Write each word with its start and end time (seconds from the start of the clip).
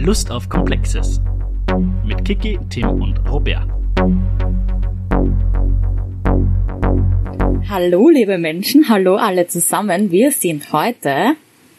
Lust 0.00 0.30
auf 0.30 0.48
Komplexes. 0.48 1.20
Mit 2.06 2.24
Kiki, 2.24 2.56
Tim 2.70 3.02
und 3.02 3.18
Robert. 3.28 3.68
Hallo, 7.68 8.08
liebe 8.08 8.38
Menschen, 8.38 8.88
hallo 8.88 9.16
alle 9.16 9.48
zusammen. 9.48 10.12
Wir 10.12 10.30
sind 10.30 10.72
heute 10.72 11.34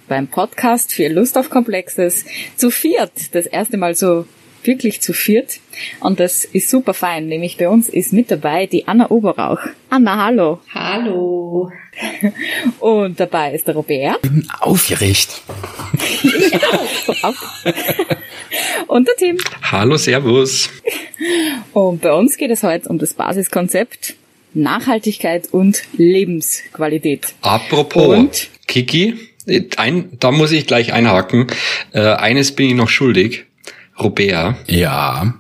beim 0.10 0.28
Podcast 0.28 0.94
für 0.94 1.08
Lust 1.08 1.38
auf 1.38 1.50
Komplexes 1.50 2.26
zu 2.58 2.72
viert. 2.72 3.34
Das 3.34 3.46
erste 3.46 3.78
Mal 3.78 3.96
so 3.96 4.26
wirklich 4.64 5.00
zu 5.00 5.14
viert. 5.14 5.62
Und 6.02 6.20
das 6.20 6.44
ist 6.44 6.70
super 6.70 6.94
fein. 6.94 7.28
Nämlich 7.28 7.56
bei 7.56 7.70
uns 7.70 7.88
ist 7.88 8.12
mit 8.12 8.30
dabei 8.30 8.66
die 8.66 8.86
Anna 8.86 9.10
Oberrauch. 9.10 9.62
Anna, 9.92 10.26
hallo. 10.26 10.60
Hallo. 10.72 11.72
Und 12.80 13.20
dabei 13.20 13.54
ist 13.56 13.68
der 13.68 13.74
Robert. 13.74 14.20
Ich 14.22 14.30
bin 14.30 14.48
aufgeregt. 14.60 15.42
Ich 16.24 17.24
auch. 17.24 17.34
Und 18.88 19.08
der 19.08 19.16
Tim. 19.16 19.38
Hallo, 19.64 19.98
Servus. 19.98 20.70
Und 21.74 22.02
bei 22.02 22.14
uns 22.14 22.38
geht 22.38 22.52
es 22.52 22.62
heute 22.62 22.88
um 22.90 23.00
das 23.00 23.16
Basiskonzept 23.16 24.16
Nachhaltigkeit 24.54 25.48
und 25.52 25.84
Lebensqualität. 25.94 27.34
Apropos, 27.42 28.08
Und? 28.08 28.50
Kiki, 28.68 29.16
ein, 29.78 30.10
da 30.20 30.32
muss 30.32 30.52
ich 30.52 30.66
gleich 30.66 30.92
einhaken. 30.94 31.48
Äh, 31.94 32.02
eines 32.02 32.52
bin 32.52 32.70
ich 32.70 32.76
noch 32.76 32.90
schuldig. 32.90 33.46
Robert, 34.00 34.56
Ja, 34.68 35.34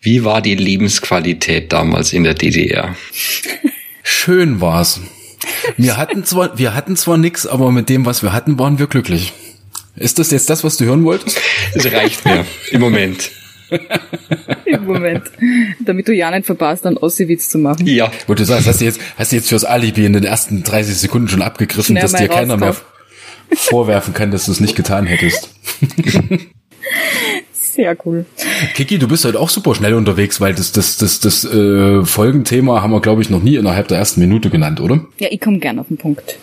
wie 0.00 0.24
war 0.24 0.42
die 0.42 0.54
Lebensqualität 0.54 1.72
damals 1.72 2.12
in 2.12 2.24
der 2.24 2.34
DDR? 2.34 2.94
schön 4.02 4.60
war's. 4.60 5.00
Wir 5.76 5.96
hatten 5.96 6.24
zwar, 6.24 6.58
wir 6.58 6.74
hatten 6.74 6.96
zwar 6.96 7.16
nix, 7.16 7.46
aber 7.46 7.72
mit 7.72 7.88
dem, 7.88 8.06
was 8.06 8.22
wir 8.22 8.32
hatten, 8.32 8.58
waren 8.58 8.78
wir 8.78 8.86
glücklich. 8.86 9.32
Ist 9.96 10.18
das 10.18 10.30
jetzt 10.30 10.48
das, 10.48 10.64
was 10.64 10.76
du 10.76 10.84
hören 10.84 11.04
wolltest? 11.04 11.40
Es 11.74 11.90
reicht 11.90 12.24
mir 12.24 12.44
im 12.70 12.80
Moment. 12.80 13.30
Im 14.66 14.84
Moment. 14.84 15.24
Damit 15.84 16.08
du 16.08 16.12
ja 16.12 16.30
nicht 16.30 16.46
verpasst, 16.46 16.86
einen 16.86 16.96
Ossi-Witz 16.96 17.48
zu 17.48 17.58
machen. 17.58 17.86
Ja, 17.86 18.10
Wo 18.26 18.34
du 18.34 18.44
sagst, 18.44 18.66
hast 18.66 18.80
du 18.80 18.84
jetzt, 18.84 19.00
hast 19.16 19.32
du 19.32 19.36
jetzt 19.36 19.48
fürs 19.48 19.64
Alibi 19.64 20.04
in 20.04 20.12
den 20.12 20.24
ersten 20.24 20.62
30 20.62 20.96
Sekunden 20.96 21.28
schon 21.28 21.42
abgegriffen, 21.42 21.96
Schnell 21.96 22.02
dass 22.02 22.12
dir 22.12 22.28
keiner 22.28 22.56
mehr 22.56 22.76
vorwerfen 23.54 24.14
kann, 24.14 24.30
dass 24.30 24.46
du 24.46 24.52
es 24.52 24.60
nicht 24.60 24.76
getan 24.76 25.06
hättest. 25.06 25.50
Sehr 27.74 27.96
cool. 28.04 28.26
Kiki, 28.74 28.98
du 28.98 29.08
bist 29.08 29.24
heute 29.24 29.40
auch 29.40 29.48
super 29.48 29.74
schnell 29.74 29.94
unterwegs, 29.94 30.42
weil 30.42 30.52
das, 30.52 30.72
das, 30.72 30.98
das, 30.98 31.20
das 31.20 31.46
äh, 31.46 32.04
Folgenthema 32.04 32.82
haben 32.82 32.92
wir, 32.92 33.00
glaube 33.00 33.22
ich, 33.22 33.30
noch 33.30 33.42
nie 33.42 33.56
innerhalb 33.56 33.88
der 33.88 33.96
ersten 33.96 34.20
Minute 34.20 34.50
genannt, 34.50 34.78
oder? 34.78 35.06
Ja, 35.18 35.28
ich 35.30 35.40
komme 35.40 35.58
gern 35.58 35.78
auf 35.78 35.88
den 35.88 35.96
Punkt. 35.96 36.36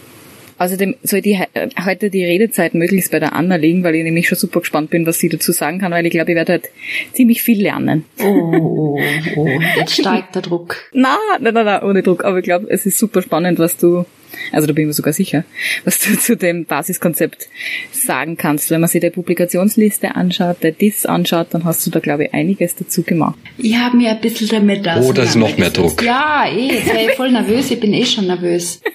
Außerdem 0.57 0.95
soll 1.03 1.21
die 1.21 1.33
äh, 1.53 1.69
heute 1.85 2.09
die 2.09 2.25
Redezeit 2.25 2.73
möglichst 2.73 3.11
bei 3.11 3.19
der 3.19 3.33
Anna 3.33 3.57
liegen, 3.57 3.83
weil 3.83 3.93
ich 3.93 4.03
nämlich 4.03 4.27
schon 4.27 4.39
super 4.39 4.61
gespannt 4.61 4.89
bin, 4.89 5.05
was 5.05 5.19
sie 5.19 5.29
dazu 5.29 5.51
sagen 5.51 5.77
kann, 5.77 5.91
weil 5.91 6.03
ich 6.03 6.11
glaube, 6.11 6.31
ich 6.31 6.35
werde 6.35 6.53
heute 6.53 6.69
ziemlich 7.13 7.43
viel 7.43 7.61
lernen. 7.61 8.05
Oh, 8.19 8.25
oh, 8.25 8.99
oh, 9.35 9.47
jetzt 9.77 9.93
steigt 9.93 10.33
der 10.33 10.41
Druck. 10.41 10.77
Na, 10.93 11.15
na, 11.39 11.51
na, 11.51 11.63
na, 11.63 11.83
ohne 11.83 12.01
Druck. 12.01 12.25
Aber 12.25 12.39
ich 12.39 12.43
glaube, 12.43 12.65
es 12.71 12.87
ist 12.87 12.97
super 12.97 13.21
spannend, 13.21 13.59
was 13.59 13.77
du, 13.77 14.05
also 14.51 14.67
da 14.67 14.73
bin 14.73 14.83
ich 14.83 14.87
mir 14.87 14.93
sogar 14.93 15.13
sicher, 15.13 15.43
was 15.85 15.99
du 15.99 16.17
zu 16.17 16.35
dem 16.35 16.65
Basiskonzept 16.65 17.47
sagen 17.91 18.37
kannst. 18.37 18.69
Wenn 18.71 18.81
man 18.81 18.89
sich 18.89 19.01
die 19.01 19.09
Publikationsliste 19.09 20.15
anschaut, 20.15 20.63
der 20.63 20.71
DIS 20.71 21.05
anschaut, 21.05 21.47
dann 21.51 21.65
hast 21.65 21.85
du 21.85 21.91
da, 21.91 21.99
glaube 21.99 22.25
ich, 22.25 22.33
einiges 22.33 22.75
dazu 22.75 23.03
gemacht. 23.03 23.37
Ich 23.57 23.75
habe 23.75 23.97
mir 23.97 24.11
ein 24.11 24.21
bisschen 24.21 24.47
damit 24.47 24.87
Oh, 25.01 25.13
das 25.13 25.29
ist 25.29 25.35
noch 25.35 25.57
mehr. 25.57 25.69
Druck. 25.69 26.01
Ja, 26.03 26.45
eh, 26.49 26.73
jetzt 26.73 26.87
wäre 26.87 27.09
ich 27.09 27.15
voll 27.15 27.31
nervös. 27.31 27.69
Ich 27.71 27.79
bin 27.79 27.93
eh 27.93 28.05
schon 28.05 28.27
nervös. 28.27 28.81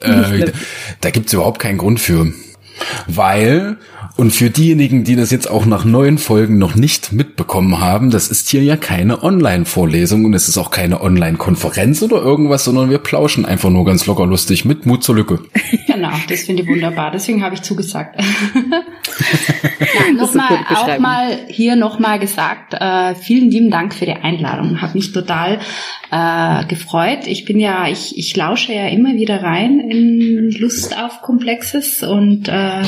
Äh, 0.00 0.50
da 1.00 1.10
gibt's 1.10 1.32
überhaupt 1.32 1.60
keinen 1.60 1.78
Grund 1.78 2.00
für. 2.00 2.32
Weil, 3.06 3.76
und 4.16 4.30
für 4.30 4.48
diejenigen, 4.48 5.02
die 5.02 5.16
das 5.16 5.32
jetzt 5.32 5.50
auch 5.50 5.66
nach 5.66 5.84
neun 5.84 6.18
Folgen 6.18 6.56
noch 6.56 6.76
nicht 6.76 7.12
mitbekommen 7.12 7.80
haben, 7.80 8.10
das 8.10 8.28
ist 8.28 8.48
hier 8.48 8.62
ja 8.62 8.76
keine 8.76 9.24
Online-Vorlesung 9.24 10.24
und 10.24 10.34
es 10.34 10.48
ist 10.48 10.56
auch 10.56 10.70
keine 10.70 11.00
Online-Konferenz 11.00 12.00
oder 12.00 12.22
irgendwas, 12.22 12.64
sondern 12.64 12.90
wir 12.90 12.98
plauschen 12.98 13.44
einfach 13.44 13.70
nur 13.70 13.84
ganz 13.84 14.06
locker 14.06 14.26
lustig 14.26 14.64
mit 14.64 14.86
Mut 14.86 15.02
zur 15.02 15.16
Lücke. 15.16 15.40
Genau, 15.86 16.10
das 16.28 16.42
finde 16.42 16.62
ich 16.62 16.68
wunderbar. 16.68 17.12
Deswegen 17.12 17.42
habe 17.42 17.54
ich 17.54 17.62
zugesagt. 17.62 18.20
Nochmal, 20.16 20.66
auch 20.68 20.98
mal 20.98 21.38
hier 21.48 21.76
nochmal 21.76 22.18
gesagt, 22.18 22.74
äh, 22.74 23.14
vielen 23.14 23.50
lieben 23.50 23.70
Dank 23.70 23.94
für 23.94 24.04
die 24.04 24.12
Einladung. 24.12 24.82
Hat 24.82 24.94
mich 24.94 25.12
total 25.12 25.60
äh, 26.10 26.64
gefreut. 26.66 27.26
Ich 27.26 27.44
bin 27.44 27.60
ja, 27.60 27.86
ich, 27.88 28.18
ich 28.18 28.34
lausche 28.36 28.72
ja 28.72 28.88
immer 28.88 29.14
wieder 29.14 29.42
rein 29.42 29.78
in 29.78 30.50
Lust 30.58 30.98
auf 30.98 31.22
Komplexes 31.22 32.02
und 32.02 32.48
äh, 32.48 32.82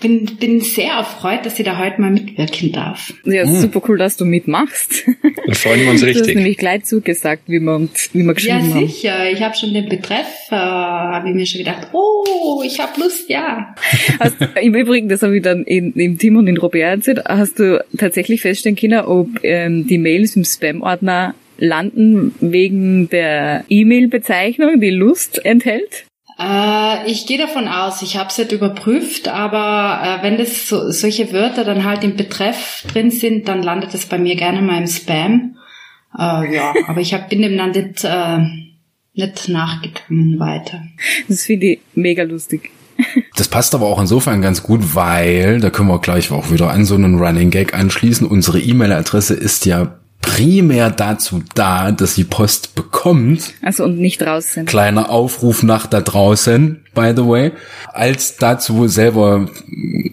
bin, 0.00 0.24
bin 0.38 0.60
sehr 0.60 0.92
erfreut, 0.92 1.44
dass 1.44 1.58
ich 1.58 1.64
da 1.64 1.78
heute 1.78 2.00
mal 2.00 2.10
mitwirken 2.10 2.72
darf. 2.72 3.12
Ja, 3.24 3.46
super 3.46 3.82
cool, 3.88 3.98
dass 3.98 4.16
du 4.16 4.24
mitmachst. 4.24 5.04
da 5.46 5.54
freuen 5.54 5.80
wir 5.82 5.90
uns 5.90 6.00
Du 6.00 6.08
hast 6.08 6.16
richtig. 6.16 6.34
nämlich 6.36 6.56
gleich 6.56 6.84
zugesagt, 6.84 7.42
wie 7.46 7.60
wir, 7.60 7.88
wie 8.12 8.20
wir 8.20 8.26
Ja, 8.26 8.32
geschrieben 8.32 8.74
haben. 8.74 8.86
sicher. 8.88 9.30
Ich 9.30 9.42
habe 9.42 9.54
schon 9.56 9.72
den 9.74 9.88
Betreff, 9.88 10.26
äh, 10.50 10.54
habe 10.56 11.28
ich 11.28 11.34
mir 11.34 11.46
schon 11.46 11.58
gedacht, 11.60 11.88
oh, 11.92 12.62
ich 12.64 12.80
habe 12.80 13.00
Lust, 13.00 13.28
ja. 13.28 13.74
Hast, 14.18 14.36
Im 14.60 14.74
Übrigen, 14.74 15.08
das 15.08 15.22
habe 15.22 15.36
ich 15.36 15.42
dann 15.42 15.64
in, 15.64 15.92
im 15.92 16.18
Tim 16.18 16.36
und 16.36 16.46
in 16.46 16.56
Robert 16.56 16.80
erzählt, 16.82 17.22
hast 17.26 17.58
du 17.58 17.84
tatsächlich 17.96 18.40
feststellen 18.40 18.76
können, 18.76 19.00
ob 19.00 19.28
ähm, 19.42 19.86
die 19.86 19.98
Mails 19.98 20.36
im 20.36 20.44
Spam-Ordner 20.44 21.34
landen 21.58 22.34
wegen 22.40 23.08
der 23.10 23.64
E-Mail-Bezeichnung, 23.68 24.80
die 24.80 24.90
Lust 24.90 25.44
enthält? 25.44 26.06
Äh, 26.40 27.10
ich 27.10 27.26
gehe 27.26 27.36
davon 27.36 27.68
aus, 27.68 28.00
ich 28.00 28.16
habe 28.16 28.30
es 28.30 28.38
nicht 28.38 28.52
überprüft, 28.52 29.28
aber 29.28 30.00
äh, 30.02 30.22
wenn 30.22 30.38
das 30.38 30.68
so, 30.68 30.90
solche 30.90 31.32
Wörter 31.32 31.64
dann 31.64 31.84
halt 31.84 32.02
im 32.02 32.16
Betreff 32.16 32.84
drin 32.90 33.10
sind, 33.10 33.46
dann 33.46 33.62
landet 33.62 33.92
es 33.92 34.06
bei 34.06 34.16
mir 34.16 34.36
gerne 34.36 34.62
mal 34.62 34.78
im 34.78 34.86
Spam. 34.86 35.56
Äh, 36.18 36.54
ja, 36.54 36.72
aber 36.86 37.00
ich 37.02 37.12
hab, 37.12 37.28
bin 37.28 37.42
dem 37.42 37.58
dann 37.58 37.72
nicht, 37.72 38.04
äh, 38.04 38.38
nicht 39.12 39.48
nachgegangen 39.50 40.40
weiter. 40.40 40.82
Das 41.28 41.44
finde 41.44 41.66
ich 41.66 41.80
mega 41.94 42.22
lustig. 42.22 42.70
Das 43.36 43.48
passt 43.48 43.74
aber 43.74 43.86
auch 43.86 43.98
insofern 43.98 44.42
ganz 44.42 44.62
gut, 44.62 44.94
weil, 44.94 45.60
da 45.60 45.70
können 45.70 45.88
wir 45.88 45.98
gleich 46.00 46.30
auch 46.30 46.50
wieder 46.50 46.68
an 46.68 46.84
so 46.84 46.94
einen 46.94 47.18
Running 47.18 47.50
Gag 47.50 47.72
anschließen, 47.72 48.26
unsere 48.26 48.60
E-Mail-Adresse 48.60 49.32
ist 49.32 49.64
ja 49.64 49.98
primär 50.20 50.90
dazu 50.90 51.42
da, 51.54 51.92
dass 51.92 52.14
sie 52.14 52.24
Post 52.24 52.74
bekommt. 52.74 52.89
Also 53.62 53.84
und 53.84 53.98
nicht 53.98 54.22
sind. 54.40 54.68
Kleiner 54.68 55.10
Aufruf 55.10 55.62
nach 55.62 55.86
da 55.86 56.00
draußen, 56.00 56.84
by 56.94 57.12
the 57.16 57.26
way, 57.26 57.52
als 57.92 58.36
dazu 58.36 58.88
selber 58.88 59.48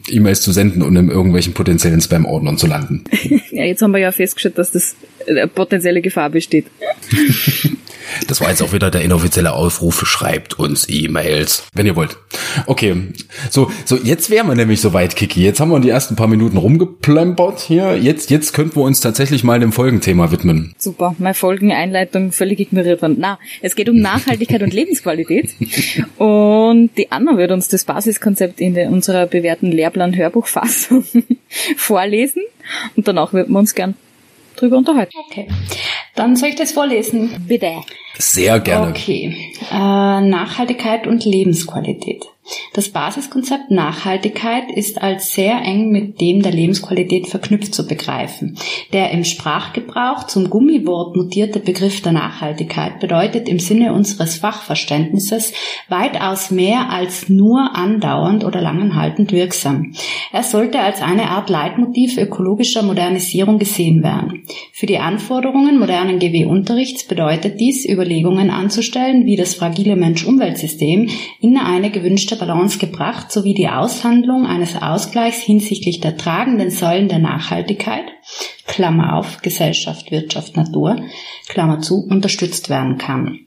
E-Mails 0.10 0.42
zu 0.42 0.52
senden 0.52 0.82
und 0.82 0.96
in 0.96 1.10
irgendwelchen 1.10 1.54
potenziellen 1.54 2.02
Spam-Ordnern 2.02 2.58
zu 2.58 2.68
landen. 2.68 3.04
Ja, 3.50 3.64
jetzt 3.64 3.82
haben 3.82 3.92
wir 3.92 4.00
ja 4.00 4.12
festgestellt, 4.12 4.60
dass 4.60 4.70
das 4.70 4.96
äh, 5.26 5.48
potenzielle 5.48 6.02
Gefahr 6.02 6.30
besteht. 6.30 6.68
Das 8.28 8.42
war 8.42 8.50
jetzt 8.50 8.62
auch 8.62 8.74
wieder 8.74 8.92
der 8.92 9.02
inoffizielle 9.02 9.54
Aufruf. 9.54 10.06
Schreibt 10.08 10.60
uns 10.60 10.88
E-Mails, 10.90 11.64
wenn 11.74 11.86
ihr 11.86 11.96
wollt. 11.96 12.18
Okay, 12.66 12.96
so, 13.50 13.72
so 13.86 13.98
jetzt 13.98 14.30
wären 14.30 14.48
wir 14.48 14.56
nämlich 14.56 14.82
soweit, 14.82 15.16
Kiki. 15.16 15.44
Jetzt 15.44 15.60
haben 15.60 15.70
wir 15.70 15.80
die 15.80 15.90
ersten 15.90 16.16
paar 16.16 16.28
Minuten 16.28 16.58
rumgeplempert 16.58 17.60
hier. 17.60 17.98
Jetzt, 17.98 18.30
jetzt 18.30 18.54
könnten 18.54 18.78
wir 18.78 18.84
uns 18.84 19.00
tatsächlich 19.00 19.44
mal 19.44 19.60
dem 19.60 19.72
Folgenthema 19.72 20.32
widmen. 20.32 20.74
Super, 20.78 21.16
meine 21.18 21.34
Folgeneinleitung 21.34 22.32
völlig 22.32 22.60
ignoriert 22.60 23.02
worden. 23.02 23.18
Na, 23.20 23.40
es 23.62 23.76
geht 23.76 23.90
um 23.90 23.98
Nachhaltigkeit 23.98 24.62
und 24.62 24.74
Lebensqualität. 24.74 25.52
Und 26.18 26.92
die 26.98 27.12
Anna 27.12 27.38
wird 27.38 27.52
uns 27.52 27.68
das 27.68 27.84
Basiskonzept 27.86 28.60
in 28.60 28.78
unserer 28.88 29.26
bewährten 29.26 29.72
Lehrplan-Hörbuchfassung 29.72 31.04
vorlesen. 31.78 32.44
Und 32.96 33.08
danach 33.08 33.34
würden 33.34 33.54
wir 33.54 33.60
uns 33.60 33.76
gern 33.76 33.96
drüber 34.58 34.78
unterhalten. 34.78 35.14
Okay, 35.30 35.48
dann 36.16 36.36
soll 36.36 36.50
ich 36.50 36.56
das 36.56 36.72
vorlesen. 36.72 37.46
Bitte. 37.48 37.72
Sehr 38.18 38.60
gerne. 38.60 38.90
Okay. 38.90 39.54
Äh, 39.72 39.76
Nachhaltigkeit 39.76 41.08
und 41.08 41.24
Lebensqualität. 41.24 42.26
Das 42.74 42.90
Basiskonzept 42.90 43.72
Nachhaltigkeit 43.72 44.72
ist 44.72 45.02
als 45.02 45.34
sehr 45.34 45.62
eng 45.62 45.90
mit 45.90 46.22
dem 46.22 46.42
der 46.42 46.52
Lebensqualität 46.52 47.28
verknüpft 47.28 47.74
zu 47.74 47.88
begreifen. 47.88 48.58
Der 48.94 49.12
im 49.12 49.24
Sprachgebrauch 49.24 50.28
zum 50.28 50.50
Gummiwort 50.50 51.16
mutierte 51.16 51.60
Begriff 51.60 52.02
der 52.02 52.12
Nachhaltigkeit 52.12 53.00
bedeutet 53.00 53.50
im 53.50 53.60
Sinne 53.60 53.94
unseres 53.94 54.38
Fachverständnisses 54.38 55.54
weitaus 55.90 56.52
mehr 56.52 56.90
als 56.90 57.30
nur 57.30 57.76
andauernd 57.76 58.46
oder 58.46 58.62
langanhaltend 58.62 59.32
wirksam. 59.32 59.94
Er 60.32 60.44
sollte 60.44 60.80
als 60.80 61.02
eine 61.02 61.30
Art 61.32 61.50
Leitmotiv 61.50 62.18
ökologischer 62.18 62.84
Modernisierung 62.84 63.60
gesehen 63.60 64.04
werden. 64.04 64.44
Für 64.72 64.86
die 64.86 65.00
Anforderungen 65.00 65.80
modernen 65.80 66.20
GW-Unterrichts 66.20 67.06
bedeutet 67.06 67.60
dies, 67.60 67.88
Überlegungen 67.88 68.50
anzustellen, 68.50 69.26
wie 69.26 69.36
das 69.36 69.56
fragile 69.56 69.96
Mensch-Umwelt-System 69.96 71.10
in 71.42 71.58
eine 71.58 71.90
gewünschte 71.90 72.37
Balance 72.38 72.80
gebracht 72.80 73.32
sowie 73.32 73.54
die 73.54 73.68
Aushandlung 73.68 74.46
eines 74.46 74.82
Ausgleichs 74.82 75.40
hinsichtlich 75.40 76.00
der 76.00 76.18
tragenden 76.18 76.72
Säulen 76.72 77.08
der 77.08 77.20
Nachhaltigkeit, 77.20 78.06
Klammer 78.66 79.18
auf, 79.18 79.42
Gesellschaft, 79.42 80.12
Wirtschaft, 80.12 80.56
Natur, 80.56 80.98
Klammer 81.48 81.80
zu, 81.80 82.06
unterstützt 82.08 82.70
werden 82.70 82.98
kann. 82.98 83.40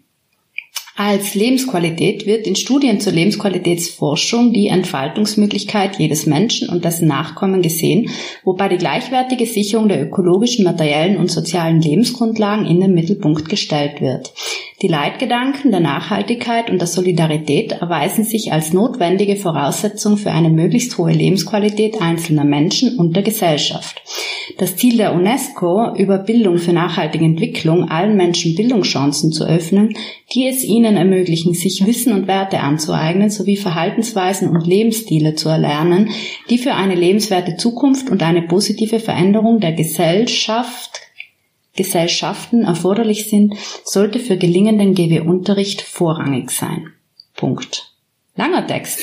Als 1.03 1.35
Lebensqualität 1.35 2.27
wird 2.27 2.47
in 2.47 2.57
Studien 2.57 3.01
zur 3.01 3.15
Lebensqualitätsforschung 3.15 4.53
die 4.53 4.67
Entfaltungsmöglichkeit 4.67 5.99
jedes 5.99 6.27
Menschen 6.27 6.69
und 6.69 6.85
dessen 6.85 7.09
Nachkommen 7.09 7.63
gesehen, 7.63 8.11
wobei 8.45 8.69
die 8.69 8.77
gleichwertige 8.77 9.47
Sicherung 9.47 9.89
der 9.89 10.03
ökologischen, 10.03 10.63
materiellen 10.63 11.17
und 11.17 11.31
sozialen 11.31 11.81
Lebensgrundlagen 11.81 12.67
in 12.67 12.81
den 12.81 12.93
Mittelpunkt 12.93 13.49
gestellt 13.49 14.03
wird. 14.03 14.35
Die 14.83 14.89
Leitgedanken 14.89 15.73
der 15.73 15.81
Nachhaltigkeit 15.81 16.71
und 16.71 16.79
der 16.79 16.89
Solidarität 16.89 17.73
erweisen 17.73 18.25
sich 18.25 18.51
als 18.51 18.73
notwendige 18.73 19.37
Voraussetzung 19.37 20.17
für 20.17 20.31
eine 20.31 20.49
möglichst 20.49 20.97
hohe 20.97 21.13
Lebensqualität 21.13 22.01
einzelner 22.01 22.45
Menschen 22.45 22.99
und 22.99 23.15
der 23.15 23.23
Gesellschaft. 23.23 24.01
Das 24.57 24.77
Ziel 24.77 24.97
der 24.97 25.15
UNESCO, 25.15 25.95
über 25.97 26.17
Bildung 26.17 26.57
für 26.57 26.73
nachhaltige 26.73 27.27
Entwicklung 27.27 27.91
allen 27.91 28.17
Menschen 28.17 28.55
Bildungschancen 28.55 29.33
zu 29.33 29.45
öffnen, 29.45 29.95
die 30.35 30.47
es 30.47 30.65
ihnen 30.65 30.97
ermöglichen, 30.97 31.53
sich 31.53 31.85
Wissen 31.87 32.15
und 32.15 32.27
Werte 32.27 32.61
anzueignen 32.61 33.29
sowie 33.29 33.57
Verhaltensweisen 33.57 34.49
und 34.49 34.67
Lebensstile 34.67 35.35
zu 35.35 35.51
erlernen, 35.51 36.09
die 36.49 36.57
für 36.57 36.73
eine 36.73 36.95
lebenswerte 36.95 37.59
Zukunft 37.59 38.09
und 38.09 38.23
eine 38.23 38.43
positive 38.43 38.99
Veränderung 38.99 39.61
der 39.61 39.73
Gesellschaft 39.73 41.10
Gesellschaften 41.77 42.65
erforderlich 42.65 43.29
sind, 43.29 43.55
sollte 43.85 44.19
für 44.19 44.37
gelingenden 44.37 44.95
GW-Unterricht 44.95 45.83
vorrangig 45.83 46.51
sein. 46.51 46.93
Punkt. 47.37 47.93
Langer 48.37 48.67
Text. 48.67 49.01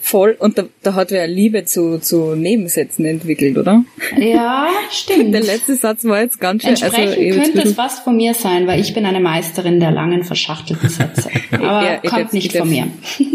Voll. 0.00 0.36
Und 0.38 0.58
da, 0.58 0.64
da 0.82 0.94
hat 0.94 1.10
wer 1.10 1.26
Liebe 1.26 1.64
zu, 1.64 1.98
zu 1.98 2.34
Nebensätzen 2.34 3.04
entwickelt, 3.04 3.58
oder? 3.58 3.84
Ja, 4.16 4.68
stimmt. 4.90 5.34
Der 5.34 5.42
letzte 5.42 5.74
Satz 5.76 6.04
war 6.04 6.20
jetzt 6.20 6.40
ganz 6.40 6.62
schön. 6.62 6.70
Entsprechend 6.70 7.18
also, 7.18 7.40
könnte 7.40 7.68
es 7.68 7.76
was 7.76 8.00
von 8.00 8.16
mir 8.16 8.34
sein, 8.34 8.66
weil 8.66 8.80
ich 8.80 8.94
bin 8.94 9.06
eine 9.06 9.20
Meisterin 9.20 9.80
der 9.80 9.90
langen 9.90 10.24
verschachtelten 10.24 10.88
Sätze. 10.88 11.30
Aber 11.52 11.84
Ja, 11.84 11.96
kommt 11.98 12.32
nicht 12.32 12.56
von 12.56 12.68
mir. 12.68 12.88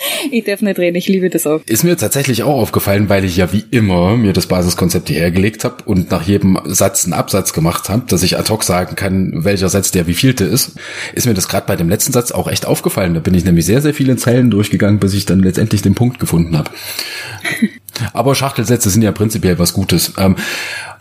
Ich 0.30 0.44
darf 0.44 0.60
nicht 0.60 0.78
reden, 0.78 0.96
ich 0.96 1.08
liebe 1.08 1.30
das 1.30 1.46
auch. 1.46 1.60
Ist 1.66 1.84
mir 1.84 1.96
tatsächlich 1.96 2.42
auch 2.42 2.60
aufgefallen, 2.60 3.08
weil 3.08 3.24
ich 3.24 3.36
ja 3.36 3.52
wie 3.52 3.64
immer 3.70 4.16
mir 4.16 4.32
das 4.32 4.46
Basiskonzept 4.46 5.08
hierher 5.08 5.30
gelegt 5.30 5.64
habe 5.64 5.76
und 5.84 6.10
nach 6.10 6.22
jedem 6.22 6.58
Satz 6.64 7.04
einen 7.04 7.14
Absatz 7.14 7.52
gemacht 7.52 7.88
habe, 7.88 8.04
dass 8.06 8.22
ich 8.22 8.38
ad 8.38 8.50
hoc 8.50 8.64
sagen 8.64 8.96
kann, 8.96 9.44
welcher 9.44 9.68
Satz 9.68 9.90
der 9.90 10.06
wievielte 10.06 10.44
ist, 10.44 10.72
ist 11.14 11.26
mir 11.26 11.34
das 11.34 11.48
gerade 11.48 11.66
bei 11.66 11.76
dem 11.76 11.88
letzten 11.88 12.12
Satz 12.12 12.32
auch 12.32 12.48
echt 12.48 12.66
aufgefallen. 12.66 13.14
Da 13.14 13.20
bin 13.20 13.34
ich 13.34 13.44
nämlich 13.44 13.66
sehr, 13.66 13.80
sehr 13.80 13.94
viele 13.94 14.16
Zeilen 14.16 14.50
durchgegangen, 14.50 15.00
bis 15.00 15.14
ich 15.14 15.26
dann 15.26 15.40
letztendlich 15.40 15.82
den 15.82 15.94
Punkt 15.94 16.18
gefunden 16.18 16.56
habe. 16.56 16.70
Aber 18.12 18.34
Schachtelsätze 18.34 18.88
sind 18.88 19.02
ja 19.02 19.12
prinzipiell 19.12 19.58
was 19.58 19.74
Gutes. 19.74 20.14
Ähm, 20.16 20.36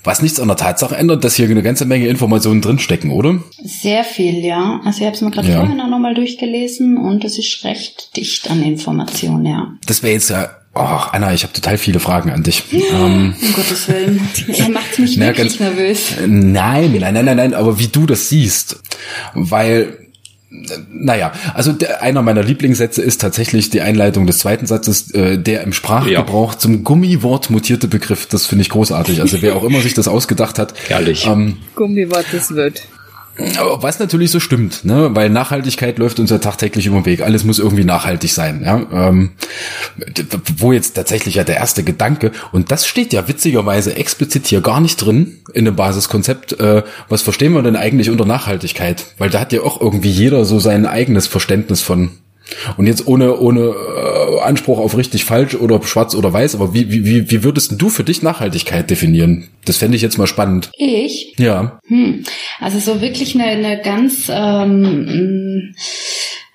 was 0.04 0.22
nichts 0.22 0.40
an 0.40 0.48
der 0.48 0.58
Tatsache 0.58 0.96
ändert, 0.96 1.24
dass 1.24 1.36
hier 1.36 1.50
eine 1.50 1.64
ganze 1.64 1.86
Menge 1.86 2.08
Informationen 2.08 2.62
drinstecken, 2.62 3.12
oder? 3.12 3.40
Sehr 3.64 4.04
viel, 4.04 4.44
ja. 4.44 4.82
Also 4.86 5.00
ich 5.02 5.06
habe 5.06 5.16
es 5.16 5.22
mir 5.22 5.32
gerade 5.32 5.50
Ja. 5.50 5.60
vorhin 5.60 5.80
auch 5.82 5.90
nochmal 5.90 6.14
durchgelesen 6.14 6.98
und 6.98 7.24
es 7.26 7.38
ist 7.38 7.64
recht 7.64 8.16
dicht 8.16 8.50
an 8.50 8.64
Informationen, 8.64 9.46
ja. 9.46 9.74
Das 9.86 10.02
wäre 10.04 10.14
jetzt 10.14 10.30
ja, 10.30 10.50
oh, 10.76 10.80
Anna, 10.80 11.34
ich 11.34 11.44
habe 11.44 11.54
total 11.54 11.78
viele 11.78 12.00
Fragen 12.00 12.30
an 12.32 12.44
dich. 12.44 12.64
Ähm, 12.72 13.34
Um 13.42 13.54
Gottes 13.54 13.88
Willen. 13.88 14.22
Er 14.58 14.70
macht 14.70 14.98
mich 15.00 15.20
wirklich 15.20 15.60
nervös. 15.60 16.16
Nein, 16.26 16.96
nein, 17.00 17.14
nein, 17.14 17.26
nein, 17.26 17.38
nein, 17.38 17.54
aber 17.54 17.80
wie 17.80 17.88
du 17.88 18.06
das 18.06 18.30
siehst. 18.30 18.80
Weil, 19.34 19.98
äh, 20.00 20.09
naja, 20.92 21.32
also 21.54 21.72
der, 21.74 22.02
einer 22.02 22.24
meiner 22.24 22.42
Lieblingssätze 22.42 23.04
ist 23.04 23.22
tatsächlich 23.22 23.70
die 23.70 23.82
Einleitung 23.82 24.26
des 24.26 24.40
zweiten 24.40 24.66
Satzes, 24.66 25.12
äh, 25.12 25.38
der 25.38 25.62
im 25.62 25.74
Sprachgebrauch 25.74 26.56
zum 26.56 26.84
Gummiwort 26.84 27.52
mutierte 27.52 27.88
Begriff. 27.88 28.26
Das 28.26 28.48
finde 28.48 28.64
ich 28.64 28.70
großartig. 28.70 29.22
Also 29.22 29.42
wer 29.42 29.56
auch 29.56 29.64
immer 29.64 29.82
sich 29.82 29.94
das 29.94 30.08
ausgedacht 30.08 30.58
hat. 30.58 30.74
Herrlich. 30.88 31.28
Ähm, 31.28 31.58
Gummiwort 31.76 32.26
das 32.32 32.56
wird. 32.56 32.82
Was 33.82 34.00
natürlich 34.00 34.32
so 34.32 34.40
stimmt, 34.40 34.86
ne? 34.86 35.10
weil 35.14 35.30
Nachhaltigkeit 35.30 35.98
läuft 35.98 36.20
uns 36.20 36.30
ja 36.30 36.40
tagtäglich 36.40 36.86
über 36.86 36.98
den 36.98 37.06
Weg. 37.06 37.22
Alles 37.22 37.44
muss 37.44 37.60
irgendwie 37.60 37.86
nachhaltig 37.86 38.32
sein. 38.32 38.62
Ja? 38.64 38.86
Ähm, 38.92 39.32
wo 40.58 40.74
jetzt 40.74 40.94
tatsächlich 40.94 41.36
ja 41.36 41.44
der 41.44 41.58
erste 41.58 41.84
Gedanke, 41.84 42.32
und 42.52 42.72
das 42.72 42.88
steht 42.88 43.14
ja 43.14 43.28
witzigerweise 43.28 43.96
explizit 43.96 44.48
hier 44.48 44.62
gar 44.62 44.82
nicht 44.82 44.98
drin 44.98 45.40
in 45.54 45.66
dem 45.66 45.76
Basiskonzept, 45.76 46.60
äh, 46.60 46.84
was 47.08 47.22
verstehen 47.22 47.54
wir 47.54 47.64
denn 47.64 47.76
eigentlich 47.76 48.10
unter 48.10 48.26
Nachhaltigkeit? 48.26 49.06
Weil 49.18 49.30
da 49.30 49.40
hat 49.40 49.54
ja 49.54 49.62
auch 49.62 49.80
irgendwie 49.80 50.12
jeder 50.12 50.46
so 50.46 50.60
sein 50.60 50.86
eigenes 50.86 51.28
Verständnis 51.28 51.82
von. 51.82 52.12
Und 52.78 52.88
jetzt 52.88 53.08
ohne, 53.08 53.38
ohne 53.40 53.62
äh, 53.62 54.40
Anspruch 54.42 54.80
auf 54.80 54.98
richtig 54.98 55.26
falsch 55.26 55.56
oder 55.56 55.82
schwarz 55.84 56.16
oder 56.16 56.32
weiß, 56.32 56.56
aber 56.56 56.74
wie, 56.74 56.92
wie, 56.92 57.30
wie, 57.30 57.44
würdest 57.44 57.74
du 57.78 57.90
für 57.90 58.04
dich 58.04 58.22
Nachhaltigkeit 58.22 58.90
definieren? 58.90 59.48
Das 59.66 59.78
fände 59.78 59.96
ich 59.96 60.02
jetzt 60.02 60.18
mal 60.18 60.28
spannend. 60.28 60.72
Ich? 60.78 61.36
Ja. 61.38 61.80
Hm. 61.88 62.24
Also 62.60 62.80
so 62.80 63.02
wirklich 63.02 63.36
eine, 63.36 63.46
eine 63.46 63.82
ganz 63.82 64.30
ähm, 64.30 65.74
äh, 65.74 65.80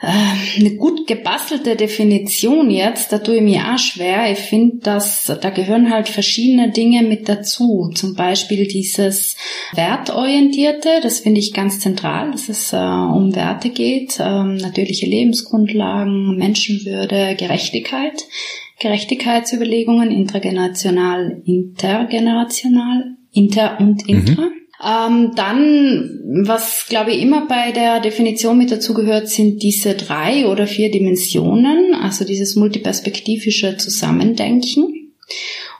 eine 0.04 0.76
gut 0.76 1.06
gebastelte 1.06 1.76
Definition 1.76 2.70
jetzt, 2.70 3.12
da 3.12 3.18
tue 3.18 3.36
ich 3.36 3.42
mir 3.42 3.62
auch 3.72 3.78
schwer. 3.78 4.30
Ich 4.30 4.38
finde, 4.38 4.78
dass 4.78 5.26
da 5.40 5.50
gehören 5.50 5.90
halt 5.90 6.08
verschiedene 6.08 6.70
Dinge 6.70 7.02
mit 7.02 7.28
dazu. 7.28 7.90
Zum 7.94 8.14
Beispiel 8.14 8.66
dieses 8.66 9.36
Wertorientierte, 9.74 11.00
das 11.02 11.20
finde 11.20 11.40
ich 11.40 11.52
ganz 11.52 11.80
zentral, 11.80 12.32
dass 12.32 12.48
es 12.48 12.72
äh, 12.72 12.76
um 12.76 13.34
Werte 13.34 13.70
geht, 13.70 14.18
ähm, 14.20 14.56
natürliche 14.56 15.06
Lebensgrundlagen, 15.06 16.36
Menschenwürde, 16.36 17.36
Gerechtigkeit. 17.38 18.24
Gerechtigkeitsüberlegungen 18.80 20.10
intragenerational, 20.10 21.42
intergenerational, 21.44 23.16
inter 23.32 23.78
und 23.78 24.08
intra. 24.08 24.48
Ähm, 24.84 25.32
dann, 25.34 26.20
was 26.44 26.86
glaube 26.88 27.12
ich 27.12 27.22
immer 27.22 27.46
bei 27.46 27.72
der 27.72 28.00
Definition 28.00 28.58
mit 28.58 28.70
dazugehört, 28.70 29.28
sind 29.28 29.62
diese 29.62 29.94
drei 29.94 30.46
oder 30.46 30.66
vier 30.66 30.90
Dimensionen, 30.90 31.94
also 31.94 32.24
dieses 32.24 32.54
multiperspektivische 32.54 33.78
Zusammendenken. 33.78 35.12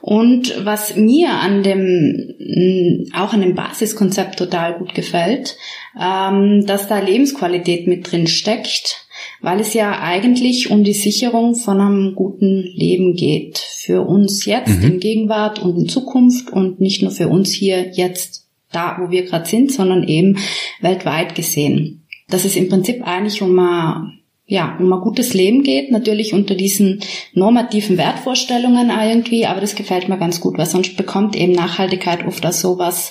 Und 0.00 0.64
was 0.64 0.96
mir 0.96 1.30
an 1.30 1.62
dem, 1.62 2.34
mh, 2.38 3.18
auch 3.18 3.32
an 3.32 3.40
dem 3.40 3.54
Basiskonzept 3.54 4.38
total 4.38 4.78
gut 4.78 4.94
gefällt, 4.94 5.56
ähm, 6.00 6.64
dass 6.66 6.88
da 6.88 6.98
Lebensqualität 6.98 7.86
mit 7.86 8.10
drin 8.10 8.26
steckt, 8.26 9.06
weil 9.40 9.60
es 9.60 9.74
ja 9.74 10.00
eigentlich 10.00 10.70
um 10.70 10.84
die 10.84 10.92
Sicherung 10.92 11.54
von 11.54 11.80
einem 11.80 12.14
guten 12.14 12.62
Leben 12.74 13.14
geht. 13.14 13.58
Für 13.58 14.02
uns 14.02 14.46
jetzt, 14.46 14.82
in 14.82 14.98
Gegenwart 15.00 15.62
und 15.62 15.76
in 15.76 15.88
Zukunft 15.88 16.50
und 16.50 16.80
nicht 16.80 17.02
nur 17.02 17.10
für 17.10 17.28
uns 17.28 17.52
hier 17.52 17.90
jetzt 17.92 18.43
da, 18.74 18.96
wo 19.00 19.10
wir 19.10 19.24
gerade 19.24 19.46
sind, 19.46 19.72
sondern 19.72 20.06
eben 20.06 20.38
weltweit 20.80 21.34
gesehen. 21.34 22.06
Dass 22.28 22.44
es 22.44 22.56
im 22.56 22.68
Prinzip 22.68 23.06
eigentlich 23.06 23.42
um 23.42 23.58
ein, 23.58 24.20
ja, 24.46 24.76
um 24.78 24.92
ein 24.92 25.00
gutes 25.00 25.34
Leben 25.34 25.62
geht, 25.62 25.90
natürlich 25.90 26.34
unter 26.34 26.54
diesen 26.54 27.00
normativen 27.32 27.98
Wertvorstellungen 27.98 28.90
irgendwie, 28.90 29.46
aber 29.46 29.60
das 29.60 29.74
gefällt 29.74 30.08
mir 30.08 30.18
ganz 30.18 30.40
gut, 30.40 30.58
weil 30.58 30.66
sonst 30.66 30.96
bekommt 30.96 31.36
eben 31.36 31.52
Nachhaltigkeit 31.52 32.26
oft 32.26 32.44
als 32.44 32.60
sowas, 32.60 33.10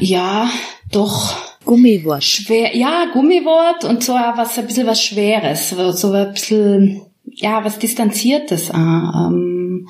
ja, 0.00 0.50
doch 0.92 1.36
Gummiwort. 1.64 2.24
schwer, 2.24 2.76
ja, 2.76 3.06
Gummiwort 3.12 3.84
und 3.84 4.02
so 4.02 4.14
was, 4.14 4.58
ein 4.58 4.66
bisschen 4.66 4.86
was 4.86 5.02
Schweres, 5.02 5.70
so 5.70 6.12
ein 6.12 6.32
bisschen, 6.32 7.02
ja, 7.40 7.64
was 7.64 7.78
Distanziertes, 7.78 8.70
äh, 8.70 8.74
ähm, 8.74 9.88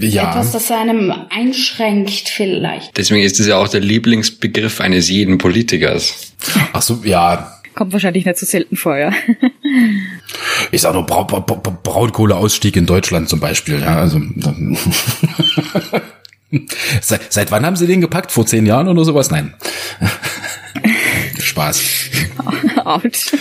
Ja. 0.00 0.30
etwas, 0.30 0.52
das 0.52 0.70
einem 0.70 1.12
einschränkt 1.30 2.28
vielleicht. 2.28 2.96
Deswegen 2.96 3.22
ist 3.22 3.40
es 3.40 3.46
ja 3.46 3.56
auch 3.56 3.68
der 3.68 3.80
Lieblingsbegriff 3.80 4.80
eines 4.80 5.08
jeden 5.08 5.38
Politikers. 5.38 6.32
Ach 6.72 6.82
so, 6.82 7.00
ja. 7.04 7.50
Kommt 7.74 7.92
wahrscheinlich 7.92 8.24
nicht 8.24 8.38
so 8.38 8.46
selten 8.46 8.76
vor, 8.76 8.96
ja. 8.96 9.10
Ich 10.70 10.80
sag 10.82 10.94
nur 10.94 11.04
Brau 11.06 11.24
Brau 11.24 11.40
Brau 11.40 11.56
Braunkohleausstieg 11.56 12.76
in 12.76 12.86
Deutschland 12.86 13.28
zum 13.28 13.40
Beispiel. 13.40 13.80
Ja, 13.80 13.96
also 13.98 14.20
seit, 17.00 17.32
seit 17.32 17.50
wann 17.50 17.64
haben 17.66 17.76
Sie 17.76 17.86
den 17.86 18.00
gepackt? 18.00 18.32
Vor 18.32 18.46
zehn 18.46 18.66
Jahren 18.66 18.88
oder 18.88 19.04
sowas? 19.04 19.30
Nein. 19.30 19.54
Spaß. 21.38 21.82
Autsch. 22.84 23.32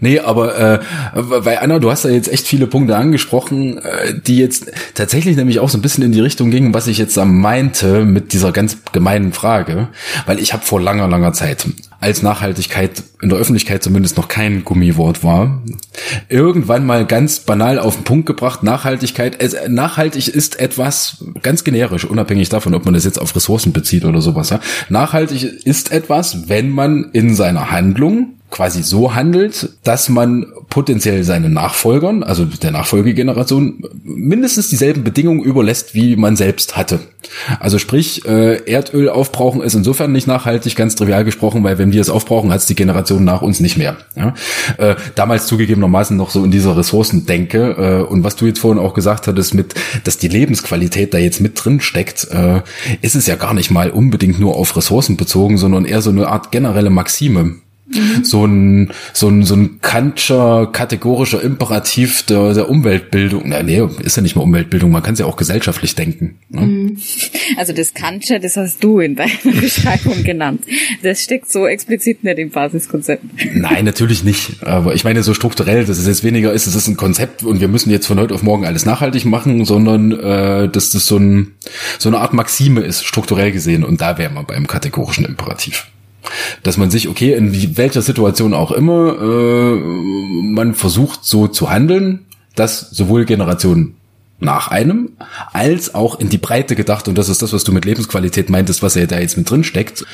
Nee, 0.00 0.20
aber 0.20 0.58
äh, 0.58 0.80
weil 1.14 1.58
Anna, 1.58 1.78
du 1.78 1.90
hast 1.90 2.04
da 2.04 2.08
jetzt 2.08 2.32
echt 2.32 2.46
viele 2.46 2.66
Punkte 2.66 2.96
angesprochen, 2.96 3.78
äh, 3.78 4.14
die 4.26 4.38
jetzt 4.38 4.70
tatsächlich 4.94 5.36
nämlich 5.36 5.60
auch 5.60 5.68
so 5.68 5.78
ein 5.78 5.82
bisschen 5.82 6.04
in 6.04 6.12
die 6.12 6.20
Richtung 6.20 6.50
gingen, 6.50 6.74
was 6.74 6.86
ich 6.86 6.98
jetzt 6.98 7.16
da 7.16 7.24
meinte 7.24 8.04
mit 8.04 8.32
dieser 8.32 8.52
ganz 8.52 8.78
gemeinen 8.92 9.32
Frage, 9.32 9.88
weil 10.26 10.38
ich 10.38 10.52
habe 10.52 10.64
vor 10.64 10.80
langer, 10.80 11.08
langer 11.08 11.32
Zeit, 11.32 11.66
als 12.00 12.22
Nachhaltigkeit 12.22 13.02
in 13.20 13.28
der 13.28 13.38
Öffentlichkeit 13.38 13.82
zumindest 13.82 14.16
noch 14.16 14.28
kein 14.28 14.64
Gummiwort 14.64 15.22
war, 15.22 15.62
irgendwann 16.28 16.86
mal 16.86 17.04
ganz 17.04 17.40
banal 17.40 17.78
auf 17.78 17.96
den 17.96 18.04
Punkt 18.04 18.26
gebracht, 18.26 18.62
Nachhaltigkeit, 18.62 19.36
es, 19.40 19.54
nachhaltig 19.68 20.28
ist 20.28 20.58
etwas 20.58 21.24
ganz 21.42 21.62
generisch, 21.62 22.06
unabhängig 22.06 22.48
davon, 22.48 22.74
ob 22.74 22.86
man 22.86 22.94
das 22.94 23.04
jetzt 23.04 23.20
auf 23.20 23.36
Ressourcen 23.36 23.72
bezieht 23.72 24.06
oder 24.06 24.22
sowas. 24.22 24.48
Ja? 24.50 24.60
Nachhaltig 24.88 25.44
ist 25.44 25.92
etwas, 25.92 26.48
wenn 26.48 26.70
man 26.70 27.10
in 27.12 27.34
seiner 27.34 27.70
Handlung 27.70 28.39
quasi 28.50 28.82
so 28.82 29.14
handelt, 29.14 29.70
dass 29.84 30.08
man 30.08 30.46
potenziell 30.68 31.24
seinen 31.24 31.52
Nachfolgern, 31.52 32.22
also 32.22 32.44
der 32.44 32.70
Nachfolgegeneration, 32.70 33.82
mindestens 34.02 34.68
dieselben 34.68 35.04
Bedingungen 35.04 35.42
überlässt, 35.42 35.94
wie 35.94 36.16
man 36.16 36.36
selbst 36.36 36.76
hatte. 36.76 37.00
Also 37.58 37.78
sprich, 37.78 38.24
äh, 38.26 38.62
Erdöl 38.70 39.08
aufbrauchen 39.08 39.62
ist 39.62 39.74
insofern 39.74 40.12
nicht 40.12 40.26
nachhaltig, 40.26 40.74
ganz 40.76 40.94
trivial 40.94 41.24
gesprochen, 41.24 41.62
weil 41.64 41.78
wenn 41.78 41.92
wir 41.92 42.00
es 42.00 42.10
aufbrauchen, 42.10 42.50
hat 42.50 42.60
es 42.60 42.66
die 42.66 42.74
Generation 42.74 43.24
nach 43.24 43.42
uns 43.42 43.60
nicht 43.60 43.76
mehr. 43.76 43.96
Ja? 44.16 44.34
Äh, 44.78 44.96
damals 45.14 45.46
zugegebenermaßen 45.46 46.16
noch 46.16 46.30
so 46.30 46.44
in 46.44 46.50
dieser 46.50 46.76
Ressourcendenke 46.76 48.02
äh, 48.06 48.10
und 48.10 48.24
was 48.24 48.36
du 48.36 48.46
jetzt 48.46 48.60
vorhin 48.60 48.82
auch 48.82 48.94
gesagt 48.94 49.26
hattest 49.26 49.54
mit, 49.54 49.74
dass 50.04 50.18
die 50.18 50.28
Lebensqualität 50.28 51.14
da 51.14 51.18
jetzt 51.18 51.40
mit 51.40 51.62
drin 51.62 51.80
steckt, 51.80 52.28
äh, 52.30 52.62
ist 53.02 53.16
es 53.16 53.26
ja 53.26 53.36
gar 53.36 53.54
nicht 53.54 53.70
mal 53.70 53.90
unbedingt 53.90 54.40
nur 54.40 54.56
auf 54.56 54.76
Ressourcen 54.76 55.16
bezogen, 55.16 55.58
sondern 55.58 55.84
eher 55.84 56.02
so 56.02 56.10
eine 56.10 56.28
Art 56.28 56.52
generelle 56.52 56.90
Maxime. 56.90 57.56
Mhm. 57.90 58.24
So 58.24 58.46
ein, 58.46 58.90
so 59.12 59.28
ein, 59.28 59.42
so 59.42 59.54
ein 59.54 59.80
kantscher, 59.80 60.68
kategorischer 60.72 61.42
Imperativ 61.42 62.22
der, 62.22 62.54
der 62.54 62.68
Umweltbildung. 62.68 63.42
Na, 63.46 63.62
nee, 63.62 63.82
ist 64.02 64.16
ja 64.16 64.22
nicht 64.22 64.36
mal 64.36 64.42
Umweltbildung, 64.42 64.90
man 64.90 65.02
kann 65.02 65.14
es 65.14 65.20
ja 65.20 65.26
auch 65.26 65.36
gesellschaftlich 65.36 65.94
denken. 65.94 66.38
Ne? 66.48 66.60
Mhm. 66.60 66.98
Also 67.56 67.72
das 67.72 67.94
Kantsche, 67.94 68.38
das 68.38 68.56
hast 68.56 68.82
du 68.84 69.00
in 69.00 69.16
deiner 69.16 69.32
Beschreibung 69.60 70.22
genannt. 70.22 70.62
Das 71.02 71.22
steckt 71.22 71.50
so 71.50 71.66
explizit 71.66 72.22
nicht 72.22 72.38
im 72.38 72.50
Basiskonzept. 72.50 73.24
Nein, 73.54 73.84
natürlich 73.84 74.22
nicht. 74.22 74.62
Aber 74.62 74.94
ich 74.94 75.04
meine 75.04 75.22
so 75.22 75.34
strukturell, 75.34 75.84
dass 75.84 75.98
es 75.98 76.06
jetzt 76.06 76.24
weniger 76.24 76.52
ist, 76.52 76.66
es 76.66 76.74
ist 76.74 76.86
ein 76.86 76.96
Konzept 76.96 77.42
und 77.42 77.60
wir 77.60 77.68
müssen 77.68 77.90
jetzt 77.90 78.06
von 78.06 78.18
heute 78.20 78.34
auf 78.34 78.42
morgen 78.42 78.64
alles 78.64 78.86
nachhaltig 78.86 79.24
machen, 79.24 79.64
sondern 79.64 80.12
äh, 80.12 80.68
dass 80.68 80.90
das 80.90 81.06
so, 81.06 81.16
ein, 81.16 81.52
so 81.98 82.08
eine 82.08 82.18
Art 82.18 82.34
Maxime 82.34 82.82
ist, 82.82 83.04
strukturell 83.04 83.50
gesehen. 83.50 83.84
Und 83.84 84.00
da 84.00 84.18
wäre 84.18 84.32
man 84.32 84.46
beim 84.46 84.66
kategorischen 84.66 85.24
Imperativ 85.24 85.86
dass 86.62 86.76
man 86.76 86.90
sich, 86.90 87.08
okay, 87.08 87.34
in 87.34 87.76
welcher 87.76 88.02
Situation 88.02 88.54
auch 88.54 88.72
immer, 88.72 89.16
äh, 89.20 89.74
man 89.76 90.74
versucht 90.74 91.24
so 91.24 91.48
zu 91.48 91.70
handeln, 91.70 92.26
dass 92.54 92.90
sowohl 92.90 93.24
Generationen 93.24 93.94
nach 94.40 94.68
einem, 94.68 95.10
als 95.52 95.94
auch 95.94 96.18
in 96.18 96.30
die 96.30 96.38
Breite 96.38 96.74
gedacht, 96.74 97.08
und 97.08 97.18
das 97.18 97.28
ist 97.28 97.42
das, 97.42 97.52
was 97.52 97.62
du 97.62 97.72
mit 97.72 97.84
Lebensqualität 97.84 98.48
meintest, 98.48 98.82
was 98.82 98.94
ja 98.94 99.06
da 99.06 99.20
jetzt 99.20 99.36
mit 99.36 99.48
drin 99.48 99.64
steckt, 99.64 100.04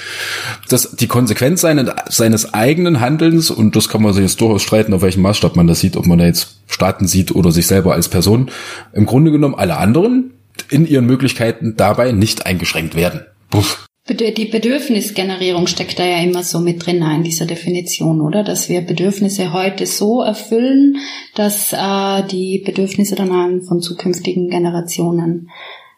dass 0.68 0.96
die 0.96 1.06
Konsequenz 1.06 1.60
seines, 1.60 1.90
seines 2.08 2.52
eigenen 2.52 3.00
Handelns, 3.00 3.50
und 3.50 3.76
das 3.76 3.88
kann 3.88 4.02
man 4.02 4.12
sich 4.12 4.22
jetzt 4.22 4.40
durchaus 4.40 4.62
streiten, 4.62 4.92
auf 4.94 5.02
welchem 5.02 5.22
Maßstab 5.22 5.54
man 5.54 5.68
das 5.68 5.80
sieht, 5.80 5.96
ob 5.96 6.06
man 6.06 6.18
da 6.18 6.26
jetzt 6.26 6.56
Staaten 6.66 7.06
sieht 7.06 7.32
oder 7.32 7.52
sich 7.52 7.68
selber 7.68 7.94
als 7.94 8.08
Person, 8.08 8.50
im 8.92 9.06
Grunde 9.06 9.30
genommen 9.30 9.54
alle 9.54 9.76
anderen 9.76 10.32
in 10.70 10.86
ihren 10.86 11.06
Möglichkeiten 11.06 11.74
dabei 11.76 12.12
nicht 12.12 12.46
eingeschränkt 12.46 12.96
werden. 12.96 13.20
Puff. 13.50 13.85
Die 14.08 14.44
Bedürfnisgenerierung 14.44 15.66
steckt 15.66 15.98
da 15.98 16.04
ja 16.06 16.22
immer 16.22 16.44
so 16.44 16.60
mit 16.60 16.86
drin 16.86 17.02
in 17.02 17.24
dieser 17.24 17.44
Definition, 17.44 18.20
oder? 18.20 18.44
Dass 18.44 18.68
wir 18.68 18.80
Bedürfnisse 18.80 19.52
heute 19.52 19.84
so 19.86 20.22
erfüllen, 20.22 20.98
dass 21.34 21.72
äh, 21.72 22.22
die 22.30 22.62
Bedürfnisse 22.64 23.16
dann 23.16 23.62
von 23.62 23.80
zukünftigen 23.80 24.48
Generationen 24.48 25.50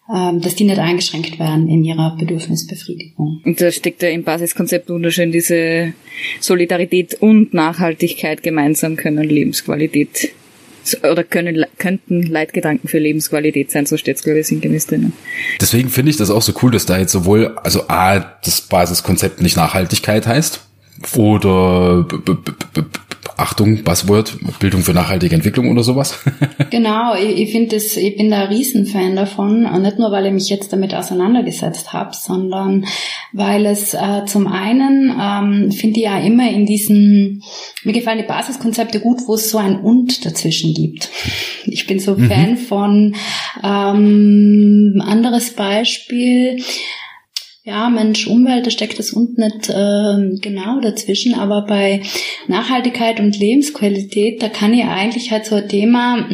äh, 0.09 0.39
dass 0.39 0.55
die 0.55 0.65
nicht 0.65 0.79
eingeschränkt 0.79 1.39
werden 1.39 1.69
in 1.69 1.85
ihrer 1.85 2.17
Bedürfnisbefriedigung. 2.17 3.43
Und 3.45 3.61
da 3.61 3.71
steckt 3.71 4.03
ja 4.03 4.09
im 4.09 4.25
Basiskonzept 4.25 4.89
wunderschön 4.89 5.31
diese 5.31 5.93
Solidarität 6.41 7.21
und 7.21 7.53
Nachhaltigkeit 7.53 8.43
gemeinsam 8.43 8.97
können 8.97 9.29
Lebensqualität 9.29 10.33
oder 11.03 11.25
können, 11.25 11.65
könnten 11.79 12.23
Leitgedanken 12.23 12.89
für 12.89 12.99
Lebensqualität 12.99 13.71
sein, 13.71 13.87
so 13.87 13.97
steht 13.97 14.17
es, 14.17 14.23
glaube 14.23 14.41
ich, 14.41 14.47
sinngemäß 14.47 14.87
drinnen. 14.87 15.13
Deswegen 15.61 15.89
finde 15.89 16.11
ich 16.11 16.17
das 16.17 16.31
auch 16.31 16.43
so 16.43 16.53
cool, 16.63 16.71
dass 16.71 16.87
da 16.87 16.99
jetzt 16.99 17.13
sowohl, 17.13 17.57
also 17.63 17.89
A, 17.89 18.19
das 18.19 18.61
Basiskonzept 18.63 19.41
nicht 19.43 19.57
Nachhaltigkeit 19.57 20.27
heißt, 20.27 20.61
oder 21.15 22.07
Achtung, 23.39 23.85
Buzzword, 23.85 24.37
Bildung 24.59 24.83
für 24.83 24.93
nachhaltige 24.93 25.35
Entwicklung 25.35 25.71
oder 25.71 25.85
sowas. 25.85 26.19
genau, 26.71 27.15
ich, 27.15 27.39
ich 27.43 27.53
finde 27.53 27.77
das, 27.77 27.97
ich 27.97 28.17
bin 28.17 28.31
da 28.31 28.43
ein 28.43 28.49
Riesenfan 28.49 29.15
davon. 29.15 29.65
Und 29.65 29.83
nicht 29.83 29.99
nur, 29.99 30.11
weil 30.11 30.27
ich 30.27 30.33
mich 30.33 30.49
jetzt 30.49 30.73
damit 30.73 30.93
auseinandergesetzt 30.93 31.93
habe, 31.93 32.11
sondern 32.15 32.85
weil 33.33 33.65
es 33.67 33.95
äh, 33.95 34.25
zum 34.27 34.49
einen 34.49 35.15
ähm, 35.21 35.71
finde 35.71 36.01
ich 36.01 36.07
ja 36.07 36.19
immer 36.19 36.51
in 36.51 36.67
diesen, 36.67 37.45
mir 37.85 37.93
gefallen 37.93 38.19
die 38.19 38.27
Basiskonzepte 38.27 38.99
gut, 38.99 39.21
wo 39.29 39.35
es 39.35 39.51
so 39.51 39.59
ein 39.59 39.81
Und 39.81 40.27
dazwischen 40.27 40.75
gibt. 40.75 41.09
Ich 41.65 41.87
bin 41.87 42.01
so 42.01 42.17
mhm. 42.17 42.29
Fan 42.29 42.57
von 42.57 43.15
ähm, 43.63 45.01
anderes 45.07 45.51
Beispiel 45.51 46.57
ja, 47.69 47.91
Mensch, 47.91 48.27
Umwelt, 48.27 48.67
da 48.67 48.71
steckt 48.71 48.99
das 48.99 49.13
unten 49.13 49.43
nicht 49.43 49.69
äh, 49.69 50.39
genau 50.41 50.81
dazwischen, 50.81 51.35
aber 51.35 51.67
bei 51.67 52.01
Nachhaltigkeit 52.47 53.21
und 53.21 53.39
Lebensqualität, 53.39 54.43
da 54.43 54.49
kann 54.49 54.73
ich 54.73 54.85
eigentlich 54.85 55.31
halt 55.31 55.45
so 55.45 55.57
ein 55.57 55.69
Thema, 55.69 56.27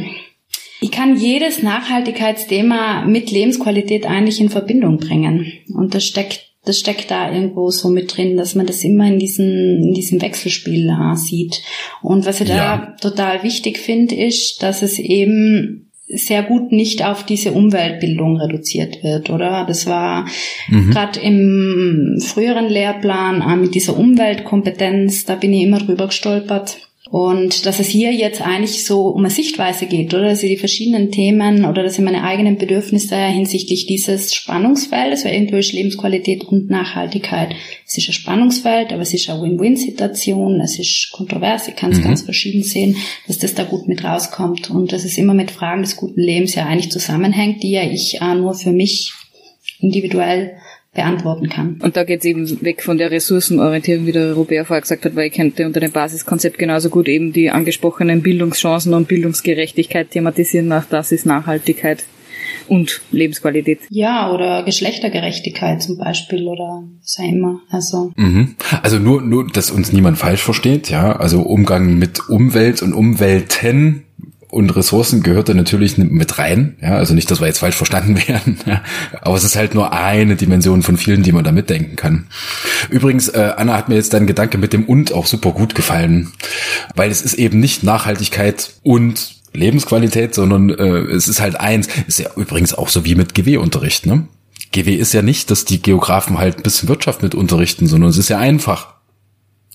ich 0.80 0.92
kann 0.92 1.18
jedes 1.18 1.60
Nachhaltigkeitsthema 1.60 3.04
mit 3.06 3.32
Lebensqualität 3.32 4.06
eigentlich 4.06 4.40
in 4.40 4.48
Verbindung 4.48 4.98
bringen. 4.98 5.52
Und 5.74 5.94
das 5.94 6.06
steckt 6.06 6.52
das 6.66 6.80
steckt 6.80 7.10
da 7.10 7.30
irgendwo 7.30 7.68
so 7.70 7.90
mit 7.90 8.16
drin, 8.16 8.38
dass 8.38 8.54
man 8.54 8.64
das 8.64 8.84
immer 8.84 9.06
in 9.06 9.18
diesem, 9.18 9.82
in 9.82 9.92
diesem 9.92 10.22
Wechselspiel 10.22 10.88
äh, 10.88 11.14
sieht. 11.14 11.60
Und 12.00 12.24
was 12.24 12.40
ich 12.40 12.48
ja. 12.48 12.78
da 12.78 13.10
total 13.10 13.42
wichtig 13.42 13.76
finde, 13.76 14.14
ist, 14.14 14.62
dass 14.62 14.80
es 14.80 14.98
eben 14.98 15.83
sehr 16.06 16.42
gut 16.42 16.70
nicht 16.70 17.04
auf 17.04 17.24
diese 17.24 17.52
Umweltbildung 17.52 18.36
reduziert 18.36 19.02
wird, 19.02 19.30
oder? 19.30 19.64
Das 19.66 19.86
war 19.86 20.26
mhm. 20.68 20.90
gerade 20.90 21.20
im 21.20 22.18
früheren 22.20 22.68
Lehrplan 22.68 23.60
mit 23.60 23.74
dieser 23.74 23.96
Umweltkompetenz, 23.96 25.24
da 25.24 25.34
bin 25.34 25.52
ich 25.52 25.62
immer 25.62 25.78
drüber 25.78 26.06
gestolpert. 26.06 26.88
Und 27.14 27.64
dass 27.64 27.78
es 27.78 27.86
hier 27.86 28.12
jetzt 28.12 28.42
eigentlich 28.42 28.84
so 28.84 29.06
um 29.06 29.20
eine 29.20 29.30
Sichtweise 29.30 29.86
geht, 29.86 30.12
oder? 30.12 30.30
Dass 30.30 30.42
ich 30.42 30.50
die 30.50 30.56
verschiedenen 30.56 31.12
Themen 31.12 31.64
oder 31.64 31.84
dass 31.84 31.96
ich 31.96 32.04
meine 32.04 32.24
eigenen 32.24 32.58
Bedürfnisse 32.58 33.14
hinsichtlich 33.14 33.86
dieses 33.86 34.34
Spannungsfeldes, 34.34 35.24
weil 35.24 35.34
irgendwo 35.34 35.58
ist 35.58 35.72
Lebensqualität 35.72 36.42
und 36.42 36.70
Nachhaltigkeit. 36.70 37.54
Es 37.86 37.96
ist 37.98 38.08
ein 38.08 38.14
Spannungsfeld, 38.14 38.92
aber 38.92 39.02
es 39.02 39.14
ist 39.14 39.30
eine 39.30 39.42
Win-Win-Situation, 39.42 40.60
es 40.60 40.80
ist 40.80 41.12
kontrovers, 41.12 41.68
ich 41.68 41.76
kann 41.76 41.92
es 41.92 41.98
mhm. 41.98 42.02
ganz 42.02 42.22
verschieden 42.22 42.64
sehen, 42.64 42.96
dass 43.28 43.38
das 43.38 43.54
da 43.54 43.62
gut 43.62 43.86
mit 43.86 44.02
rauskommt 44.02 44.70
und 44.70 44.90
dass 44.90 45.04
es 45.04 45.16
immer 45.16 45.34
mit 45.34 45.52
Fragen 45.52 45.82
des 45.82 45.94
guten 45.94 46.20
Lebens 46.20 46.56
ja 46.56 46.66
eigentlich 46.66 46.90
zusammenhängt, 46.90 47.62
die 47.62 47.70
ja 47.70 47.84
ich 47.84 48.20
äh, 48.20 48.34
nur 48.34 48.54
für 48.54 48.72
mich 48.72 49.12
individuell 49.78 50.56
beantworten 50.94 51.48
kann. 51.48 51.78
Und 51.82 51.96
da 51.96 52.04
geht 52.04 52.20
es 52.20 52.24
eben 52.24 52.62
weg 52.62 52.82
von 52.82 52.98
der 52.98 53.10
Ressourcenorientierung, 53.10 54.06
wie 54.06 54.12
der 54.12 54.32
Robert 54.34 54.66
vorher 54.66 54.80
gesagt 54.80 55.04
hat, 55.04 55.16
weil 55.16 55.26
ich 55.26 55.32
könnte 55.34 55.66
unter 55.66 55.80
dem 55.80 55.92
Basiskonzept 55.92 56.58
genauso 56.58 56.88
gut 56.88 57.08
eben 57.08 57.32
die 57.32 57.50
angesprochenen 57.50 58.22
Bildungschancen 58.22 58.94
und 58.94 59.08
Bildungsgerechtigkeit 59.08 60.10
thematisieren. 60.10 60.72
Auch 60.72 60.84
das 60.88 61.12
ist 61.12 61.26
Nachhaltigkeit 61.26 62.04
und 62.68 63.02
Lebensqualität. 63.10 63.80
Ja, 63.90 64.32
oder 64.32 64.62
Geschlechtergerechtigkeit 64.62 65.82
zum 65.82 65.98
Beispiel 65.98 66.46
oder 66.46 66.84
was 67.00 67.18
auch 67.18 67.24
immer. 67.28 67.60
Also. 67.70 68.12
Mhm. 68.16 68.54
Also 68.82 68.98
nur, 68.98 69.20
nur, 69.20 69.46
dass 69.48 69.70
uns 69.70 69.92
niemand 69.92 70.18
falsch 70.18 70.42
versteht, 70.42 70.90
ja. 70.90 71.16
Also 71.16 71.42
Umgang 71.42 71.98
mit 71.98 72.28
Umwelt 72.28 72.82
und 72.82 72.92
Umwelten 72.92 74.04
und 74.54 74.74
Ressourcen 74.76 75.22
gehört 75.22 75.48
da 75.48 75.54
natürlich 75.54 75.98
mit 75.98 76.38
rein. 76.38 76.76
Ja, 76.80 76.96
also 76.96 77.12
nicht, 77.12 77.30
dass 77.30 77.40
wir 77.40 77.48
jetzt 77.48 77.58
falsch 77.58 77.76
verstanden 77.76 78.16
werden. 78.28 78.58
Ja, 78.66 78.82
aber 79.20 79.36
es 79.36 79.44
ist 79.44 79.56
halt 79.56 79.74
nur 79.74 79.92
eine 79.92 80.36
Dimension 80.36 80.82
von 80.82 80.96
vielen, 80.96 81.22
die 81.22 81.32
man 81.32 81.44
da 81.44 81.50
mitdenken 81.50 81.96
kann. 81.96 82.26
Übrigens, 82.88 83.28
äh, 83.28 83.52
Anna 83.56 83.76
hat 83.76 83.88
mir 83.88 83.96
jetzt 83.96 84.14
dein 84.14 84.26
Gedanke 84.26 84.56
mit 84.56 84.72
dem 84.72 84.84
und 84.84 85.12
auch 85.12 85.26
super 85.26 85.50
gut 85.50 85.74
gefallen, 85.74 86.32
weil 86.94 87.10
es 87.10 87.22
ist 87.22 87.34
eben 87.34 87.58
nicht 87.58 87.82
Nachhaltigkeit 87.82 88.74
und 88.82 89.34
Lebensqualität, 89.52 90.34
sondern 90.34 90.70
äh, 90.70 91.12
es 91.12 91.26
ist 91.28 91.40
halt 91.40 91.58
eins. 91.58 91.88
Ist 92.06 92.20
ja 92.20 92.30
übrigens 92.36 92.74
auch 92.74 92.88
so 92.88 93.04
wie 93.04 93.16
mit 93.16 93.34
GW-Unterricht. 93.34 94.06
Ne? 94.06 94.28
GW 94.72 94.94
ist 94.94 95.12
ja 95.12 95.22
nicht, 95.22 95.50
dass 95.50 95.64
die 95.64 95.82
Geografen 95.82 96.38
halt 96.38 96.58
ein 96.58 96.62
bisschen 96.62 96.88
Wirtschaft 96.88 97.22
mit 97.22 97.34
unterrichten, 97.34 97.86
sondern 97.86 98.10
es 98.10 98.18
ist 98.18 98.28
ja 98.28 98.38
einfach. 98.38 98.93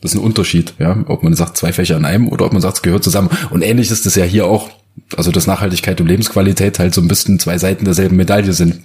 Das 0.02 0.14
ist 0.14 0.20
ein 0.20 0.24
Unterschied, 0.24 0.74
ja, 0.80 1.04
ob 1.08 1.24
man 1.24 1.34
sagt 1.34 1.58
zwei 1.58 1.74
Fächer 1.74 1.98
in 1.98 2.06
einem 2.06 2.30
oder 2.30 2.46
ob 2.46 2.54
man 2.54 2.62
sagt, 2.62 2.78
es 2.78 2.82
gehört 2.82 3.04
zusammen. 3.04 3.30
Und 3.50 3.62
ähnlich 3.62 3.92
ist 3.92 4.06
es 4.06 4.16
ja 4.16 4.24
hier 4.24 4.48
auch. 4.48 4.70
Also 5.16 5.32
dass 5.32 5.48
Nachhaltigkeit 5.48 6.02
und 6.02 6.08
Lebensqualität 6.08 6.78
halt 6.78 6.94
so 6.94 7.00
ein 7.02 7.08
bisschen 7.08 7.40
zwei 7.40 7.58
Seiten 7.58 7.86
derselben 7.86 8.18
Medaille 8.18 8.52
sind. 8.52 8.82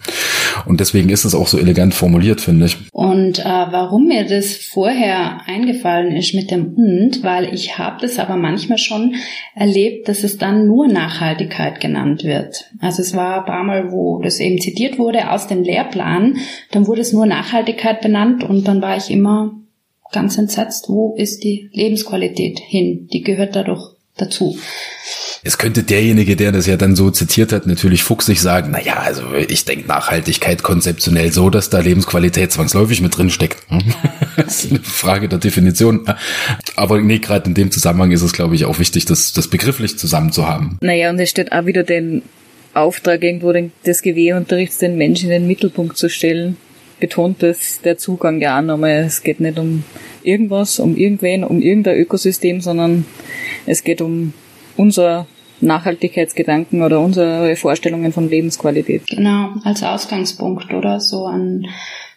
Und 0.64 0.78
deswegen 0.78 1.08
ist 1.08 1.24
es 1.24 1.34
auch 1.34 1.48
so 1.48 1.58
elegant 1.58 1.92
formuliert, 1.92 2.40
finde 2.40 2.66
ich. 2.66 2.76
Und 2.92 3.40
äh, 3.40 3.42
warum 3.44 4.06
mir 4.06 4.24
das 4.24 4.54
vorher 4.54 5.40
eingefallen 5.46 6.14
ist 6.14 6.34
mit 6.34 6.52
dem 6.52 6.74
und, 6.74 7.22
weil 7.24 7.52
ich 7.52 7.78
habe 7.78 8.00
das 8.00 8.18
aber 8.18 8.36
manchmal 8.36 8.78
schon 8.78 9.16
erlebt, 9.56 10.08
dass 10.08 10.22
es 10.22 10.38
dann 10.38 10.66
nur 10.66 10.86
Nachhaltigkeit 10.86 11.80
genannt 11.80 12.22
wird. 12.22 12.70
Also 12.80 13.02
es 13.02 13.14
war 13.14 13.40
ein 13.40 13.46
paar 13.46 13.64
Mal, 13.64 13.90
wo 13.90 14.20
das 14.22 14.38
eben 14.38 14.60
zitiert 14.60 14.98
wurde 14.98 15.30
aus 15.30 15.48
dem 15.48 15.62
Lehrplan, 15.62 16.36
dann 16.70 16.86
wurde 16.86 17.00
es 17.00 17.12
nur 17.12 17.26
Nachhaltigkeit 17.26 18.00
benannt 18.00 18.44
und 18.44 18.68
dann 18.68 18.80
war 18.80 18.96
ich 18.96 19.10
immer 19.10 19.52
ganz 20.14 20.38
entsetzt, 20.38 20.88
wo 20.88 21.14
ist 21.18 21.44
die 21.44 21.68
Lebensqualität 21.72 22.58
hin? 22.60 23.08
Die 23.12 23.22
gehört 23.22 23.54
dadurch 23.54 23.94
dazu. 24.16 24.56
Es 25.42 25.58
könnte 25.58 25.82
derjenige, 25.82 26.36
der 26.36 26.52
das 26.52 26.66
ja 26.66 26.78
dann 26.78 26.96
so 26.96 27.10
zitiert 27.10 27.52
hat, 27.52 27.66
natürlich 27.66 28.02
fuchsig 28.02 28.40
sagen, 28.40 28.70
na 28.70 28.80
ja, 28.80 28.94
also 28.94 29.34
ich 29.34 29.66
denke 29.66 29.86
Nachhaltigkeit 29.86 30.62
konzeptionell 30.62 31.32
so, 31.32 31.50
dass 31.50 31.68
da 31.68 31.80
Lebensqualität 31.80 32.50
zwangsläufig 32.50 33.02
mit 33.02 33.18
drin 33.18 33.28
steckt. 33.28 33.58
das 34.36 34.64
ist 34.64 34.70
eine 34.70 34.80
Frage 34.80 35.28
der 35.28 35.40
Definition. 35.40 36.06
Aber 36.76 37.00
nee, 37.00 37.18
gerade 37.18 37.48
in 37.48 37.54
dem 37.54 37.70
Zusammenhang 37.70 38.12
ist 38.12 38.22
es, 38.22 38.32
glaube 38.32 38.54
ich, 38.54 38.64
auch 38.64 38.78
wichtig, 38.78 39.04
das, 39.04 39.34
das 39.34 39.48
begrifflich 39.48 39.98
zusammen 39.98 40.32
zu 40.32 40.48
haben. 40.48 40.78
Naja, 40.80 41.10
und 41.10 41.18
es 41.18 41.28
steht 41.28 41.52
auch 41.52 41.66
wieder 41.66 41.82
den 41.82 42.22
Auftrag 42.72 43.22
irgendwo 43.22 43.52
des 43.52 44.02
GW-Unterrichts, 44.02 44.78
den 44.78 44.96
Menschen 44.96 45.30
in 45.30 45.42
den 45.42 45.46
Mittelpunkt 45.46 45.98
zu 45.98 46.08
stellen. 46.08 46.56
Betont 47.04 47.42
das 47.42 47.82
der 47.82 47.98
Zugang 47.98 48.40
ja 48.40 48.58
auch 48.58 48.62
nochmal. 48.62 49.04
Es 49.04 49.22
geht 49.22 49.38
nicht 49.38 49.58
um 49.58 49.84
irgendwas, 50.22 50.80
um 50.80 50.96
irgendwen, 50.96 51.44
um 51.44 51.60
irgendein 51.60 51.98
Ökosystem, 51.98 52.62
sondern 52.62 53.04
es 53.66 53.84
geht 53.84 54.00
um 54.00 54.32
unser 54.78 55.26
Nachhaltigkeitsgedanken 55.60 56.80
oder 56.80 57.00
unsere 57.00 57.56
Vorstellungen 57.56 58.14
von 58.14 58.30
Lebensqualität. 58.30 59.06
Genau, 59.06 59.50
als 59.64 59.82
Ausgangspunkt 59.82 60.72
oder 60.72 60.98
so 60.98 61.26
an 61.26 61.66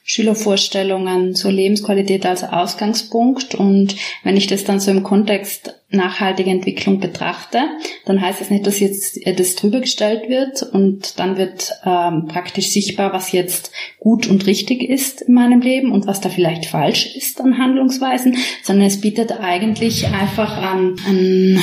Schülervorstellungen 0.09 1.35
zur 1.35 1.51
Lebensqualität 1.51 2.25
als 2.25 2.45
Ausgangspunkt. 2.45 3.55
Und 3.55 3.97
wenn 4.23 4.37
ich 4.37 4.47
das 4.47 4.63
dann 4.63 4.79
so 4.79 4.89
im 4.89 5.03
Kontext 5.03 5.75
nachhaltige 5.89 6.49
Entwicklung 6.49 7.01
betrachte, 7.01 7.59
dann 8.05 8.21
heißt 8.21 8.39
es 8.39 8.47
das 8.47 8.51
nicht, 8.51 8.67
dass 8.67 8.79
jetzt 8.79 9.19
das 9.25 9.55
drüber 9.55 9.81
gestellt 9.81 10.29
wird 10.29 10.63
und 10.63 11.19
dann 11.19 11.37
wird 11.37 11.73
ähm, 11.85 12.27
praktisch 12.27 12.69
sichtbar, 12.69 13.11
was 13.11 13.33
jetzt 13.33 13.71
gut 13.99 14.27
und 14.27 14.47
richtig 14.47 14.81
ist 14.81 15.23
in 15.23 15.33
meinem 15.33 15.59
Leben 15.59 15.91
und 15.91 16.07
was 16.07 16.21
da 16.21 16.29
vielleicht 16.29 16.67
falsch 16.67 17.13
ist 17.15 17.41
an 17.41 17.57
Handlungsweisen, 17.57 18.37
sondern 18.63 18.87
es 18.87 19.01
bietet 19.01 19.33
eigentlich 19.33 20.07
einfach 20.07 20.55
an, 20.55 20.95
an, 21.05 21.61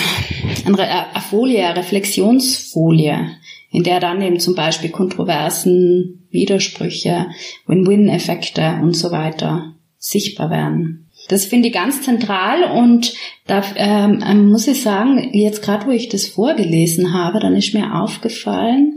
an 0.67 0.79
eine 0.79 1.23
Folie, 1.31 1.67
eine 1.67 1.79
Reflexionsfolie, 1.79 3.39
in 3.75 3.83
der 3.83 3.99
dann 3.99 4.23
eben 4.23 4.39
zum 4.39 4.55
Beispiel 4.55 4.91
Kontroversen, 4.91 6.29
Widersprüche, 6.31 7.27
Win-Win-Effekte 7.67 8.79
und 8.81 8.95
so 8.95 9.11
weiter 9.11 9.75
sichtbar 9.99 10.49
werden. 10.49 11.11
Das 11.29 11.47
finde 11.47 11.69
ich 11.69 11.75
ganz 11.75 12.03
zentral 12.03 12.63
und 12.71 13.15
da 13.49 13.65
ähm, 13.75 14.23
ähm, 14.25 14.53
muss 14.53 14.69
ich 14.69 14.81
sagen, 14.81 15.31
jetzt 15.33 15.63
gerade 15.63 15.89
wo 15.89 15.91
ich 15.91 16.09
das 16.09 16.29
vorgelesen 16.29 17.13
habe, 17.15 17.41
dann 17.41 17.57
ist 17.57 17.75
mir 17.75 18.01
aufgefallen, 18.01 18.97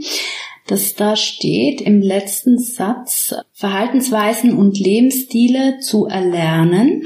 dass 0.67 0.93
da 0.93 1.15
steht 1.15 1.81
im 1.81 2.00
letzten 2.00 2.60
Satz 2.60 3.34
Verhaltensweisen 3.53 4.55
und 4.55 4.77
Lebensstile 4.77 5.79
zu 5.79 6.05
erlernen 6.05 7.01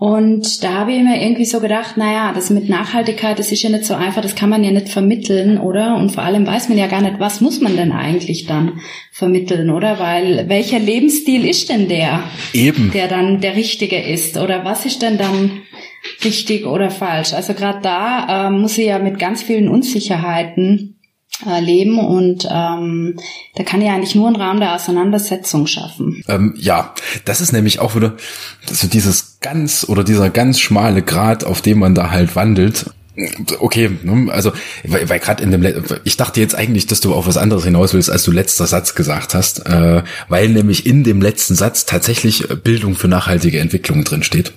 und 0.00 0.64
da 0.64 0.72
habe 0.78 0.94
ich 0.94 1.02
mir 1.02 1.22
irgendwie 1.22 1.44
so 1.44 1.60
gedacht, 1.60 1.98
naja, 1.98 2.32
das 2.32 2.48
mit 2.48 2.70
Nachhaltigkeit, 2.70 3.38
das 3.38 3.52
ist 3.52 3.60
ja 3.62 3.68
nicht 3.68 3.84
so 3.84 3.92
einfach, 3.92 4.22
das 4.22 4.34
kann 4.34 4.48
man 4.48 4.64
ja 4.64 4.70
nicht 4.70 4.88
vermitteln, 4.88 5.58
oder? 5.58 5.94
Und 5.96 6.12
vor 6.12 6.22
allem 6.22 6.46
weiß 6.46 6.70
man 6.70 6.78
ja 6.78 6.86
gar 6.86 7.02
nicht, 7.02 7.20
was 7.20 7.42
muss 7.42 7.60
man 7.60 7.76
denn 7.76 7.92
eigentlich 7.92 8.46
dann 8.46 8.80
vermitteln, 9.12 9.68
oder? 9.68 9.98
Weil 9.98 10.48
welcher 10.48 10.78
Lebensstil 10.78 11.44
ist 11.44 11.68
denn 11.68 11.90
der? 11.90 12.22
Eben. 12.54 12.90
Der 12.92 13.08
dann 13.08 13.42
der 13.42 13.56
richtige 13.56 14.00
ist? 14.00 14.38
Oder 14.38 14.64
was 14.64 14.86
ist 14.86 15.02
denn 15.02 15.18
dann 15.18 15.60
richtig 16.24 16.64
oder 16.64 16.90
falsch? 16.90 17.34
Also 17.34 17.52
gerade 17.52 17.80
da 17.82 18.46
äh, 18.46 18.50
muss 18.50 18.78
ich 18.78 18.86
ja 18.86 18.98
mit 19.00 19.18
ganz 19.18 19.42
vielen 19.42 19.68
Unsicherheiten 19.68 20.98
äh, 21.46 21.60
leben 21.60 21.98
und 21.98 22.48
ähm, 22.50 23.18
da 23.54 23.64
kann 23.64 23.82
ja 23.82 23.92
eigentlich 23.92 24.14
nur 24.14 24.28
einen 24.28 24.36
Raum 24.36 24.60
der 24.60 24.74
Auseinandersetzung 24.74 25.66
schaffen. 25.66 26.24
Ähm, 26.26 26.54
ja, 26.56 26.94
das 27.26 27.42
ist 27.42 27.52
nämlich 27.52 27.80
auch 27.80 27.94
wieder 27.96 28.16
so 28.66 28.88
dieses 28.88 29.29
ganz 29.40 29.84
oder 29.88 30.04
dieser 30.04 30.30
ganz 30.30 30.60
schmale 30.60 31.02
Grad, 31.02 31.44
auf 31.44 31.62
dem 31.62 31.78
man 31.78 31.94
da 31.94 32.10
halt 32.10 32.36
wandelt. 32.36 32.90
Okay, 33.58 33.90
ne, 34.02 34.32
also 34.32 34.52
weil, 34.84 35.08
weil 35.08 35.18
gerade 35.18 35.42
in 35.42 35.50
dem, 35.50 35.66
ich 36.04 36.16
dachte 36.16 36.40
jetzt 36.40 36.54
eigentlich, 36.54 36.86
dass 36.86 37.00
du 37.00 37.12
auf 37.12 37.26
was 37.26 37.36
anderes 37.36 37.64
hinaus 37.64 37.92
willst, 37.92 38.10
als 38.10 38.22
du 38.22 38.30
letzter 38.30 38.66
Satz 38.66 38.94
gesagt 38.94 39.34
hast, 39.34 39.66
äh, 39.66 40.02
weil 40.28 40.48
nämlich 40.48 40.86
in 40.86 41.04
dem 41.04 41.20
letzten 41.20 41.54
Satz 41.54 41.84
tatsächlich 41.84 42.48
Bildung 42.62 42.94
für 42.94 43.08
nachhaltige 43.08 43.58
Entwicklung 43.58 44.04
drin 44.04 44.22
steht 44.22 44.52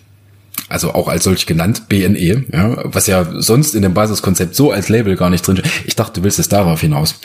also 0.69 0.93
auch 0.93 1.07
als 1.07 1.24
solch 1.24 1.45
genannt, 1.45 1.88
BNE, 1.89 2.45
ja, 2.51 2.77
was 2.86 3.07
ja 3.07 3.27
sonst 3.33 3.75
in 3.75 3.81
dem 3.81 3.93
Basiskonzept 3.93 4.55
so 4.55 4.72
als 4.72 4.89
Label 4.89 5.15
gar 5.15 5.29
nicht 5.29 5.45
drin. 5.45 5.62
Ich 5.86 5.95
dachte, 5.95 6.19
du 6.19 6.24
willst 6.24 6.39
es 6.39 6.50
darauf 6.50 6.81
hinaus. 6.81 7.15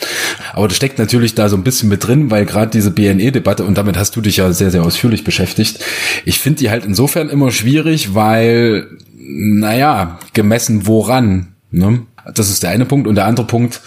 Aber 0.53 0.67
das 0.67 0.77
steckt 0.77 0.99
natürlich 0.99 1.35
da 1.35 1.49
so 1.49 1.55
ein 1.55 1.63
bisschen 1.63 1.89
mit 1.89 2.05
drin, 2.05 2.29
weil 2.31 2.45
gerade 2.45 2.71
diese 2.71 2.91
BNE-Debatte, 2.91 3.63
und 3.63 3.77
damit 3.77 3.97
hast 3.97 4.15
du 4.15 4.21
dich 4.21 4.37
ja 4.37 4.51
sehr, 4.51 4.71
sehr 4.71 4.83
ausführlich 4.83 5.23
beschäftigt, 5.23 5.79
ich 6.25 6.39
finde 6.39 6.59
die 6.59 6.69
halt 6.69 6.85
insofern 6.85 7.29
immer 7.29 7.51
schwierig, 7.51 8.13
weil, 8.13 8.87
naja, 9.17 10.19
gemessen 10.33 10.85
woran, 10.85 11.55
ne? 11.71 12.03
Das 12.35 12.49
ist 12.49 12.61
der 12.61 12.69
eine 12.69 12.85
Punkt. 12.85 13.07
Und 13.07 13.15
der 13.15 13.25
andere 13.25 13.47
Punkt, 13.47 13.81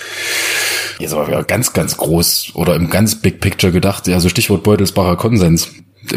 jetzt 0.98 1.14
aber 1.14 1.44
ganz, 1.44 1.72
ganz 1.72 1.96
groß 1.96 2.52
oder 2.54 2.74
im 2.74 2.90
ganz 2.90 3.16
Big 3.16 3.40
Picture 3.40 3.72
gedacht, 3.72 4.08
ja, 4.08 4.18
so 4.18 4.28
Stichwort 4.28 4.64
Beutelsbacher 4.64 5.16
Konsens 5.16 5.68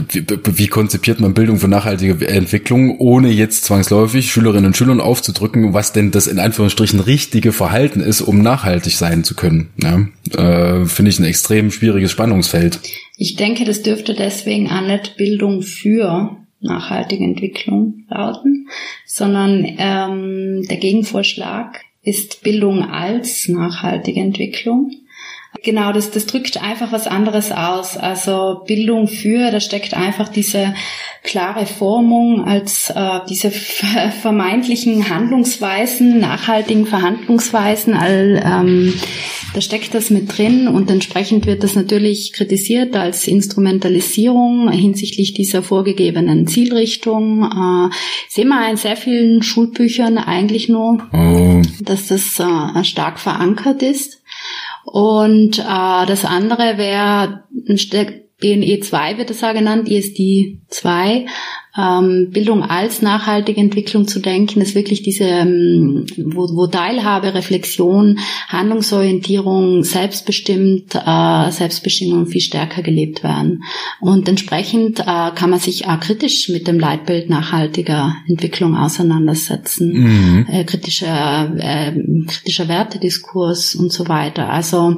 wie, 0.10 0.26
wie 0.46 0.68
konzipiert 0.68 1.20
man 1.20 1.34
Bildung 1.34 1.58
für 1.58 1.68
nachhaltige 1.68 2.28
Entwicklung, 2.28 2.98
ohne 3.00 3.30
jetzt 3.30 3.66
zwangsläufig 3.66 4.32
Schülerinnen 4.32 4.68
und 4.68 4.78
Schülern 4.78 5.00
aufzudrücken, 5.00 5.74
was 5.74 5.94
denn 5.94 6.12
das 6.12 6.28
in 6.28 6.40
Anführungsstrichen 6.40 7.00
richtige 7.00 7.52
Verhalten 7.52 8.00
ist, 8.00 8.22
um 8.22 8.42
nachhaltig 8.42 8.94
sein 8.94 9.24
zu 9.24 9.36
können. 9.36 9.70
Ja, 9.78 10.08
äh, 10.38 10.86
Finde 10.86 11.12
ich 11.12 11.20
ein 11.20 11.26
extrem 11.26 11.72
schwieriges 11.72 12.12
Spannungsfeld. 12.12 12.80
Ich 13.18 13.36
denke, 13.36 13.66
das 13.66 13.84
dürfte 13.84 14.14
deswegen 14.14 14.70
auch 14.70 14.86
nicht 14.86 15.18
Bildung 15.18 15.62
für 15.62 16.38
nachhaltige 16.60 17.24
Entwicklung 17.24 18.06
lauten, 18.10 18.68
sondern 19.06 19.66
ähm, 19.78 20.64
der 20.68 20.78
Gegenvorschlag 20.78 21.82
ist 22.02 22.44
Bildung 22.44 22.84
als 22.84 23.48
nachhaltige 23.48 24.20
Entwicklung. 24.20 24.92
Genau, 25.64 25.92
das, 25.92 26.12
das 26.12 26.26
drückt 26.26 26.62
einfach 26.62 26.92
was 26.92 27.08
anderes 27.08 27.52
aus. 27.52 27.98
Also 27.98 28.64
Bildung 28.66 29.08
für, 29.08 29.52
da 29.52 29.60
steckt 29.60 29.94
einfach 29.94 30.30
diese 30.30 30.74
klare 31.24 31.66
Formung 31.66 32.46
als 32.46 32.90
äh, 32.90 33.20
diese 33.30 33.52
vermeintlichen 33.52 35.10
Handlungsweisen, 35.10 36.20
nachhaltigen 36.20 36.86
Verhandlungsweisen, 36.86 37.96
all, 37.96 38.42
ähm, 38.46 38.94
da 39.54 39.62
steckt 39.62 39.94
das 39.94 40.10
mit 40.10 40.38
drin 40.38 40.68
und 40.68 40.90
entsprechend 40.90 41.46
wird 41.46 41.64
das 41.64 41.76
natürlich 41.76 42.34
kritisiert 42.34 42.96
als 42.96 43.28
Instrumentalisierung 43.28 44.70
hinsichtlich 44.70 45.34
dieser 45.34 45.64
vorgegebenen 45.64 46.48
Zielrichtung. 46.48 47.44
Äh, 47.44 47.96
sehen 48.30 48.50
wir 48.50 48.70
in 48.70 48.78
sehr 48.78 48.98
vielen 48.98 49.42
Schulbüchern 49.42 50.18
eigentlich 50.18 50.70
nur, 50.70 51.08
oh. 51.14 51.62
dass 51.82 52.08
das 52.08 52.40
äh, 52.40 52.84
stark 52.84 53.20
verankert 53.20 53.82
ist. 53.82 54.22
Und 54.86 55.60
äh, 55.60 56.06
das 56.06 56.26
andere 56.26 56.78
wäre 56.78 57.44
ein 57.68 57.78
BNE 58.40 58.80
2 58.82 59.18
wird 59.18 59.32
es 59.32 59.42
ja 59.42 59.54
genannt, 59.54 59.90
ESD 59.90 60.60
2, 60.68 61.26
ähm, 61.78 62.30
Bildung 62.32 62.64
als 62.64 63.02
nachhaltige 63.02 63.60
Entwicklung 63.60 64.08
zu 64.08 64.20
denken, 64.20 64.62
ist 64.62 64.76
wirklich 64.76 65.04
diese, 65.04 65.26
ähm, 65.26 66.06
wo, 66.18 66.48
wo 66.56 66.68
Teilhabe, 66.68 67.34
Reflexion, 67.34 68.20
Handlungsorientierung, 68.48 69.84
selbstbestimmt, 69.84 70.96
äh, 70.96 71.52
Selbstbestimmung 71.52 72.28
viel 72.28 72.42
stärker 72.42 72.82
gelebt 72.82 73.24
werden. 73.24 73.64
Und 74.00 74.30
entsprechend 74.30 75.02
äh, 75.02 75.32
kann 75.36 75.50
man 75.50 75.60
sich 75.60 75.88
auch 75.88 76.00
kritisch 76.00 76.50
mit 76.50 76.68
dem 76.68 76.80
Leitbild 76.80 77.30
nachhaltiger 77.30 78.16
Entwicklung 78.28 78.78
auseinandersetzen, 78.78 79.94
mhm. 79.94 80.48
äh, 80.50 80.64
kritischer, 80.64 81.52
äh, 81.58 81.92
kritischer 82.28 82.68
Wertediskurs 82.68 83.76
und 83.76 83.92
so 83.92 84.08
weiter. 84.08 84.50
Also 84.50 84.98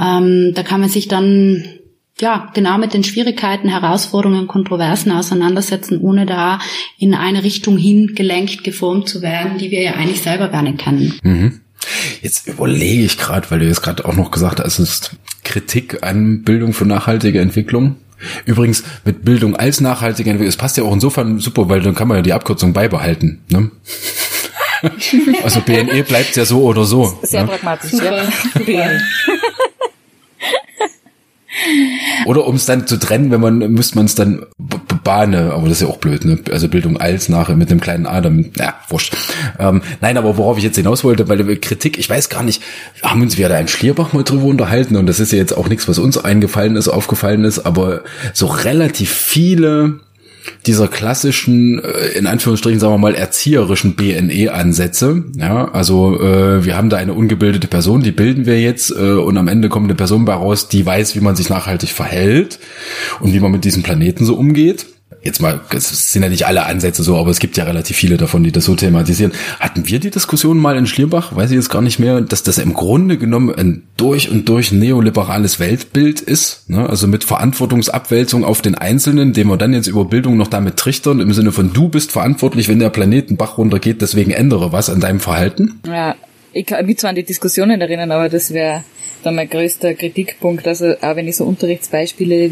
ähm, 0.00 0.52
da 0.54 0.62
kann 0.62 0.80
man 0.80 0.90
sich 0.90 1.08
dann 1.08 1.62
ja, 2.20 2.50
genau 2.54 2.78
mit 2.78 2.94
den 2.94 3.04
Schwierigkeiten, 3.04 3.68
Herausforderungen, 3.68 4.46
Kontroversen 4.46 5.12
auseinandersetzen, 5.12 6.00
ohne 6.00 6.26
da 6.26 6.58
in 6.98 7.14
eine 7.14 7.44
Richtung 7.44 7.76
hin 7.76 8.14
gelenkt, 8.14 8.64
geformt 8.64 9.08
zu 9.08 9.22
werden, 9.22 9.58
die 9.58 9.70
wir 9.70 9.82
ja 9.82 9.92
eigentlich 9.94 10.22
selber 10.22 10.48
gar 10.48 10.62
nicht 10.62 10.78
kennen. 10.78 11.14
Mhm. 11.22 11.60
Jetzt 12.22 12.48
überlege 12.48 13.04
ich 13.04 13.18
gerade, 13.18 13.50
weil 13.50 13.60
du 13.60 13.66
jetzt 13.66 13.82
gerade 13.82 14.04
auch 14.04 14.14
noch 14.14 14.30
gesagt 14.30 14.60
hast, 14.60 14.78
es 14.78 14.90
ist 14.90 15.16
Kritik 15.44 16.02
an 16.02 16.42
Bildung 16.42 16.72
für 16.72 16.84
nachhaltige 16.84 17.40
Entwicklung. 17.40 17.96
Übrigens 18.44 18.82
mit 19.04 19.24
Bildung 19.24 19.54
als 19.54 19.80
nachhaltige 19.80 20.30
Entwicklung, 20.30 20.48
es 20.48 20.56
passt 20.56 20.76
ja 20.76 20.82
auch 20.82 20.92
insofern 20.92 21.38
super, 21.38 21.68
weil 21.68 21.80
dann 21.80 21.94
kann 21.94 22.08
man 22.08 22.16
ja 22.16 22.22
die 22.22 22.32
Abkürzung 22.32 22.72
beibehalten. 22.72 23.42
Ne? 23.48 23.70
also 25.44 25.60
BNE 25.60 26.02
bleibt 26.02 26.36
ja 26.36 26.44
so 26.44 26.62
oder 26.62 26.84
so. 26.84 27.18
Sehr 27.22 27.42
ne? 27.42 27.48
pragmatisch, 27.48 27.92
ja. 27.92 28.90
Oder 32.26 32.46
um 32.46 32.56
es 32.56 32.66
dann 32.66 32.86
zu 32.86 32.98
trennen, 32.98 33.30
wenn 33.30 33.40
man, 33.40 33.58
müsste 33.58 33.96
man 33.96 34.06
es 34.06 34.14
dann 34.14 34.46
Bahne, 35.04 35.52
aber 35.54 35.68
das 35.68 35.78
ist 35.78 35.82
ja 35.82 35.88
auch 35.88 35.98
blöd, 35.98 36.24
ne? 36.24 36.38
Also 36.50 36.68
Bildung 36.68 36.98
als 36.98 37.28
nachher 37.28 37.56
mit 37.56 37.70
dem 37.70 37.80
kleinen 37.80 38.06
Adam, 38.06 38.44
ja, 38.56 38.74
wurscht. 38.88 39.16
Ähm, 39.58 39.82
nein, 40.00 40.16
aber 40.16 40.36
worauf 40.36 40.58
ich 40.58 40.64
jetzt 40.64 40.76
hinaus 40.76 41.04
wollte, 41.04 41.24
bei 41.24 41.36
der 41.36 41.56
Kritik, 41.56 41.98
ich 41.98 42.10
weiß 42.10 42.28
gar 42.28 42.42
nicht, 42.42 42.62
haben 43.02 43.22
uns 43.22 43.38
wir 43.38 43.48
da 43.48 43.58
in 43.58 43.68
Schlierbach 43.68 44.12
mal 44.12 44.24
drüber 44.24 44.44
unterhalten 44.44 44.96
und 44.96 45.06
das 45.06 45.20
ist 45.20 45.32
ja 45.32 45.38
jetzt 45.38 45.56
auch 45.56 45.68
nichts, 45.68 45.88
was 45.88 45.98
uns 45.98 46.18
eingefallen 46.18 46.76
ist, 46.76 46.88
aufgefallen 46.88 47.44
ist, 47.44 47.60
aber 47.60 48.02
so 48.34 48.46
relativ 48.46 49.10
viele 49.10 50.00
dieser 50.66 50.88
klassischen, 50.88 51.82
äh, 51.82 52.18
in 52.18 52.26
Anführungsstrichen, 52.26 52.80
sagen 52.80 52.94
wir 52.94 52.98
mal, 52.98 53.14
erzieherischen 53.14 53.94
BNE-Ansätze. 53.94 55.24
Ja, 55.36 55.70
also 55.72 56.20
äh, 56.20 56.64
wir 56.64 56.76
haben 56.76 56.90
da 56.90 56.96
eine 56.96 57.14
ungebildete 57.14 57.68
Person, 57.68 58.02
die 58.02 58.12
bilden 58.12 58.46
wir 58.46 58.60
jetzt 58.60 58.90
äh, 58.90 59.12
und 59.12 59.36
am 59.36 59.48
Ende 59.48 59.68
kommt 59.68 59.84
eine 59.84 59.94
Person 59.94 60.24
bei 60.24 60.34
raus, 60.34 60.68
die 60.68 60.84
weiß, 60.84 61.14
wie 61.16 61.20
man 61.20 61.36
sich 61.36 61.48
nachhaltig 61.48 61.90
verhält 61.90 62.58
und 63.20 63.32
wie 63.32 63.40
man 63.40 63.52
mit 63.52 63.64
diesem 63.64 63.82
Planeten 63.82 64.24
so 64.24 64.34
umgeht 64.34 64.86
jetzt 65.22 65.40
mal, 65.40 65.60
es 65.74 66.12
sind 66.12 66.22
ja 66.22 66.28
nicht 66.28 66.46
alle 66.46 66.66
Ansätze 66.66 67.02
so, 67.02 67.16
aber 67.16 67.30
es 67.30 67.38
gibt 67.38 67.56
ja 67.56 67.64
relativ 67.64 67.96
viele 67.96 68.16
davon, 68.16 68.44
die 68.44 68.52
das 68.52 68.64
so 68.64 68.74
thematisieren. 68.74 69.32
Hatten 69.58 69.88
wir 69.88 69.98
die 70.00 70.10
Diskussion 70.10 70.58
mal 70.58 70.76
in 70.76 70.86
Schlierbach, 70.86 71.34
weiß 71.34 71.50
ich 71.50 71.56
jetzt 71.56 71.70
gar 71.70 71.82
nicht 71.82 71.98
mehr, 71.98 72.20
dass 72.20 72.42
das 72.42 72.58
im 72.58 72.74
Grunde 72.74 73.18
genommen 73.18 73.54
ein 73.54 73.82
durch 73.96 74.30
und 74.30 74.48
durch 74.48 74.72
neoliberales 74.72 75.58
Weltbild 75.60 76.20
ist, 76.20 76.68
ne? 76.70 76.88
also 76.88 77.06
mit 77.06 77.24
Verantwortungsabwälzung 77.24 78.44
auf 78.44 78.62
den 78.62 78.74
Einzelnen, 78.76 79.32
dem 79.32 79.48
wir 79.48 79.56
dann 79.56 79.72
jetzt 79.72 79.88
über 79.88 80.04
Bildung 80.04 80.36
noch 80.36 80.48
damit 80.48 80.76
trichtern, 80.76 81.20
im 81.20 81.32
Sinne 81.32 81.52
von 81.52 81.72
du 81.72 81.88
bist 81.88 82.12
verantwortlich, 82.12 82.68
wenn 82.68 82.78
der 82.78 82.90
Planet 82.90 83.28
einen 83.28 83.36
Bach 83.36 83.58
runtergeht, 83.58 84.00
deswegen 84.02 84.30
ändere 84.30 84.72
was 84.72 84.90
an 84.90 85.00
deinem 85.00 85.20
Verhalten? 85.20 85.80
Ja, 85.86 86.14
ich 86.58 86.66
kann 86.66 86.84
mich 86.84 86.98
zwar 86.98 87.10
an 87.10 87.16
die 87.16 87.22
Diskussionen 87.22 87.80
erinnern, 87.80 88.10
aber 88.10 88.28
das 88.28 88.52
wäre 88.52 88.82
dann 89.22 89.36
mein 89.36 89.48
größter 89.48 89.94
Kritikpunkt. 89.94 90.66
Also 90.66 90.94
auch 91.00 91.16
wenn 91.16 91.28
ich 91.28 91.36
so 91.36 91.44
Unterrichtsbeispiele 91.44 92.50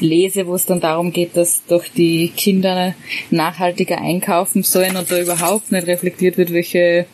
lese, 0.00 0.46
wo 0.46 0.54
es 0.54 0.66
dann 0.66 0.80
darum 0.80 1.12
geht, 1.12 1.36
dass 1.36 1.62
doch 1.66 1.84
die 1.96 2.32
Kinder 2.36 2.94
nachhaltiger 3.30 4.00
einkaufen 4.00 4.62
sollen 4.62 4.96
und 4.96 5.10
da 5.10 5.20
überhaupt 5.20 5.70
nicht 5.70 5.86
reflektiert 5.86 6.36
wird, 6.36 6.52
welche 6.52 7.06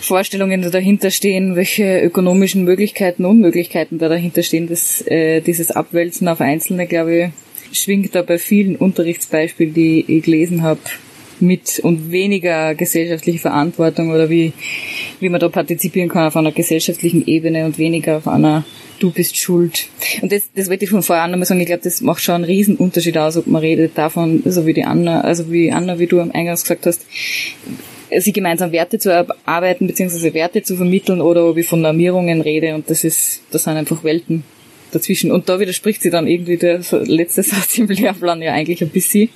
Vorstellungen 0.00 0.62
da 0.62 0.70
dahinter 0.70 1.10
stehen, 1.10 1.54
welche 1.54 2.00
ökonomischen 2.00 2.64
Möglichkeiten 2.64 3.24
und 3.26 3.32
Unmöglichkeiten 3.32 3.98
da 3.98 4.08
dahinter 4.08 4.42
stehen, 4.42 4.68
dass 4.68 5.06
äh, 5.06 5.42
dieses 5.42 5.70
Abwälzen 5.70 6.28
auf 6.28 6.40
Einzelne, 6.40 6.86
glaube 6.86 7.32
ich, 7.70 7.78
schwingt 7.78 8.14
da 8.14 8.22
bei 8.22 8.38
vielen 8.38 8.76
Unterrichtsbeispielen, 8.76 9.74
die 9.74 10.04
ich 10.08 10.24
gelesen 10.24 10.62
habe, 10.62 10.80
mit 11.42 11.80
und 11.80 12.10
weniger 12.10 12.74
gesellschaftliche 12.74 13.38
Verantwortung 13.38 14.10
oder 14.10 14.30
wie, 14.30 14.52
wie 15.20 15.28
man 15.28 15.40
da 15.40 15.48
partizipieren 15.48 16.08
kann 16.08 16.26
auf 16.26 16.36
einer 16.36 16.52
gesellschaftlichen 16.52 17.26
Ebene 17.26 17.64
und 17.64 17.78
weniger 17.78 18.18
auf 18.18 18.28
einer 18.28 18.64
du 19.00 19.10
bist 19.10 19.36
schuld. 19.36 19.88
Und 20.20 20.30
das, 20.30 20.42
das 20.54 20.68
wollte 20.68 20.84
ich 20.84 20.90
von 20.90 21.02
vorher 21.02 21.26
nochmal 21.26 21.46
sagen, 21.46 21.60
ich 21.60 21.66
glaube, 21.66 21.82
das 21.82 22.00
macht 22.02 22.22
schon 22.22 22.36
einen 22.36 22.44
riesen 22.44 22.76
Unterschied 22.76 23.16
aus, 23.16 23.36
ob 23.36 23.46
man 23.46 23.62
redet 23.62 23.96
davon, 23.96 24.42
so 24.44 24.66
wie 24.66 24.74
die 24.74 24.84
Anna, 24.84 25.22
also 25.22 25.50
wie 25.50 25.72
Anna, 25.72 25.98
wie 25.98 26.06
du 26.06 26.20
am 26.20 26.30
Eingangs 26.30 26.62
gesagt 26.62 26.86
hast, 26.86 27.06
sie 28.18 28.32
gemeinsam 28.32 28.72
Werte 28.72 28.98
zu 28.98 29.10
erarbeiten, 29.10 29.86
beziehungsweise 29.86 30.34
Werte 30.34 30.62
zu 30.62 30.76
vermitteln 30.76 31.20
oder 31.20 31.48
ob 31.48 31.56
ich 31.56 31.66
von 31.66 31.80
Normierungen 31.80 32.40
rede 32.40 32.74
und 32.74 32.90
das 32.90 33.04
ist, 33.04 33.42
das 33.50 33.64
sind 33.64 33.76
einfach 33.76 34.04
Welten 34.04 34.44
dazwischen. 34.92 35.30
Und 35.30 35.48
da 35.48 35.60
widerspricht 35.60 36.02
sie 36.02 36.10
dann 36.10 36.26
irgendwie 36.26 36.56
der 36.56 36.80
letzte 36.90 37.42
Satz 37.42 37.78
im 37.78 37.86
Lehrplan 37.86 38.42
ja 38.42 38.52
eigentlich 38.52 38.82
ein 38.82 38.90
bisschen 38.90 39.30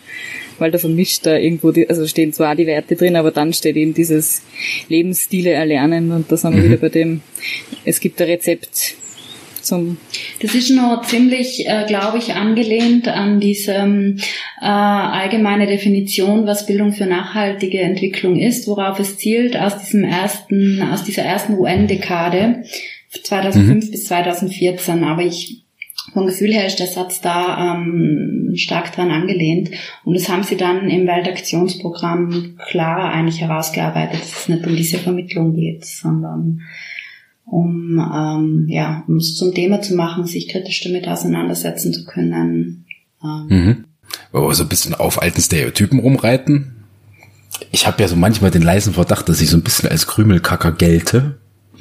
weil 0.59 0.71
da 0.71 0.79
vermischt 0.79 1.27
da 1.27 1.37
irgendwo, 1.37 1.73
die, 1.73 1.89
also 1.89 2.07
stehen 2.07 2.33
zwar 2.33 2.57
die 2.57 2.67
Werte 2.67 2.97
drin, 2.97 3.17
aber 3.17 3.31
dann 3.31 3.53
steht 3.53 3.77
eben 3.77 3.95
dieses 3.95 4.43
Lebensstile 4.89 5.51
erlernen 5.51 6.13
und 6.13 6.31
da 6.31 6.37
sind 6.37 6.55
wir 6.55 6.63
mhm. 6.63 6.65
wieder 6.67 6.77
bei 6.77 6.89
dem, 6.89 7.21
es 7.85 8.01
gibt 8.01 8.21
ein 8.21 8.29
Rezept 8.29 8.97
zum 9.65 9.97
das 10.41 10.55
ist 10.55 10.71
noch 10.71 11.03
ziemlich, 11.07 11.67
äh, 11.67 11.85
glaube 11.87 12.19
ich, 12.19 12.35
angelehnt 12.35 13.09
an 13.09 13.41
diese 13.41 13.73
ähm, 13.73 14.19
äh, 14.61 14.67
allgemeine 14.67 15.67
Definition, 15.67 16.47
was 16.47 16.67
Bildung 16.67 16.93
für 16.93 17.07
nachhaltige 17.07 17.81
Entwicklung 17.81 18.39
ist, 18.39 18.69
worauf 18.69 19.01
es 19.01 19.17
zielt 19.17 19.57
aus 19.57 19.79
diesem 19.79 20.05
ersten, 20.05 20.83
aus 20.83 21.03
dieser 21.05 21.23
ersten 21.23 21.55
UN-Dekade 21.55 22.65
2005 23.23 23.87
mhm. 23.87 23.91
bis 23.91 24.05
2014. 24.05 25.05
Aber 25.05 25.23
ich 25.23 25.64
vom 26.15 26.27
Gefühl 26.27 26.53
her 26.53 26.67
ist 26.67 26.79
der 26.79 26.87
Satz 26.87 27.21
da 27.21 27.75
ähm, 27.75 28.53
stark 28.55 28.93
dran 28.95 29.11
angelehnt. 29.11 29.71
Und 30.05 30.15
das 30.15 30.29
haben 30.29 30.45
sie 30.45 30.57
dann 30.57 30.89
im 30.89 31.07
Weltaktionsprogramm 31.07 32.57
klar 32.69 33.13
eigentlich 33.13 33.41
herausgearbeitet, 33.41 34.21
dass 34.21 34.43
es 34.43 34.49
nicht 34.49 34.67
um 34.67 34.77
diese 34.77 34.99
Vermittlung 34.99 35.55
geht, 35.55 35.85
sondern 35.85 36.63
um 37.45 37.99
ähm, 37.99 38.67
ja, 38.69 39.05
um 39.09 39.17
es 39.17 39.37
zum 39.37 39.53
Thema 39.53 39.83
zu 39.83 39.97
machen, 39.97 40.25
sich 40.25 40.49
kritisch 40.49 40.83
damit 40.83 41.09
auseinandersetzen 41.09 41.93
zu 41.93 42.05
können. 42.05 42.87
Ähm. 43.23 43.47
Mhm. 43.49 43.85
Aber 44.33 44.55
so 44.55 44.63
ein 44.63 44.69
bisschen 44.69 44.95
auf 44.95 45.21
alten 45.21 45.41
Stereotypen 45.41 45.99
rumreiten. 45.99 46.85
Ich 47.73 47.87
habe 47.87 48.01
ja 48.03 48.09
so 48.09 48.17
manchmal 48.17 48.51
den 48.51 48.63
leisen 48.63 48.95
Verdacht, 48.95 49.29
dass 49.29 49.41
ich 49.41 49.51
so 49.51 49.57
ein 49.57 49.63
bisschen 49.63 49.91
als 49.91 50.07
Krümelkacker 50.07 50.73
gelte 50.73 51.39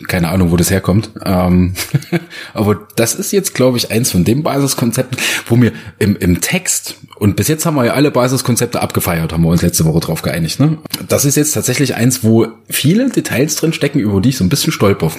keine 0.08 0.30
Ahnung, 0.30 0.52
wo 0.52 0.58
das 0.58 0.72
herkommt. 0.72 1.10
Ähm, 1.26 1.74
aber 2.54 2.88
das 2.96 3.16
ist 3.16 3.32
jetzt, 3.32 3.54
glaube 3.54 3.78
ich, 3.78 3.92
eins 3.92 4.12
von 4.12 4.24
den 4.24 4.44
Basiskonzepten, 4.44 5.18
wo 5.48 5.56
mir 5.56 5.72
im, 6.00 6.16
im 6.16 6.42
Text, 6.42 6.96
und 7.18 7.36
bis 7.36 7.48
jetzt 7.48 7.66
haben 7.66 7.76
wir 7.76 7.86
ja 7.86 7.94
alle 7.94 8.12
Basiskonzepte 8.12 8.82
abgefeiert, 8.82 9.34
haben 9.34 9.44
wir 9.44 9.50
uns 9.50 9.62
letzte 9.62 9.86
Woche 9.86 10.00
drauf 10.00 10.22
geeinigt. 10.22 10.60
Ne? 10.60 10.78
Das 11.08 11.26
ist 11.26 11.36
jetzt 11.36 11.54
tatsächlich 11.54 11.96
eins, 11.96 12.24
wo 12.24 12.48
viele 12.70 13.10
Details 13.10 13.56
drin 13.56 13.74
stecken, 13.74 14.00
über 14.00 14.22
die 14.22 14.30
ich 14.30 14.38
so 14.38 14.44
ein 14.44 14.50
bisschen 14.50 14.74
stolper. 14.74 15.12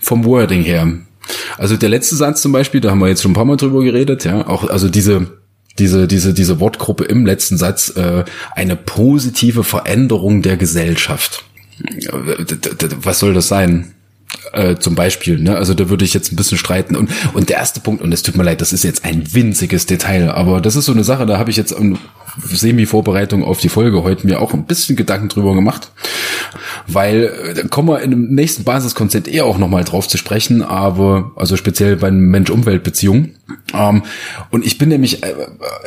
Vom 0.00 0.24
Wording 0.24 0.62
her. 0.62 0.88
Also 1.58 1.76
der 1.76 1.88
letzte 1.88 2.16
Satz 2.16 2.42
zum 2.42 2.52
Beispiel, 2.52 2.80
da 2.80 2.90
haben 2.90 3.00
wir 3.00 3.08
jetzt 3.08 3.22
schon 3.22 3.32
ein 3.32 3.34
paar 3.34 3.44
Mal 3.44 3.56
drüber 3.56 3.82
geredet, 3.82 4.24
ja, 4.24 4.46
auch 4.46 4.68
also 4.68 4.88
diese 4.88 5.38
diese 5.78 6.06
diese 6.06 6.32
diese 6.32 6.60
Wortgruppe 6.60 7.04
im 7.04 7.26
letzten 7.26 7.58
Satz 7.58 7.92
äh, 7.96 8.24
eine 8.54 8.76
positive 8.76 9.64
Veränderung 9.64 10.42
der 10.42 10.56
Gesellschaft. 10.56 11.44
Was 13.02 13.18
soll 13.18 13.34
das 13.34 13.48
sein? 13.48 13.95
Äh, 14.52 14.76
zum 14.76 14.94
Beispiel, 14.94 15.38
ne? 15.38 15.56
Also 15.56 15.74
da 15.74 15.88
würde 15.88 16.04
ich 16.04 16.14
jetzt 16.14 16.32
ein 16.32 16.36
bisschen 16.36 16.58
streiten. 16.58 16.96
Und, 16.96 17.10
und 17.34 17.48
der 17.48 17.56
erste 17.56 17.80
Punkt, 17.80 18.02
und 18.02 18.12
es 18.12 18.22
tut 18.22 18.36
mir 18.36 18.44
leid, 18.44 18.60
das 18.60 18.72
ist 18.72 18.84
jetzt 18.84 19.04
ein 19.04 19.34
winziges 19.34 19.86
Detail, 19.86 20.30
aber 20.30 20.60
das 20.60 20.76
ist 20.76 20.86
so 20.86 20.92
eine 20.92 21.04
Sache, 21.04 21.26
da 21.26 21.38
habe 21.38 21.50
ich 21.50 21.56
jetzt 21.56 21.74
Semi-Vorbereitung 22.42 23.44
auf 23.44 23.60
die 23.60 23.68
Folge 23.68 24.02
heute 24.02 24.26
mir 24.26 24.40
auch 24.40 24.52
ein 24.54 24.64
bisschen 24.64 24.96
Gedanken 24.96 25.28
drüber 25.28 25.54
gemacht. 25.54 25.90
Weil, 26.86 27.24
äh, 27.24 27.54
da 27.54 27.62
kommen 27.68 27.88
wir 27.88 28.00
in 28.00 28.10
dem 28.10 28.34
nächsten 28.34 28.64
Basiskonzept 28.64 29.28
eher 29.28 29.44
auch 29.44 29.58
nochmal 29.58 29.84
drauf 29.84 30.08
zu 30.08 30.18
sprechen, 30.18 30.62
aber 30.62 31.32
also 31.36 31.56
speziell 31.56 31.96
bei 31.96 32.10
Mensch-Umwelt-Beziehungen. 32.10 33.34
Ähm, 33.74 34.02
und 34.50 34.64
ich 34.64 34.78
bin 34.78 34.88
nämlich 34.88 35.22
äh, 35.22 35.34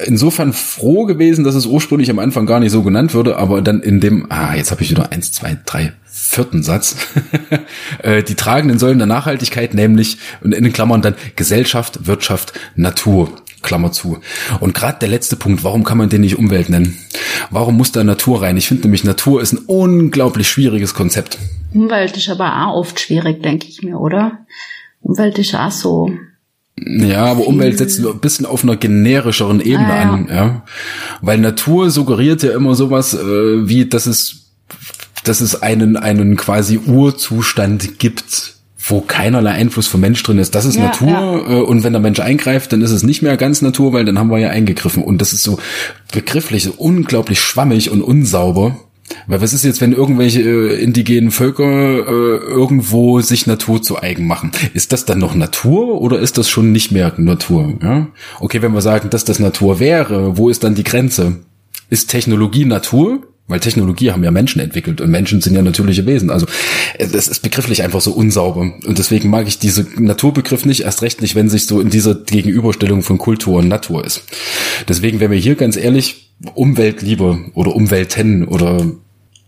insofern 0.06 0.54
froh 0.54 1.06
gewesen, 1.06 1.44
dass 1.44 1.56
es 1.56 1.66
ursprünglich 1.66 2.10
am 2.10 2.20
Anfang 2.20 2.46
gar 2.46 2.60
nicht 2.60 2.72
so 2.72 2.84
genannt 2.84 3.14
würde, 3.14 3.38
aber 3.38 3.62
dann 3.62 3.82
in 3.82 4.00
dem, 4.00 4.28
ah, 4.30 4.56
jetzt 4.56 4.72
habe 4.72 4.82
ich 4.82 4.90
wieder 4.90 5.12
eins, 5.12 5.32
zwei, 5.32 5.58
drei, 5.66 5.94
vierten 6.06 6.64
Satz, 6.64 6.96
äh, 8.04 8.24
die 8.24 8.36
tragenden 8.36 8.80
Säulen 8.80 8.98
der 8.98 9.08
Nachhaltigkeit, 9.08 9.74
nämlich 9.74 10.18
und 10.42 10.54
in 10.54 10.64
den 10.64 10.74
Klammern 10.74 11.02
dann 11.02 11.16
Gesellschaft, 11.36 12.08
Wirtschaft, 12.08 12.54
Natur. 12.76 13.32
Klammer 13.62 13.92
zu. 13.92 14.20
Und 14.60 14.74
gerade 14.74 15.00
der 15.00 15.10
letzte 15.10 15.36
Punkt, 15.36 15.64
warum 15.64 15.84
kann 15.84 15.98
man 15.98 16.10
den 16.10 16.22
nicht 16.22 16.38
Umwelt 16.38 16.70
nennen? 16.70 16.98
Warum 17.50 17.78
muss 17.78 17.92
da 17.92 18.04
Natur 18.04 18.42
rein? 18.42 18.58
Ich 18.58 18.68
finde 18.68 18.84
nämlich, 18.84 19.04
Natur 19.04 19.42
ist 19.42 19.54
ein 19.54 19.60
unglaublich 19.68 20.50
schwieriges 20.50 20.94
Konzept. 20.94 21.38
Umwelt 21.74 22.18
ist 22.18 22.30
aber 22.30 22.68
auch 22.68 22.76
oft 22.76 23.00
schwierig, 23.00 23.44
denke 23.44 23.68
ich 23.68 23.82
mir, 23.82 24.00
oder? 24.00 24.40
Umwelt 25.02 25.38
ist 25.38 25.56
auch 25.56 25.72
so. 25.72 26.12
Ja, 26.78 27.26
aber 27.26 27.46
Umwelt 27.48 27.78
setzt 27.78 28.00
ein 28.06 28.20
bisschen 28.20 28.46
auf 28.46 28.64
einer 28.64 28.78
generischeren 28.78 29.60
Ebene 29.60 29.94
ah, 29.94 30.02
ja. 30.02 30.12
an, 30.12 30.28
ja. 30.30 30.64
Weil 31.22 31.40
Natur 31.40 31.90
suggeriert 31.90 32.42
ja 32.42 32.54
immer 32.54 32.74
sowas, 32.76 33.14
äh, 33.14 33.68
wie, 33.68 33.86
dass 33.88 34.06
es 34.06 34.50
dass 35.24 35.42
es 35.42 35.62
einen, 35.62 35.98
einen 35.98 36.38
quasi 36.38 36.78
Urzustand 36.78 38.00
gibt, 38.00 38.56
wo 38.90 39.02
keinerlei 39.02 39.52
Einfluss 39.52 39.88
vom 39.88 40.02
Mensch 40.02 40.22
drin 40.24 40.40
ist. 40.40 40.56
Das 40.56 40.66
ist 40.66 40.76
ja, 40.76 40.86
Natur 40.86 41.10
ja. 41.10 41.36
Äh, 41.38 41.62
und 41.62 41.84
wenn 41.84 41.94
der 41.94 42.02
Mensch 42.02 42.20
eingreift, 42.20 42.74
dann 42.74 42.82
ist 42.82 42.92
es 42.92 43.04
nicht 43.04 43.22
mehr 43.22 43.38
ganz 43.38 43.62
Natur, 43.62 43.94
weil 43.94 44.06
dann 44.06 44.20
haben 44.20 44.30
wir 44.30 44.40
ja 44.40 44.50
eingegriffen. 44.50 45.04
Und 45.04 45.22
das 45.22 45.34
ist 45.34 45.44
so 45.44 45.60
begrifflich 46.12 46.64
so 46.64 46.74
unglaublich 46.78 47.40
schwammig 47.40 47.90
und 47.92 48.02
unsauber. 48.02 48.80
Weil 49.28 49.42
was 49.42 49.54
ist 49.54 49.64
jetzt, 49.64 49.82
wenn 49.82 49.94
irgendwelche 49.94 50.42
äh, 50.42 50.84
indigenen 50.84 51.32
Völker 51.32 51.64
äh, 51.64 52.38
irgendwo 52.46 53.22
sich 53.22 53.48
Natur 53.48 53.82
zu 53.82 54.02
eigen 54.02 54.28
machen? 54.28 54.52
Ist 54.74 54.94
das 54.94 55.06
dann 55.06 55.20
noch 55.20 55.36
Natur 55.36 56.02
oder 56.02 56.20
ist 56.20 56.38
das 56.38 56.50
schon 56.50 56.72
nicht 56.72 56.92
mehr 56.92 57.14
Natur? 57.18 57.74
Ja? 57.82 58.08
Okay, 58.40 58.62
wenn 58.62 58.74
wir 58.74 58.82
sagen, 58.82 59.10
dass 59.10 59.26
das 59.26 59.40
Natur 59.40 59.80
wäre, 59.80 60.38
wo 60.38 60.50
ist 60.50 60.64
dann 60.64 60.76
die 60.76 60.84
Grenze? 60.84 61.38
Ist 61.90 62.10
Technologie 62.10 62.66
Natur? 62.66 63.22
Weil 63.50 63.60
Technologie 63.60 64.12
haben 64.12 64.24
ja 64.24 64.32
Menschen 64.32 64.62
entwickelt 64.62 65.02
und 65.02 65.10
Menschen 65.10 65.42
sind 65.42 65.56
ja 65.56 65.62
natürliche 65.62 66.06
Wesen. 66.06 66.30
Also 66.30 66.46
es 66.98 67.28
ist 67.28 67.42
begrifflich 67.42 67.84
einfach 67.84 68.00
so 68.00 68.12
unsauber. 68.12 68.62
Und 68.62 68.98
deswegen 68.98 69.30
mag 69.30 69.48
ich 69.48 69.60
diese 69.60 69.88
Naturbegriff 69.98 70.66
nicht, 70.66 70.84
erst 70.84 71.02
recht 71.02 71.22
nicht, 71.22 71.36
wenn 71.36 71.50
sich 71.50 71.66
so 71.66 71.82
in 71.82 71.90
dieser 71.90 72.16
Gegenüberstellung 72.16 73.02
von 73.02 73.18
Kultur 73.18 73.58
und 73.58 73.68
Natur 73.68 74.06
ist. 74.06 74.24
Deswegen 74.88 75.20
wäre 75.20 75.30
mir 75.30 75.40
hier 75.40 75.56
ganz 75.56 75.76
ehrlich 75.76 76.30
Umweltliebe 76.54 77.40
oder 77.56 77.76
Umwelten 77.76 78.48
oder 78.48 78.86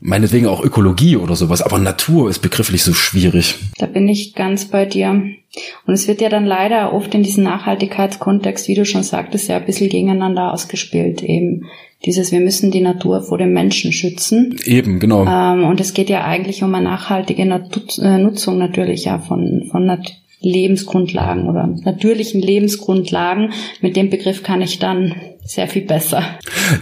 meinetwegen 0.02 0.48
auch 0.48 0.64
Ökologie 0.64 1.16
oder 1.16 1.36
sowas, 1.36 1.62
aber 1.62 1.78
Natur 1.78 2.30
ist 2.30 2.40
begrifflich 2.40 2.84
so 2.84 2.94
schwierig. 2.94 3.56
Da 3.78 3.86
bin 3.86 4.10
ich 4.10 4.34
ganz 4.34 4.66
bei 4.66 4.86
dir. 4.86 5.10
Und 5.10 5.94
es 5.94 6.08
wird 6.08 6.22
ja 6.22 6.30
dann 6.30 6.46
leider 6.46 6.92
oft 6.92 7.14
in 7.14 7.24
diesem 7.24 7.44
Nachhaltigkeitskontext, 7.44 8.68
wie 8.68 8.76
du 8.76 8.84
schon 8.84 9.04
sagtest, 9.04 9.48
ja 9.48 9.58
ein 9.58 9.66
bisschen 9.66 9.90
gegeneinander 9.90 10.52
ausgespielt. 10.52 11.22
Eben 11.22 11.66
dieses, 12.06 12.32
wir 12.32 12.40
müssen 12.40 12.72
die 12.72 12.82
Natur 12.82 13.22
vor 13.22 13.38
dem 13.38 13.54
Menschen 13.54 13.92
schützen. 13.92 14.58
Eben, 14.66 15.00
genau. 15.00 15.26
Ähm, 15.26 15.66
und 15.66 15.80
es 15.80 15.94
geht 15.94 16.10
ja 16.10 16.24
eigentlich 16.24 16.64
um 16.64 16.74
eine 16.74 16.86
nachhaltige 16.86 17.44
äh, 17.44 18.18
Nutzung 18.18 18.58
natürlich 18.58 19.06
ja 19.06 19.20
von, 19.20 19.68
von 19.72 19.86
Nat 19.86 20.18
Lebensgrundlagen 20.42 21.48
oder 21.48 21.68
natürlichen 21.84 22.42
Lebensgrundlagen. 22.42 23.54
Mit 23.80 23.96
dem 23.96 24.10
Begriff 24.10 24.42
kann 24.42 24.62
ich 24.62 24.80
dann 24.80 25.16
sehr 25.44 25.68
viel 25.68 25.84
besser. 25.84 26.24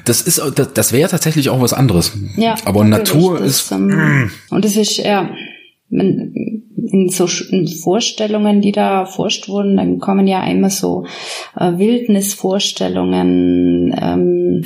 Das 0.06 0.22
ist, 0.22 0.42
das, 0.56 0.74
das 0.74 0.94
wäre 0.94 1.10
tatsächlich 1.10 1.50
auch 1.50 1.60
was 1.60 1.74
anderes. 1.74 2.14
Ja. 2.38 2.56
Aber 2.66 2.86
Natur 2.86 3.40
das, 3.40 3.64
ist, 3.64 3.72
ähm, 3.72 4.32
und 4.50 4.64
es 4.64 4.78
ist, 4.78 4.98
ja, 4.98 5.30
in 5.92 7.10
so 7.10 7.28
Vorstellungen, 7.28 8.62
die 8.62 8.72
da 8.72 9.02
erforscht 9.02 9.50
wurden, 9.50 9.76
dann 9.78 10.00
kommen 10.00 10.28
ja 10.28 10.44
immer 10.46 10.70
so 10.70 11.06
äh, 11.58 11.78
Wildnisvorstellungen 11.78 13.96
ähm, 14.00 14.64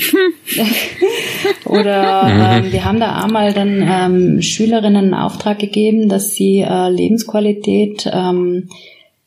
oder 1.65 2.27
ähm, 2.27 2.71
wir 2.71 2.85
haben 2.85 2.99
da 2.99 3.23
einmal 3.23 3.53
dann 3.53 3.87
ähm, 3.87 4.41
Schülerinnen 4.41 5.05
einen 5.05 5.13
Auftrag 5.13 5.59
gegeben, 5.59 6.09
dass 6.09 6.33
sie 6.33 6.59
äh, 6.59 6.89
Lebensqualität 6.89 8.11
ähm, 8.11 8.67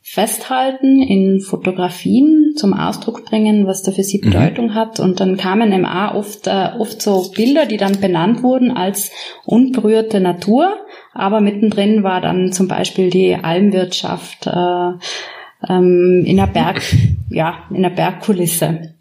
festhalten, 0.09 1.03
in 1.03 1.41
Fotografien 1.41 2.55
zum 2.57 2.75
Ausdruck 2.75 3.25
bringen, 3.25 3.67
was 3.67 3.83
da 3.83 3.91
für 3.91 4.05
sie 4.05 4.19
Bedeutung 4.19 4.67
mhm. 4.67 4.75
hat. 4.75 5.01
Und 5.01 5.19
dann 5.19 5.37
kamen 5.37 5.73
im 5.73 5.85
A 5.85 6.15
oft, 6.15 6.47
äh, 6.47 6.69
oft 6.79 7.03
so 7.03 7.29
Bilder, 7.35 7.67
die 7.67 7.77
dann 7.77 8.01
benannt 8.01 8.45
wurden 8.45 8.71
als 8.71 9.11
unberührte 9.45 10.21
Natur. 10.21 10.77
Aber 11.17 11.41
mittendrin 11.41 12.03
war 12.03 12.21
dann 12.21 12.53
zum 12.53 12.69
Beispiel 12.69 13.11
die 13.11 13.35
Almwirtschaft 13.35 14.47
äh, 14.47 14.91
ähm, 15.69 16.25
in 16.27 16.37
der 16.37 16.47
Berg, 16.47 16.83
ja, 17.31 17.65
in 17.71 17.83
der 17.83 17.91
Bergkulisse. 17.91 18.95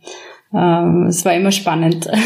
Ähm, 0.53 1.07
es 1.07 1.25
war 1.25 1.33
immer 1.33 1.51
spannend. 1.51 2.07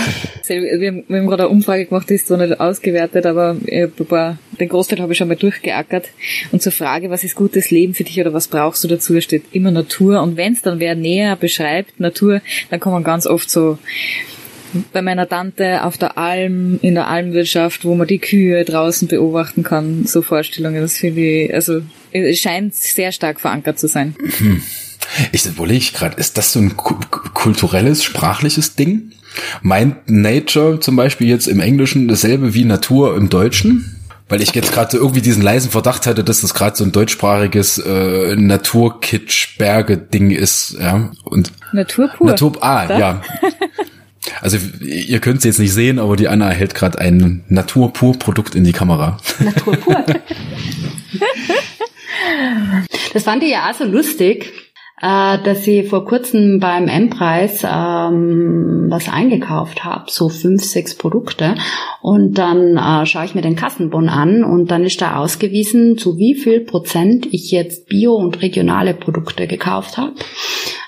Wir 0.48 0.88
haben, 0.88 1.04
wir 1.08 1.20
haben 1.20 1.28
gerade 1.28 1.44
eine 1.44 1.52
Umfrage 1.52 1.86
gemacht, 1.86 2.10
die 2.10 2.16
ist 2.16 2.26
zwar 2.26 2.40
nicht 2.40 2.60
ausgewertet, 2.60 3.28
aber 3.28 3.56
den 3.56 4.68
Großteil 4.68 5.00
habe 5.00 5.12
ich 5.12 5.18
schon 5.20 5.28
mal 5.28 5.36
durchgeackert. 5.36 6.10
Und 6.52 6.64
zur 6.64 6.72
Frage, 6.72 7.12
was 7.12 7.24
ist 7.24 7.36
gutes 7.36 7.70
Leben 7.70 7.94
für 7.94 8.04
dich 8.04 8.20
oder 8.20 8.34
was 8.34 8.48
brauchst 8.48 8.84
du 8.84 8.88
dazu, 8.88 9.22
steht 9.22 9.44
immer 9.52 9.70
Natur. 9.70 10.24
Und 10.24 10.38
wenn 10.38 10.54
es 10.54 10.64
dann 10.64 10.80
wer 10.80 10.96
näher 10.96 11.36
beschreibt, 11.36 12.00
Natur, 12.00 12.42
dann 12.72 12.80
kommen 12.80 13.04
ganz 13.04 13.28
oft 13.28 13.48
so 13.48 13.78
bei 14.94 15.02
meiner 15.02 15.28
Tante 15.28 15.84
auf 15.84 15.98
der 15.98 16.18
Alm, 16.18 16.80
in 16.82 16.96
der 16.96 17.08
Almwirtschaft, 17.08 17.86
wo 17.86 17.96
man 17.96 18.08
die 18.08 18.20
Kühe 18.20 18.64
draußen 18.66 19.08
beobachten 19.08 19.64
kann, 19.64 20.06
so 20.06 20.22
Vorstellungen, 20.22 20.82
das 20.82 20.98
finde 20.98 21.22
ich, 21.22 21.54
also 21.54 21.82
es 22.12 22.40
scheint 22.40 22.76
sehr 22.76 23.12
stark 23.12 23.40
verankert 23.40 23.80
zu 23.80 23.88
sein. 23.88 24.16
Hm. 24.38 24.62
Ich 25.32 25.46
überlege 25.46 25.92
gerade, 25.94 26.18
ist 26.18 26.38
das 26.38 26.54
so 26.54 26.60
ein 26.60 26.78
kulturelles, 26.78 28.04
sprachliches 28.04 28.76
Ding? 28.76 29.12
Meint 29.62 30.10
Nature 30.10 30.80
zum 30.80 30.96
Beispiel 30.96 31.28
jetzt 31.28 31.48
im 31.48 31.60
Englischen 31.60 32.08
dasselbe 32.08 32.54
wie 32.54 32.66
Natur 32.66 33.16
im 33.16 33.30
Deutschen? 33.30 33.96
Weil 34.28 34.42
ich 34.44 34.54
jetzt 34.54 34.72
gerade 34.72 34.92
so 34.92 34.98
irgendwie 34.98 35.22
diesen 35.22 35.42
leisen 35.42 35.72
Verdacht 35.72 36.06
hatte, 36.06 36.24
dass 36.24 36.42
das 36.42 36.54
gerade 36.54 36.76
so 36.76 36.84
ein 36.84 36.92
deutschsprachiges 36.92 37.80
äh, 37.80 38.36
Naturkitsch-Berge-Ding 38.36 40.30
ist, 40.30 40.78
ja. 40.80 41.10
Und 41.24 41.52
Natur 41.74 42.10
pur. 42.10 42.28
Natur, 42.28 42.54
ah, 42.62 42.86
da? 42.86 43.00
ja. 43.00 43.22
Also 44.42 44.58
ihr 44.82 45.20
könnt 45.20 45.40
es 45.40 45.44
jetzt 45.44 45.60
nicht 45.60 45.74
sehen, 45.74 46.00
aber 46.00 46.16
die 46.16 46.28
Anna 46.28 46.50
hält 46.50 46.76
gerade 46.76 47.00
ein 47.00 47.44
Naturpur-Produkt 47.48 48.56
in 48.56 48.64
die 48.64 48.72
Kamera. 48.72 49.18
Naturpur. 49.40 50.06
das 53.14 53.24
fand 53.24 53.44
ich 53.44 53.52
ja 53.52 53.70
auch 53.70 53.74
so 53.74 53.86
lustig 53.86 54.52
äh, 55.02 55.38
dass 55.44 55.66
ich 55.66 55.88
vor 55.88 56.06
kurzem 56.06 56.60
beim 56.60 56.88
M-Preis 56.88 57.64
ähm, 57.64 58.88
was 58.90 59.08
eingekauft 59.08 59.84
habe, 59.84 60.06
so 60.10 60.30
fünf, 60.30 60.64
sechs 60.64 60.96
Produkte. 60.96 61.56
Und 62.02 62.38
dann 62.38 62.78
äh, 62.78 63.06
schaue 63.06 63.26
ich 63.26 63.36
mir 63.36 63.42
den 63.42 63.56
Kassenbon 63.56 64.10
an 64.10 64.44
und 64.44 64.72
dann 64.72 64.84
ist 64.84 65.02
da 65.02 65.18
ausgewiesen, 65.18 65.98
zu 65.98 66.18
wie 66.18 66.36
viel 66.36 66.62
Prozent 66.62 67.28
ich 67.32 67.52
jetzt 67.52 67.88
bio- 67.88 68.16
und 68.16 68.42
regionale 68.42 68.94
Produkte 68.94 69.48
gekauft 69.48 69.98
habe. 69.98 70.16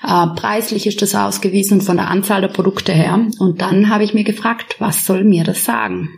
Äh, 0.02 0.26
preislich 0.36 0.86
ist 0.86 1.02
das 1.02 1.14
ausgewiesen 1.14 1.80
von 1.80 1.96
der 1.96 2.08
Anzahl 2.08 2.40
der 2.40 2.48
Produkte 2.48 2.92
her. 2.92 3.26
Und 3.38 3.60
dann 3.60 3.88
habe 3.88 4.04
ich 4.04 4.14
mir 4.14 4.24
gefragt, 4.24 4.76
was 4.78 5.06
soll 5.06 5.24
mir 5.24 5.44
das 5.44 5.64
sagen? 5.64 6.10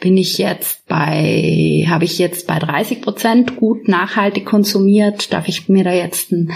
Bin 0.00 0.16
ich 0.16 0.38
jetzt 0.38 0.86
bei, 0.88 1.86
habe 1.88 2.04
ich 2.04 2.18
jetzt 2.18 2.48
bei 2.48 2.58
30 2.58 3.00
Prozent 3.00 3.56
gut 3.56 3.86
nachhaltig 3.86 4.44
konsumiert? 4.44 5.32
Darf 5.32 5.46
ich 5.46 5.68
mir 5.68 5.84
da 5.84 5.92
jetzt 5.92 6.32
einen 6.32 6.52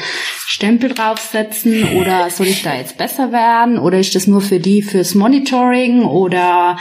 Stempel 0.47 0.93
draufsetzen 0.93 1.99
oder 1.99 2.31
soll 2.31 2.49
ich 2.49 2.63
da 2.63 2.75
jetzt 2.75 2.99
besser 2.99 3.31
werden? 3.31 3.79
Oder 3.79 4.01
ist 4.01 4.15
das 4.17 4.27
nur 4.27 4.41
für 4.41 4.59
die 4.59 4.83
fürs 4.83 5.15
Monitoring 5.15 6.05
oder 6.05 6.77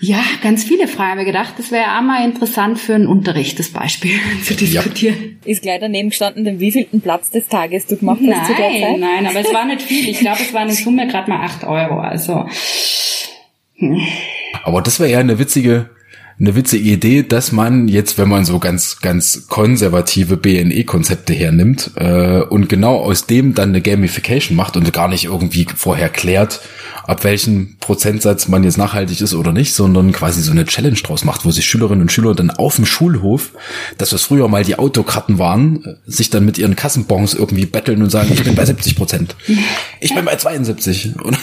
ja, 0.00 0.22
ganz 0.42 0.64
viele 0.64 0.86
Fragen. 0.86 1.12
Habe 1.12 1.24
gedacht, 1.24 1.54
das 1.58 1.70
wäre 1.70 1.96
auch 1.96 2.02
mal 2.02 2.24
interessant 2.24 2.78
für 2.78 2.94
einen 2.94 3.06
Unterricht, 3.06 3.58
das 3.58 3.70
Beispiel 3.70 4.12
zu 4.44 4.54
diskutieren. 4.54 5.38
Ja. 5.44 5.50
Ist 5.50 5.62
gleich 5.62 5.80
daneben 5.80 6.10
gestanden, 6.10 6.44
den 6.44 6.60
wievielten 6.60 7.00
Platz 7.00 7.30
des 7.30 7.48
Tages 7.48 7.86
du 7.86 7.96
gemacht 7.96 8.20
hast 8.20 8.28
nein, 8.28 8.46
zu 8.46 8.54
der 8.54 8.70
Zeit? 8.70 8.98
Nein, 8.98 9.26
aber 9.26 9.40
es 9.40 9.52
war 9.52 9.64
nicht 9.64 9.82
viel. 9.82 10.08
Ich 10.08 10.20
glaube, 10.20 10.40
es 10.40 10.52
waren 10.54 10.68
in 10.68 10.74
Summe 10.74 11.08
gerade 11.08 11.30
mal 11.30 11.44
acht 11.44 11.64
Euro. 11.64 12.00
Also 12.00 12.46
hm. 13.78 14.00
Aber 14.64 14.82
das 14.82 15.00
wäre 15.00 15.10
ja 15.10 15.18
eine 15.18 15.38
witzige, 15.38 15.90
eine 16.40 16.54
witzige 16.54 16.90
Idee, 16.90 17.22
dass 17.24 17.50
man 17.50 17.88
jetzt, 17.88 18.16
wenn 18.16 18.28
man 18.28 18.44
so 18.44 18.58
ganz, 18.58 19.00
ganz 19.00 19.48
konservative 19.48 20.36
BNE-Konzepte 20.36 21.34
hernimmt 21.34 21.90
äh, 21.96 22.42
und 22.42 22.68
genau 22.68 22.98
aus 22.98 23.26
dem 23.26 23.54
dann 23.54 23.70
eine 23.70 23.80
Gamification 23.80 24.56
macht 24.56 24.76
und 24.76 24.92
gar 24.92 25.08
nicht 25.08 25.24
irgendwie 25.24 25.66
vorher 25.74 26.08
klärt, 26.08 26.60
ab 27.08 27.24
welchem 27.24 27.76
Prozentsatz 27.80 28.48
man 28.48 28.64
jetzt 28.64 28.76
nachhaltig 28.76 29.22
ist 29.22 29.32
oder 29.32 29.50
nicht, 29.50 29.72
sondern 29.72 30.12
quasi 30.12 30.42
so 30.42 30.52
eine 30.52 30.66
Challenge 30.66 30.98
draus 30.98 31.24
macht, 31.24 31.46
wo 31.46 31.50
sich 31.50 31.64
Schülerinnen 31.64 32.02
und 32.02 32.12
Schüler 32.12 32.34
dann 32.34 32.50
auf 32.50 32.76
dem 32.76 32.84
Schulhof, 32.84 33.52
das 33.96 34.12
was 34.12 34.24
früher 34.24 34.46
mal 34.48 34.62
die 34.62 34.78
Autokarten 34.78 35.38
waren, 35.38 35.96
sich 36.06 36.28
dann 36.28 36.44
mit 36.44 36.58
ihren 36.58 36.76
Kassenbons 36.76 37.32
irgendwie 37.32 37.64
betteln 37.64 38.02
und 38.02 38.10
sagen, 38.10 38.30
ich 38.32 38.44
bin 38.44 38.54
bei 38.54 38.64
70 38.66 38.94
Prozent, 38.94 39.36
ich 40.00 40.14
bin 40.14 40.24
bei 40.26 40.36
72. 40.36 41.14
Und 41.22 41.38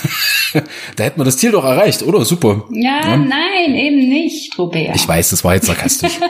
da 0.95 1.03
hätten 1.03 1.19
wir 1.19 1.25
das 1.25 1.37
Ziel 1.37 1.51
doch 1.51 1.65
erreicht, 1.65 2.03
oder? 2.03 2.23
Super. 2.25 2.65
Ja, 2.71 3.01
ja. 3.03 3.17
nein, 3.17 3.73
eben 3.75 4.07
nicht, 4.07 4.55
Robert. 4.87 5.01
Ich 5.01 5.07
weiß, 5.07 5.29
das 5.29 5.43
war 5.43 5.55
jetzt 5.55 5.67
sarkastisch. 5.67 6.19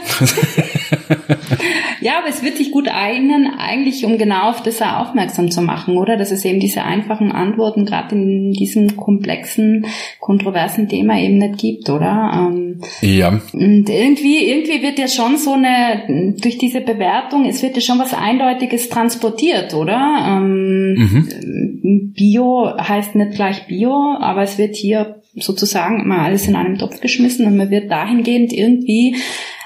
ja, 2.02 2.20
aber 2.20 2.30
es 2.30 2.44
wird 2.44 2.58
sich 2.58 2.72
gut 2.72 2.88
eignen, 2.88 3.48
eigentlich 3.58 4.06
um 4.06 4.18
genau 4.18 4.50
auf 4.50 4.63
das 4.63 4.82
aufmerksam 4.82 5.52
zu 5.52 5.62
machen, 5.62 5.98
oder? 5.98 6.18
Dass 6.18 6.32
es 6.32 6.46
eben 6.46 6.60
diese 6.60 6.84
einfachen 6.84 7.32
Antworten 7.32 7.86
gerade 7.86 8.15
in 8.15 8.52
diesem 8.52 8.96
komplexen, 8.96 9.86
kontroversen 10.20 10.88
Thema 10.88 11.20
eben 11.20 11.38
nicht 11.38 11.58
gibt, 11.58 11.89
oder? 11.89 12.32
Ähm, 12.34 12.82
ja. 13.02 13.39
Und 13.54 13.89
irgendwie, 13.89 14.50
irgendwie 14.50 14.82
wird 14.82 15.00
ja 15.00 15.08
schon 15.08 15.38
so 15.38 15.54
eine, 15.54 16.34
durch 16.39 16.58
diese 16.58 16.82
Bewertung, 16.82 17.46
es 17.46 17.62
wird 17.62 17.76
ja 17.76 17.82
schon 17.82 18.00
was 18.00 18.13
Eindeutiges 18.13 18.89
transportiert, 18.89 19.74
oder? 19.74 20.26
Ähm, 20.28 20.94
mhm. 20.94 22.13
Bio 22.13 22.74
heißt 22.78 23.15
nicht 23.15 23.34
gleich 23.34 23.68
Bio, 23.68 24.15
aber 24.20 24.44
es 24.44 24.58
wird 24.58 24.76
hier 24.76 25.22
sozusagen 25.38 26.02
immer 26.02 26.19
alles 26.19 26.48
in 26.48 26.56
einem 26.56 26.78
Topf 26.78 27.02
geschmissen 27.02 27.45
und 27.45 27.58
man 27.58 27.69
wird 27.69 27.91
dahingehend 27.91 28.54
irgendwie 28.54 29.15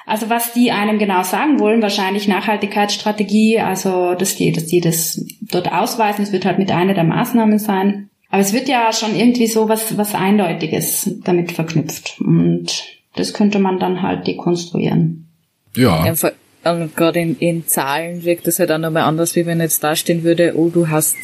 also 0.10 0.28
was 0.28 0.54
die 0.54 0.72
einem 0.72 0.98
genau 0.98 1.22
sagen 1.22 1.60
wollen, 1.60 1.84
wahrscheinlich 1.84 2.28
Nachhaltigkeitsstrategie, 2.28 3.60
also 3.60 4.16
dass 4.16 4.36
die, 4.36 4.52
dass 4.52 4.66
die 4.66 4.82
das 4.82 5.24
dort 5.40 5.72
ausweisen, 5.72 6.24
es 6.24 6.32
wird 6.32 6.46
halt 6.46 6.58
mit 6.58 6.72
einer 6.72 6.96
der 6.96 7.04
Maßnahmen 7.04 7.60
sein. 7.60 8.10
Aber 8.32 8.42
es 8.42 8.52
wird 8.52 8.68
ja 8.68 8.92
schon 8.92 9.16
irgendwie 9.16 9.46
so 9.46 9.70
was, 9.70 10.00
was 10.00 10.16
Eindeutiges 10.16 11.12
damit 11.24 11.52
verknüpft. 11.52 12.20
Und 12.22 12.86
das 13.16 13.34
könnte 13.34 13.60
man 13.60 13.80
dann 13.80 14.02
halt 14.02 14.26
dekonstruieren. 14.26 15.28
Ja. 15.76 16.04
ja 16.04 16.32
und 16.72 16.96
gerade 16.96 17.20
in, 17.20 17.38
in 17.38 17.68
Zahlen 17.68 18.24
wirkt 18.24 18.48
das 18.48 18.58
halt 18.58 18.72
auch 18.72 18.80
nochmal 18.80 19.04
anders, 19.04 19.36
wie 19.36 19.46
wenn 19.46 19.60
jetzt 19.60 19.84
da 19.84 19.96
stehen 19.96 20.24
würde, 20.24 20.54
oh, 20.56 20.70
du 20.70 20.90
hast, 20.90 21.18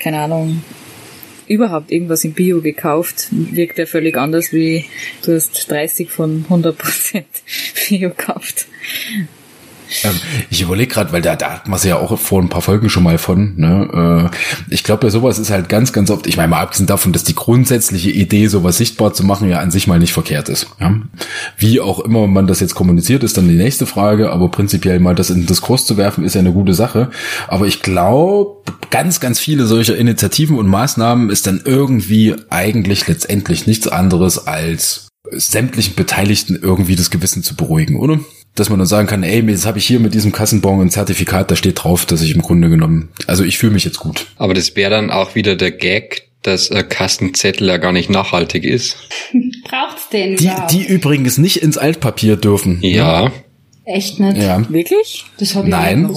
keine 0.00 0.20
Ahnung, 0.20 0.62
überhaupt 1.48 1.90
irgendwas 1.90 2.24
im 2.24 2.32
Bio 2.32 2.60
gekauft, 2.60 3.28
wirkt 3.30 3.78
er 3.78 3.86
völlig 3.86 4.16
anders 4.16 4.52
wie 4.52 4.84
du 5.24 5.34
hast 5.34 5.70
30 5.70 6.10
von 6.10 6.44
100 6.44 6.76
Prozent 6.76 7.26
Bio 7.88 8.10
gekauft. 8.10 8.66
Ähm, 10.02 10.12
ich 10.50 10.62
überlege 10.62 10.92
gerade, 10.92 11.12
weil 11.12 11.22
da, 11.22 11.36
da 11.36 11.52
hat 11.52 11.68
man 11.68 11.80
ja 11.82 11.96
auch 11.96 12.18
vor 12.18 12.40
ein 12.40 12.48
paar 12.48 12.62
Folgen 12.62 12.88
schon 12.88 13.02
mal 13.02 13.18
von. 13.18 13.54
Ne? 13.56 14.30
Äh, 14.32 14.74
ich 14.74 14.84
glaube, 14.84 15.06
ja, 15.06 15.10
sowas 15.10 15.38
ist 15.38 15.50
halt 15.50 15.68
ganz, 15.68 15.92
ganz 15.92 16.10
oft, 16.10 16.26
ich 16.26 16.36
meine 16.36 16.48
mal 16.48 16.60
abgesehen 16.60 16.86
davon, 16.86 17.12
dass 17.12 17.24
die 17.24 17.34
grundsätzliche 17.34 18.10
Idee, 18.10 18.46
sowas 18.48 18.78
sichtbar 18.78 19.12
zu 19.14 19.24
machen, 19.24 19.48
ja 19.48 19.60
an 19.60 19.70
sich 19.70 19.86
mal 19.86 19.98
nicht 19.98 20.12
verkehrt 20.12 20.48
ist. 20.48 20.66
Ja? 20.80 20.94
Wie 21.58 21.80
auch 21.80 22.00
immer 22.00 22.26
man 22.26 22.46
das 22.46 22.60
jetzt 22.60 22.74
kommuniziert, 22.74 23.22
ist 23.22 23.36
dann 23.36 23.48
die 23.48 23.54
nächste 23.54 23.86
Frage, 23.86 24.30
aber 24.30 24.50
prinzipiell 24.50 25.00
mal 25.00 25.14
das 25.14 25.30
in 25.30 25.40
den 25.40 25.46
Diskurs 25.46 25.86
zu 25.86 25.96
werfen, 25.96 26.24
ist 26.24 26.34
ja 26.34 26.40
eine 26.40 26.52
gute 26.52 26.74
Sache. 26.74 27.10
Aber 27.48 27.66
ich 27.66 27.82
glaube, 27.82 28.62
ganz, 28.90 29.20
ganz 29.20 29.38
viele 29.38 29.66
solcher 29.66 29.96
Initiativen 29.96 30.58
und 30.58 30.66
Maßnahmen 30.66 31.30
ist 31.30 31.46
dann 31.46 31.60
irgendwie 31.64 32.34
eigentlich 32.50 33.06
letztendlich 33.06 33.66
nichts 33.66 33.88
anderes 33.88 34.46
als 34.46 35.08
sämtlichen 35.30 35.94
Beteiligten 35.94 36.58
irgendwie 36.60 36.96
das 36.96 37.10
Gewissen 37.10 37.42
zu 37.42 37.56
beruhigen, 37.56 37.96
oder? 37.96 38.20
Dass 38.56 38.70
man 38.70 38.78
dann 38.78 38.88
sagen 38.88 39.06
kann, 39.06 39.22
ey, 39.22 39.42
jetzt 39.48 39.66
habe 39.66 39.78
ich 39.78 39.86
hier 39.86 40.00
mit 40.00 40.14
diesem 40.14 40.32
Kassenbon 40.32 40.80
ein 40.80 40.90
Zertifikat, 40.90 41.50
da 41.50 41.56
steht 41.56 41.84
drauf, 41.84 42.06
dass 42.06 42.22
ich 42.22 42.34
im 42.34 42.42
Grunde 42.42 42.68
genommen, 42.68 43.10
also 43.26 43.44
ich 43.44 43.58
fühle 43.58 43.72
mich 43.72 43.84
jetzt 43.84 43.98
gut. 43.98 44.26
Aber 44.36 44.54
das 44.54 44.74
wäre 44.74 44.90
dann 44.90 45.10
auch 45.10 45.34
wieder 45.34 45.56
der 45.56 45.70
Gag, 45.70 46.28
dass 46.42 46.70
ein 46.70 46.88
Kassenzettel 46.88 47.68
ja 47.68 47.76
gar 47.76 47.92
nicht 47.92 48.10
nachhaltig 48.10 48.64
ist. 48.64 48.96
Braucht's 49.64 50.08
den? 50.08 50.36
Die, 50.36 50.50
die 50.70 50.84
übrigens 50.84 51.38
nicht 51.38 51.58
ins 51.58 51.78
Altpapier 51.78 52.36
dürfen. 52.36 52.78
Ja. 52.82 53.24
Ne? 53.24 53.32
Echt 53.84 54.18
nicht? 54.18 54.38
Ja. 54.38 54.68
Wirklich? 54.68 55.24
Das 55.38 55.54
habe 55.54 55.68
ich 55.68 55.70
Nein. 55.70 56.10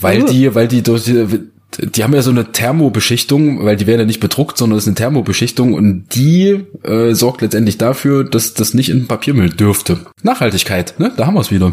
Weil 0.00 0.22
uh. 0.22 0.26
die, 0.26 0.54
weil 0.54 0.68
die 0.68 0.82
durch 0.82 1.04
die, 1.04 1.51
die 1.78 2.04
haben 2.04 2.14
ja 2.14 2.22
so 2.22 2.30
eine 2.30 2.52
Thermobeschichtung, 2.52 3.64
weil 3.64 3.76
die 3.76 3.86
werden 3.86 4.00
ja 4.00 4.06
nicht 4.06 4.20
bedruckt, 4.20 4.58
sondern 4.58 4.78
es 4.78 4.84
ist 4.84 4.88
eine 4.88 4.96
Thermobeschichtung 4.96 5.74
und 5.74 6.04
die 6.14 6.64
äh, 6.82 7.14
sorgt 7.14 7.40
letztendlich 7.40 7.78
dafür, 7.78 8.24
dass 8.24 8.54
das 8.54 8.74
nicht 8.74 8.90
in 8.90 9.06
Papiermüll 9.06 9.50
dürfte. 9.50 10.00
Nachhaltigkeit, 10.22 10.98
ne? 10.98 11.12
Da 11.16 11.26
haben 11.26 11.34
wir 11.34 11.40
es 11.40 11.50
wieder. 11.50 11.72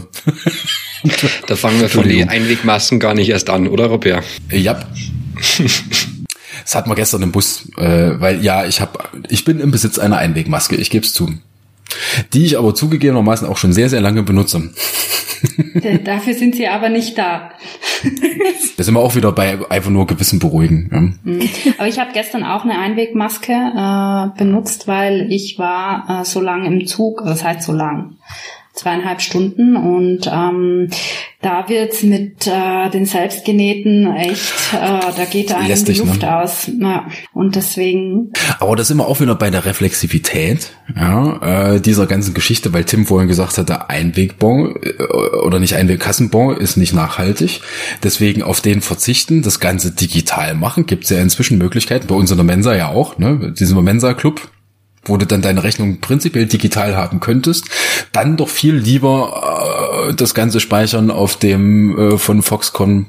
da 1.48 1.56
fangen 1.56 1.82
wir 1.82 1.90
von 1.90 2.08
den 2.08 2.30
Einwegmasken 2.30 3.00
gar 3.00 3.14
nicht 3.14 3.30
erst 3.30 3.50
an, 3.50 3.68
oder 3.68 3.88
Robert? 3.88 4.24
Ja. 4.52 4.80
Das 6.66 6.76
hat 6.76 6.88
man 6.88 6.96
gestern 6.96 7.24
im 7.24 7.32
Bus, 7.32 7.68
äh, 7.78 8.20
weil 8.20 8.44
ja, 8.44 8.66
ich 8.66 8.82
habe, 8.82 9.00
ich 9.30 9.44
bin 9.44 9.60
im 9.60 9.72
Besitz 9.72 9.98
einer 9.98 10.18
Einwegmaske, 10.18 10.76
ich 10.76 10.90
gebe 10.90 11.06
es 11.06 11.14
zu. 11.14 11.34
Die 12.34 12.46
ich 12.46 12.58
aber 12.58 12.76
zugegebenermaßen 12.76 13.48
auch 13.48 13.58
schon 13.58 13.74
sehr, 13.74 13.90
sehr 13.90 14.02
lange 14.02 14.24
benutze. 14.24 14.70
Dafür 16.04 16.34
sind 16.34 16.56
sie 16.56 16.68
aber 16.68 16.90
nicht 16.90 17.18
da. 17.18 17.52
da 18.78 18.84
sind 18.84 18.94
wir 18.94 19.00
auch 19.00 19.16
wieder 19.16 19.32
bei 19.32 19.60
einfach 19.70 19.90
nur 19.90 20.08
Gewissen 20.08 20.40
beruhigen. 20.40 20.90
Ja. 20.92 21.00
Mhm. 21.32 21.50
Aber 21.78 21.88
ich 21.88 22.00
habe 22.00 22.12
gestern 22.14 22.44
auch 22.44 22.64
eine 22.64 22.80
Einwegmaske 22.80 23.52
äh, 23.54 24.38
benutzt, 24.38 24.88
weil 24.88 25.32
ich 25.32 25.60
war 25.60 26.22
äh, 26.22 26.26
so 26.26 26.42
lange 26.42 26.68
im 26.68 26.86
Zug, 26.88 27.24
das 27.26 27.44
heißt 27.44 27.64
so 27.64 27.74
lang, 27.74 28.16
zweieinhalb 28.80 29.22
Stunden 29.22 29.76
und 29.76 30.30
ähm, 30.32 30.90
da 31.42 31.70
wird's 31.70 32.04
mit 32.04 32.48
äh, 32.48 32.90
den 32.90 33.06
selbstgenähten 33.06 34.14
echt, 34.16 34.74
äh, 34.74 35.00
da 35.16 35.26
geht 35.30 35.54
einem 35.54 35.68
Lästig, 35.68 35.96
die 35.96 36.06
Luft 36.06 36.22
ne? 36.22 36.38
aus. 36.38 36.70
Ja. 36.80 37.08
Und 37.34 37.56
deswegen. 37.56 38.32
Aber 38.60 38.76
da 38.76 38.84
sind 38.84 38.98
wir 38.98 39.08
auch 39.08 39.20
wieder 39.22 39.36
bei 39.36 39.50
der 39.50 39.66
Reflexivität 39.66 40.72
ja, 40.96 41.76
äh, 41.76 41.82
dieser 41.82 42.08
ganzen 42.08 42.34
Geschichte, 42.34 42.74
weil 42.74 42.84
Tim 42.84 43.06
vorhin 43.06 43.28
gesagt 43.28 43.58
hatte, 43.58 43.90
Einwegbon 43.90 44.76
äh, 44.82 45.04
oder 45.46 45.60
nicht 45.60 45.76
Einwegkassenbon 45.76 46.58
ist 46.58 46.78
nicht 46.78 46.94
nachhaltig. 46.94 47.62
Deswegen 48.04 48.44
auf 48.44 48.60
den 48.60 48.82
verzichten, 48.82 49.42
das 49.42 49.60
Ganze 49.60 49.92
digital 49.92 50.56
machen. 50.56 50.86
Gibt's 50.86 51.10
ja 51.10 51.20
inzwischen 51.20 51.58
Möglichkeiten, 51.58 52.08
bei 52.08 52.16
uns 52.16 52.32
in 52.32 52.38
der 52.38 52.46
Mensa 52.46 52.76
ja 52.76 52.90
auch, 52.90 53.18
ne? 53.18 53.54
Diesen 53.58 53.82
Mensa-Club, 53.82 54.50
wo 55.10 55.18
du 55.18 55.26
dann 55.26 55.42
deine 55.42 55.64
Rechnung 55.64 56.00
prinzipiell 56.00 56.46
digital 56.46 56.96
haben 56.96 57.20
könntest, 57.20 57.66
dann 58.12 58.38
doch 58.38 58.50
viel 58.50 58.76
lieber 58.76 60.08
äh, 60.10 60.14
das 60.14 60.34
Ganze 60.34 60.60
speichern 60.60 61.12
auf 61.12 61.38
dem 61.38 61.98
äh, 61.98 62.18
von 62.18 62.42
Foxconn 62.42 63.08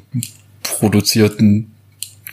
produzierten 0.62 1.72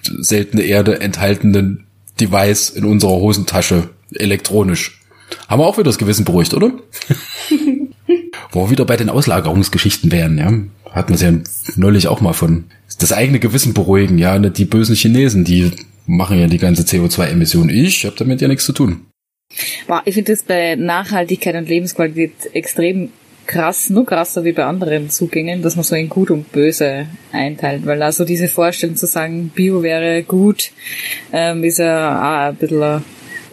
seltene 0.03 0.63
Erde 0.63 1.01
enthaltenen 1.01 1.85
Device 2.19 2.69
in 2.69 2.85
unserer 2.85 3.11
Hosentasche 3.11 3.89
elektronisch. 4.13 5.01
Haben 5.47 5.61
wir 5.61 5.65
auch 5.65 5.77
wieder 5.77 5.85
das 5.85 5.97
Gewissen 5.97 6.25
beruhigt, 6.25 6.53
oder? 6.53 6.71
Wo 8.51 8.65
wir 8.65 8.69
wieder 8.71 8.85
bei 8.85 8.97
den 8.97 9.09
Auslagerungsgeschichten 9.09 10.11
wären, 10.11 10.37
ja. 10.37 10.53
Hatten 10.91 11.09
wir 11.09 11.15
es 11.15 11.21
ja 11.21 11.33
neulich 11.75 12.07
auch 12.07 12.21
mal 12.21 12.33
von. 12.33 12.65
Das 12.99 13.11
eigene 13.11 13.39
Gewissen 13.39 13.73
beruhigen, 13.73 14.17
ja. 14.17 14.39
Die 14.39 14.65
bösen 14.65 14.95
Chinesen, 14.95 15.43
die 15.43 15.71
machen 16.05 16.39
ja 16.39 16.47
die 16.47 16.57
ganze 16.57 16.83
CO2-Emission. 16.83 17.69
Ich 17.69 18.05
habe 18.05 18.15
damit 18.17 18.41
ja 18.41 18.47
nichts 18.47 18.65
zu 18.65 18.71
tun. 18.71 19.01
Wow, 19.87 20.01
ich 20.05 20.13
finde 20.13 20.33
das 20.33 20.43
bei 20.43 20.75
Nachhaltigkeit 20.75 21.55
und 21.55 21.69
Lebensqualität 21.69 22.33
extrem 22.53 23.11
krass, 23.45 23.89
nur 23.89 24.05
krasser 24.05 24.43
wie 24.43 24.51
bei 24.51 24.65
anderen 24.65 25.09
Zugängen, 25.09 25.61
dass 25.61 25.75
man 25.75 25.83
so 25.83 25.95
in 25.95 26.09
Gut 26.09 26.29
und 26.29 26.51
Böse 26.51 27.07
einteilt, 27.31 27.85
weil 27.85 28.01
also 28.03 28.25
diese 28.25 28.49
Vorstellung 28.49 28.97
zu 28.97 29.07
sagen, 29.07 29.49
Bio 29.55 29.81
wäre 29.81 30.23
gut, 30.23 30.71
ähm, 31.31 31.63
ist 31.63 31.79
ja 31.79 32.17
auch 32.19 32.49
ein 32.49 32.55
bisschen 32.57 33.03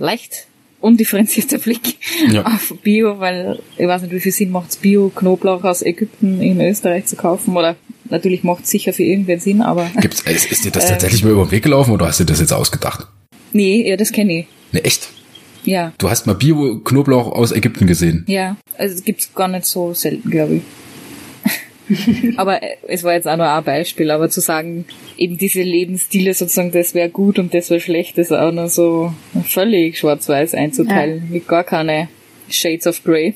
leicht 0.00 0.46
undifferenzierter 0.80 1.58
Blick 1.58 1.96
ja. 2.30 2.44
auf 2.44 2.74
Bio, 2.82 3.18
weil 3.18 3.60
ich 3.78 3.86
weiß 3.86 4.02
nicht, 4.02 4.12
wie 4.12 4.20
viel 4.20 4.32
Sinn 4.32 4.50
macht 4.50 4.70
es 4.70 4.76
Bio 4.76 5.10
Knoblauch 5.14 5.64
aus 5.64 5.80
Ägypten 5.80 6.42
in 6.42 6.60
Österreich 6.60 7.06
zu 7.06 7.16
kaufen 7.16 7.56
oder 7.56 7.76
natürlich 8.10 8.42
macht 8.42 8.64
es 8.64 8.70
sicher 8.70 8.92
für 8.92 9.04
irgendwen 9.04 9.40
Sinn, 9.40 9.62
aber 9.62 9.90
Gibt's, 10.00 10.20
ist, 10.22 10.50
ist 10.50 10.64
dir 10.64 10.72
das 10.72 10.86
tatsächlich 10.88 11.22
äh, 11.22 11.26
mal 11.26 11.32
über 11.32 11.44
den 11.46 11.52
Weg 11.52 11.62
gelaufen 11.62 11.92
oder 11.92 12.06
hast 12.06 12.20
du 12.20 12.24
das 12.24 12.40
jetzt 12.40 12.52
ausgedacht? 12.52 13.06
Nee, 13.52 13.88
ja, 13.88 13.96
das 13.96 14.12
kenne 14.12 14.40
ich. 14.40 14.46
Ne, 14.72 14.84
echt? 14.84 15.08
Ja. 15.64 15.92
Du 15.98 16.10
hast 16.10 16.26
mal 16.26 16.34
Bio-Knoblauch 16.34 17.32
aus 17.32 17.52
Ägypten 17.52 17.86
gesehen. 17.86 18.24
Ja, 18.26 18.56
also 18.76 18.94
es 18.94 19.04
gibt's 19.04 19.34
gar 19.34 19.48
nicht 19.48 19.66
so 19.66 19.94
selten, 19.94 20.30
glaube 20.30 20.56
ich. 20.56 20.62
aber 22.36 22.62
äh, 22.62 22.76
es 22.88 23.04
war 23.04 23.12
jetzt 23.12 23.28
auch 23.28 23.36
nur 23.36 23.50
ein 23.50 23.64
Beispiel, 23.64 24.10
aber 24.10 24.30
zu 24.30 24.40
sagen, 24.40 24.86
eben 25.16 25.36
diese 25.36 25.62
Lebensstile 25.62 26.32
sozusagen, 26.34 26.72
das 26.72 26.94
wäre 26.94 27.10
gut 27.10 27.38
und 27.38 27.52
das 27.52 27.70
wäre 27.70 27.80
schlecht, 27.80 28.16
das 28.18 28.32
auch 28.32 28.52
nur 28.52 28.68
so 28.68 29.12
völlig 29.46 29.98
schwarz-weiß 29.98 30.54
einzuteilen, 30.54 31.24
ja. 31.26 31.34
mit 31.34 31.48
gar 31.48 31.64
keine 31.64 32.08
Shades 32.48 32.86
of 32.86 33.04
Grey. 33.04 33.34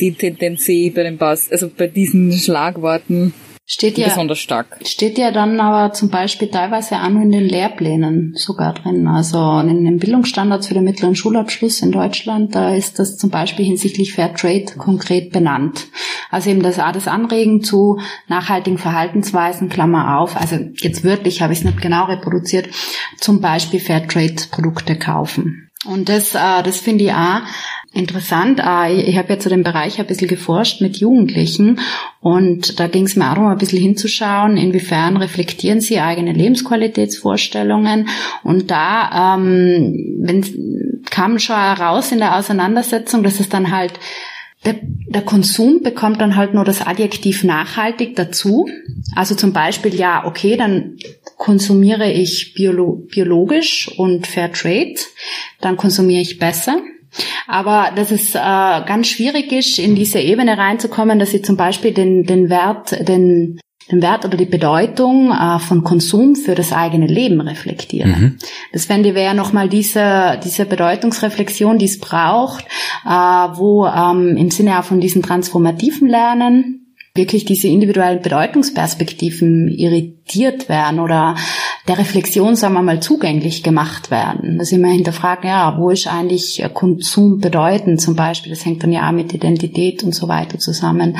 Die 0.00 0.12
Tendenz 0.12 0.64
sehe 0.64 0.88
ich 0.88 0.94
bei 0.94 1.02
den 1.02 1.18
Bass, 1.18 1.50
also 1.50 1.70
bei 1.76 1.86
diesen 1.86 2.32
Schlagworten 2.32 3.34
Steht 3.72 3.96
ja, 3.96 4.08
besonders 4.08 4.38
stark. 4.38 4.66
Steht 4.84 5.16
ja 5.16 5.30
dann 5.30 5.58
aber 5.58 5.94
zum 5.94 6.10
Beispiel 6.10 6.48
teilweise 6.48 6.96
auch 6.96 7.08
nur 7.08 7.22
in 7.22 7.32
den 7.32 7.48
Lehrplänen 7.48 8.34
sogar 8.36 8.74
drin. 8.74 9.08
Also 9.08 9.60
in 9.60 9.86
den 9.86 9.98
Bildungsstandards 9.98 10.66
für 10.66 10.74
den 10.74 10.84
mittleren 10.84 11.16
Schulabschluss 11.16 11.80
in 11.80 11.90
Deutschland, 11.90 12.54
da 12.54 12.74
ist 12.74 12.98
das 12.98 13.16
zum 13.16 13.30
Beispiel 13.30 13.64
hinsichtlich 13.64 14.12
Fair 14.12 14.34
Trade 14.34 14.66
konkret 14.76 15.32
benannt. 15.32 15.86
Also 16.30 16.50
eben 16.50 16.62
das 16.62 16.78
auch 16.78 16.92
das 16.92 17.08
Anregen 17.08 17.62
zu 17.62 17.98
nachhaltigen 18.28 18.76
Verhaltensweisen, 18.76 19.70
Klammer 19.70 20.18
auf, 20.18 20.38
also 20.38 20.56
jetzt 20.76 21.02
wörtlich 21.02 21.40
habe 21.40 21.54
ich 21.54 21.60
es 21.60 21.64
nicht 21.64 21.80
genau 21.80 22.04
reproduziert, 22.04 22.68
zum 23.16 23.40
Beispiel 23.40 23.80
Fair 23.80 24.06
Trade 24.06 24.36
Produkte 24.50 24.98
kaufen. 24.98 25.70
Und 25.86 26.10
das, 26.10 26.34
äh, 26.34 26.62
das 26.62 26.76
finde 26.76 27.04
ich 27.04 27.12
auch 27.12 27.40
Interessant. 27.94 28.58
Äh, 28.58 29.02
ich 29.02 29.18
habe 29.18 29.34
ja 29.34 29.38
zu 29.38 29.50
dem 29.50 29.62
Bereich 29.62 29.98
ein 29.98 30.06
bisschen 30.06 30.28
geforscht 30.28 30.80
mit 30.80 30.96
Jugendlichen 30.96 31.78
und 32.20 32.80
da 32.80 32.86
ging 32.86 33.04
es 33.04 33.16
mir 33.16 33.30
auch 33.30 33.34
darum, 33.34 33.50
ein 33.50 33.58
bisschen 33.58 33.80
hinzuschauen, 33.80 34.56
inwiefern 34.56 35.18
reflektieren 35.18 35.82
sie 35.82 36.00
eigene 36.00 36.32
Lebensqualitätsvorstellungen. 36.32 38.08
Und 38.44 38.70
da 38.70 39.36
ähm, 39.36 41.02
kam 41.10 41.38
schon 41.38 41.56
heraus 41.56 42.12
in 42.12 42.18
der 42.18 42.38
Auseinandersetzung, 42.38 43.22
dass 43.22 43.40
es 43.40 43.50
dann 43.50 43.70
halt 43.70 43.92
der, 44.64 44.76
der 44.80 45.22
Konsum 45.22 45.82
bekommt 45.82 46.20
dann 46.20 46.36
halt 46.36 46.54
nur 46.54 46.64
das 46.64 46.86
Adjektiv 46.86 47.42
nachhaltig 47.44 48.14
dazu. 48.16 48.68
Also 49.14 49.34
zum 49.34 49.52
Beispiel, 49.52 49.94
ja, 49.94 50.24
okay, 50.24 50.56
dann 50.56 50.96
konsumiere 51.36 52.10
ich 52.10 52.54
biolo 52.54 53.06
biologisch 53.10 53.90
und 53.98 54.26
Fair 54.26 54.52
Trade, 54.52 54.94
dann 55.60 55.76
konsumiere 55.76 56.22
ich 56.22 56.38
besser. 56.38 56.80
Aber 57.46 57.90
dass 57.94 58.10
es 58.10 58.34
äh, 58.34 58.38
ganz 58.38 59.08
schwierig 59.08 59.52
ist, 59.52 59.78
in 59.78 59.94
diese 59.94 60.20
Ebene 60.20 60.56
reinzukommen, 60.56 61.18
dass 61.18 61.30
sie 61.30 61.42
zum 61.42 61.56
Beispiel 61.56 61.92
den, 61.92 62.24
den 62.24 62.48
Wert, 62.48 63.08
den, 63.08 63.60
den 63.90 64.02
Wert 64.02 64.24
oder 64.24 64.36
die 64.36 64.46
Bedeutung 64.46 65.30
äh, 65.30 65.58
von 65.58 65.84
Konsum 65.84 66.36
für 66.36 66.54
das 66.54 66.72
eigene 66.72 67.06
Leben 67.06 67.40
reflektieren. 67.40 68.10
Mhm. 68.10 68.38
Das 68.72 68.86
fände 68.86 69.14
wäre 69.14 69.34
nochmal 69.34 69.68
diese, 69.68 70.40
diese 70.44 70.64
Bedeutungsreflexion, 70.64 71.78
die 71.78 71.86
es 71.86 71.98
braucht, 71.98 72.64
äh, 73.04 73.08
wo 73.08 73.86
ähm, 73.86 74.36
im 74.36 74.50
Sinne 74.50 74.78
auch 74.78 74.84
von 74.84 75.00
diesem 75.00 75.22
transformativen 75.22 76.08
Lernen 76.08 76.82
wirklich 77.14 77.44
diese 77.44 77.68
individuellen 77.68 78.22
Bedeutungsperspektiven 78.22 79.68
irritiert 79.68 80.68
werden 80.68 80.98
oder 80.98 81.34
der 81.88 81.98
Reflexion, 81.98 82.54
sagen 82.54 82.74
wir 82.74 82.82
mal, 82.82 83.00
zugänglich 83.00 83.64
gemacht 83.64 84.12
werden. 84.12 84.58
Dass 84.58 84.70
ich 84.70 84.78
immer 84.78 84.92
hinterfrage, 84.92 85.48
ja, 85.48 85.76
wo 85.78 85.90
ist 85.90 86.06
eigentlich 86.06 86.62
Konsum 86.74 87.40
bedeuten 87.40 87.98
zum 87.98 88.14
Beispiel? 88.14 88.50
Das 88.50 88.64
hängt 88.64 88.84
dann 88.84 88.92
ja 88.92 89.08
auch 89.08 89.12
mit 89.12 89.34
Identität 89.34 90.04
und 90.04 90.14
so 90.14 90.28
weiter 90.28 90.60
zusammen. 90.60 91.16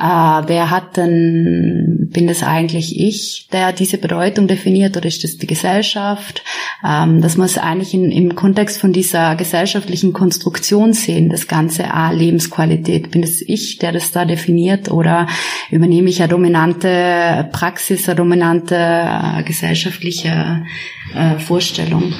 Äh, 0.00 0.02
wer 0.02 0.70
hat 0.70 0.96
denn, 0.96 2.08
bin 2.10 2.26
das 2.26 2.42
eigentlich 2.42 2.98
ich, 2.98 3.48
der 3.52 3.72
diese 3.72 3.98
Bedeutung 3.98 4.46
definiert 4.46 4.96
oder 4.96 5.06
ist 5.06 5.22
das 5.22 5.36
die 5.36 5.46
Gesellschaft? 5.46 6.42
Ähm, 6.82 7.20
dass 7.20 7.36
man 7.36 7.46
es 7.46 7.58
eigentlich 7.58 7.92
in, 7.92 8.10
im 8.10 8.34
Kontext 8.34 8.80
von 8.80 8.94
dieser 8.94 9.36
gesellschaftlichen 9.36 10.14
Konstruktion 10.14 10.94
sehen, 10.94 11.28
das 11.28 11.46
ganze 11.46 11.92
A, 11.92 12.10
Lebensqualität. 12.10 13.10
Bin 13.10 13.20
das 13.20 13.42
ich, 13.42 13.78
der 13.78 13.92
das 13.92 14.12
da 14.12 14.24
definiert 14.24 14.90
oder 14.90 15.26
übernehme 15.70 16.08
ich 16.08 16.22
eine 16.22 16.30
dominante 16.30 17.50
Praxis, 17.52 18.08
eine 18.08 18.16
dominante 18.16 18.76
äh, 18.76 19.42
gesellschaftliche 19.42 20.05
äh, 20.08 21.38
Vorstellung. 21.38 22.14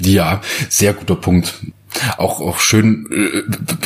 Ja, 0.00 0.40
sehr 0.68 0.92
guter 0.92 1.16
Punkt 1.16 1.54
auch 2.16 2.40
auch 2.40 2.58
schön 2.58 3.06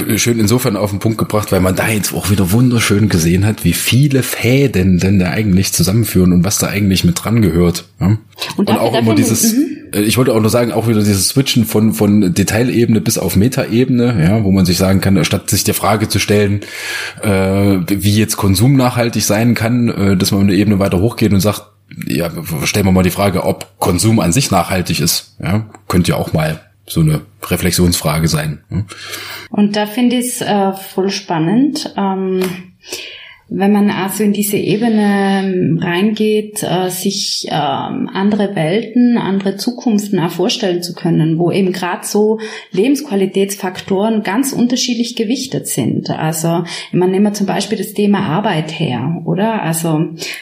äh, 0.06 0.18
schön 0.18 0.38
insofern 0.38 0.76
auf 0.76 0.90
den 0.90 0.98
Punkt 0.98 1.18
gebracht, 1.18 1.52
weil 1.52 1.60
man 1.60 1.76
da 1.76 1.88
jetzt 1.88 2.12
auch 2.12 2.30
wieder 2.30 2.52
wunderschön 2.52 3.08
gesehen 3.08 3.46
hat, 3.46 3.64
wie 3.64 3.72
viele 3.72 4.22
Fäden 4.22 4.98
denn 4.98 5.18
da 5.18 5.30
eigentlich 5.30 5.72
zusammenführen 5.72 6.32
und 6.32 6.44
was 6.44 6.58
da 6.58 6.68
eigentlich 6.68 7.04
mit 7.04 7.22
dran 7.22 7.42
gehört. 7.42 7.84
Ja? 8.00 8.18
Und, 8.56 8.68
und 8.68 8.78
auch 8.78 8.98
immer 8.98 9.14
dieses, 9.14 9.54
mhm. 9.54 9.72
Äh, 9.92 10.00
ich 10.02 10.18
wollte 10.18 10.34
auch 10.34 10.40
nur 10.40 10.50
sagen, 10.50 10.72
auch 10.72 10.88
wieder 10.88 11.00
dieses 11.00 11.28
Switchen 11.28 11.64
von 11.64 11.92
von 11.92 12.34
Detailebene 12.34 13.00
bis 13.00 13.18
auf 13.18 13.36
Metaebene, 13.36 14.22
ja, 14.22 14.44
wo 14.44 14.50
man 14.50 14.66
sich 14.66 14.78
sagen 14.78 15.00
kann, 15.00 15.22
statt 15.24 15.50
sich 15.50 15.64
der 15.64 15.74
Frage 15.74 16.08
zu 16.08 16.18
stellen, 16.18 16.60
äh, 17.22 17.78
wie 17.88 18.16
jetzt 18.16 18.36
Konsum 18.36 18.76
nachhaltig 18.76 19.24
sein 19.24 19.54
kann, 19.54 19.88
äh, 19.88 20.16
dass 20.16 20.32
man 20.32 20.42
eine 20.42 20.54
Ebene 20.54 20.78
weiter 20.78 21.00
hochgeht 21.00 21.32
und 21.32 21.40
sagt, 21.40 21.71
ja, 22.06 22.30
stellen 22.64 22.86
wir 22.86 22.92
mal 22.92 23.02
die 23.02 23.10
Frage, 23.10 23.44
ob 23.44 23.78
Konsum 23.78 24.20
an 24.20 24.32
sich 24.32 24.50
nachhaltig 24.50 25.00
ist. 25.00 25.36
Ja, 25.42 25.66
könnte 25.88 26.12
ja 26.12 26.16
auch 26.16 26.32
mal 26.32 26.60
so 26.86 27.00
eine 27.00 27.22
Reflexionsfrage 27.42 28.28
sein. 28.28 28.62
Und 29.50 29.76
da 29.76 29.86
finde 29.86 30.16
ich 30.16 30.26
es 30.26 30.40
äh, 30.40 30.72
voll 30.72 31.10
spannend. 31.10 31.94
Ähm, 31.96 32.42
wenn 33.54 33.72
man 33.72 33.90
also 33.90 34.24
in 34.24 34.32
diese 34.32 34.56
Ebene 34.56 35.42
ähm, 35.44 35.78
reingeht, 35.80 36.62
äh, 36.62 36.88
sich 36.90 37.46
äh, 37.48 37.52
andere 37.52 38.54
Welten, 38.54 39.18
andere 39.18 39.56
Zukunften 39.56 40.18
auch 40.18 40.30
vorstellen 40.30 40.82
zu 40.82 40.94
können, 40.94 41.38
wo 41.38 41.50
eben 41.50 41.72
gerade 41.72 42.06
so 42.06 42.38
Lebensqualitätsfaktoren 42.70 44.22
ganz 44.22 44.52
unterschiedlich 44.52 45.16
gewichtet 45.16 45.68
sind. 45.68 46.10
Also 46.10 46.64
man 46.92 47.12
wir 47.22 47.34
zum 47.34 47.46
Beispiel 47.46 47.78
das 47.78 47.92
Thema 47.92 48.20
Arbeit 48.20 48.78
her, 48.78 49.22
oder? 49.24 49.62
Also 49.62 50.00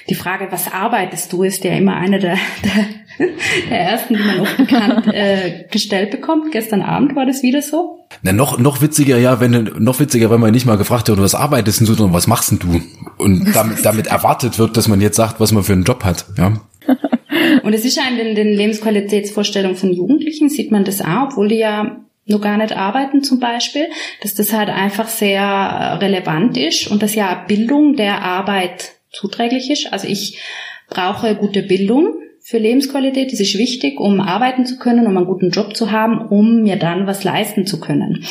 die 0.09 0.15
Frage, 0.15 0.49
was 0.51 0.73
arbeitest 0.73 1.33
du, 1.33 1.43
ist 1.43 1.65
ja 1.65 1.73
immer 1.73 1.97
eine 1.97 2.19
der, 2.19 2.39
der, 2.65 2.87
der 3.71 3.81
ersten, 3.81 4.15
die 4.15 4.23
man 4.23 4.41
oft 4.41 4.57
bekannt 4.57 5.07
äh, 5.09 5.67
gestellt 5.71 6.11
bekommt. 6.11 6.53
Gestern 6.53 6.83
Abend 6.83 7.17
war 7.17 7.27
das 7.27 7.43
wieder 7.43 7.63
so. 7.63 7.99
Na, 8.23 8.33
noch, 8.33 8.59
noch 8.59 8.83
witziger, 8.83 9.19
ja, 9.19 9.41
wenn, 9.41 9.71
noch 9.79 10.01
witziger, 10.01 10.31
wenn 10.31 10.41
man 10.41 10.53
nicht 10.53 10.67
mal 10.67 10.77
gefragt 10.77 11.09
wird, 11.09 11.21
was 11.21 11.35
arbeitest 11.35 11.81
du, 11.81 11.87
sondern 11.87 12.13
was 12.13 12.27
machst 12.27 12.51
denn 12.51 12.59
du? 12.59 12.81
Und 13.19 13.55
damit, 13.55 13.85
damit 13.85 14.07
erwartet 14.07 14.59
wird, 14.59 14.77
dass 14.77 14.89
man 14.89 15.01
jetzt 15.01 15.17
sagt, 15.17 15.41
was 15.41 15.53
man 15.53 15.63
für 15.63 15.73
einen 15.73 15.85
Job 15.85 16.05
hat, 16.05 16.27
ja. 16.37 16.61
Und 17.63 17.73
es 17.73 17.85
ist 17.85 17.97
ja 17.97 18.03
in 18.11 18.17
den, 18.17 18.35
den 18.35 18.49
Lebensqualitätsvorstellungen 18.49 19.77
von 19.77 19.93
Jugendlichen, 19.93 20.49
sieht 20.49 20.71
man 20.71 20.85
das 20.85 21.01
auch, 21.01 21.31
obwohl 21.31 21.49
die 21.49 21.59
ja 21.59 22.01
nur 22.27 22.41
gar 22.41 22.57
nicht 22.57 22.73
arbeiten 22.77 23.23
zum 23.23 23.41
Beispiel, 23.41 23.87
dass 24.23 24.35
das 24.35 24.53
halt 24.53 24.69
einfach 24.69 25.09
sehr 25.09 25.99
relevant 26.01 26.57
ist 26.57 26.87
und 26.89 27.03
dass 27.03 27.15
ja 27.15 27.35
Bildung 27.47 27.97
der 27.97 28.23
Arbeit 28.23 28.93
zuträglich 29.11 29.71
ist. 29.71 29.93
Also 29.93 30.07
ich 30.07 30.41
brauche 30.89 31.35
gute 31.35 31.63
Bildung, 31.63 32.15
für 32.51 32.59
Lebensqualität. 32.59 33.33
Das 33.33 33.39
ist 33.39 33.57
wichtig, 33.57 34.01
um 34.01 34.21
arbeiten 34.21 34.67
zu 34.67 34.77
können, 34.77 35.07
um 35.07 35.17
einen 35.17 35.27
guten 35.27 35.51
Job 35.51 35.77
zu 35.77 35.93
haben, 35.93 36.19
um 36.19 36.63
mir 36.63 36.75
dann 36.75 37.07
was 37.07 37.23
leisten 37.23 37.65
zu 37.65 37.79
können. 37.79 38.25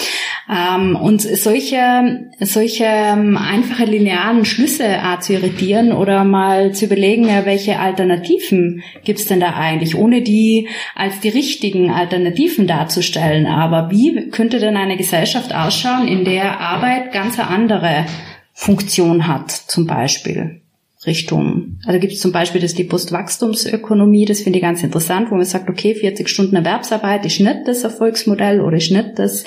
Ähm, 0.53 0.97
und 0.97 1.21
solche, 1.21 2.29
solche 2.41 2.83
ähm, 2.83 3.37
einfache 3.37 3.85
linearen 3.85 4.43
Schlüsse 4.43 4.97
zu 5.21 5.33
irritieren 5.33 5.93
oder 5.93 6.25
mal 6.25 6.73
zu 6.73 6.85
überlegen, 6.85 7.27
welche 7.45 7.79
Alternativen 7.79 8.83
gibt's 9.05 9.25
denn 9.27 9.39
da 9.39 9.53
eigentlich, 9.53 9.95
ohne 9.95 10.21
die 10.21 10.67
als 10.95 11.21
die 11.21 11.29
richtigen 11.29 11.89
Alternativen 11.89 12.67
darzustellen. 12.67 13.45
Aber 13.45 13.89
wie 13.89 14.29
könnte 14.31 14.59
denn 14.59 14.75
eine 14.75 14.97
Gesellschaft 14.97 15.55
ausschauen, 15.55 16.09
in 16.09 16.25
der 16.25 16.59
Arbeit 16.59 17.13
ganz 17.13 17.39
andere 17.39 18.05
Funktion 18.51 19.27
hat, 19.27 19.49
zum 19.49 19.87
Beispiel? 19.87 20.58
Richtung, 21.05 21.79
also 21.85 21.99
gibt 21.99 22.13
es 22.13 22.19
zum 22.19 22.33
Beispiel 22.33 22.59
das 22.59 22.73
die 22.73 22.83
Postwachstumsökonomie, 22.83 24.25
das 24.25 24.41
finde 24.41 24.59
ich 24.59 24.63
ganz 24.63 24.83
interessant, 24.83 25.31
wo 25.31 25.35
man 25.35 25.45
sagt, 25.45 25.69
okay, 25.69 25.95
40 25.95 26.27
Stunden 26.27 26.57
Erwerbsarbeit 26.57 27.25
ist 27.25 27.39
nicht 27.39 27.59
das 27.65 27.83
Erfolgsmodell 27.83 28.59
oder 28.59 28.77
ist 28.77 28.91
nicht 28.91 29.17
das 29.17 29.45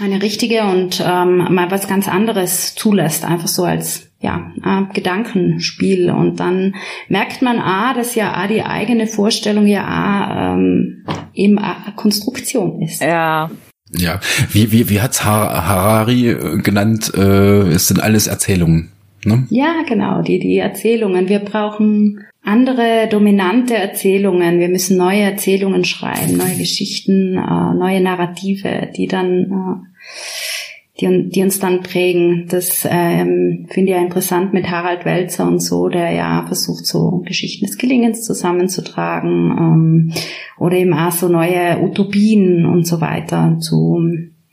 eine 0.00 0.20
richtige 0.20 0.64
und 0.64 1.02
ähm, 1.06 1.54
mal 1.54 1.70
was 1.70 1.88
ganz 1.88 2.08
anderes 2.08 2.74
zulässt, 2.74 3.24
einfach 3.24 3.48
so 3.48 3.64
als 3.64 4.10
ja, 4.20 4.52
äh, 4.62 4.92
Gedankenspiel. 4.92 6.10
Und 6.10 6.40
dann 6.40 6.74
merkt 7.08 7.42
man 7.42 7.58
ah, 7.58 7.94
dass 7.94 8.14
ja 8.14 8.32
ah, 8.34 8.48
die 8.48 8.62
eigene 8.62 9.06
Vorstellung 9.06 9.66
ja 9.66 9.84
ah, 9.84 10.54
ähm, 10.54 11.04
eben 11.34 11.58
eine 11.58 11.94
Konstruktion 11.94 12.82
ist. 12.82 13.02
Ja. 13.02 13.50
Ja, 13.92 14.18
wie, 14.50 14.72
wie, 14.72 14.90
wie 14.90 15.00
hat's 15.00 15.24
Harari 15.24 16.30
äh, 16.30 16.58
genannt? 16.58 17.12
Äh, 17.14 17.68
es 17.68 17.86
sind 17.86 18.02
alles 18.02 18.26
Erzählungen. 18.26 18.90
Ne? 19.24 19.46
Ja, 19.50 19.82
genau, 19.88 20.22
die, 20.22 20.38
die 20.38 20.58
Erzählungen. 20.58 21.28
Wir 21.28 21.40
brauchen 21.40 22.24
andere 22.46 23.08
dominante 23.10 23.74
Erzählungen. 23.74 24.60
Wir 24.60 24.68
müssen 24.68 24.96
neue 24.96 25.22
Erzählungen 25.22 25.84
schreiben, 25.84 26.36
neue 26.36 26.56
Geschichten, 26.56 27.36
äh, 27.36 27.74
neue 27.74 28.00
Narrative, 28.00 28.88
die 28.96 29.08
dann, 29.08 29.50
äh, 29.50 31.00
die, 31.00 31.28
die 31.28 31.42
uns 31.42 31.58
dann 31.58 31.82
prägen. 31.82 32.46
Das 32.48 32.86
ähm, 32.88 33.66
finde 33.68 33.90
ich 33.90 33.96
ja 33.96 34.02
interessant 34.02 34.54
mit 34.54 34.70
Harald 34.70 35.04
Welzer 35.04 35.46
und 35.48 35.58
so, 35.58 35.88
der 35.88 36.12
ja 36.12 36.44
versucht, 36.46 36.86
so 36.86 37.22
Geschichten 37.26 37.66
des 37.66 37.78
Gelingens 37.78 38.24
zusammenzutragen 38.24 39.50
ähm, 39.58 40.12
oder 40.56 40.76
eben 40.76 40.94
auch 40.94 41.12
so 41.12 41.28
neue 41.28 41.80
Utopien 41.82 42.64
und 42.64 42.86
so 42.86 43.00
weiter 43.00 43.58
zu 43.58 44.00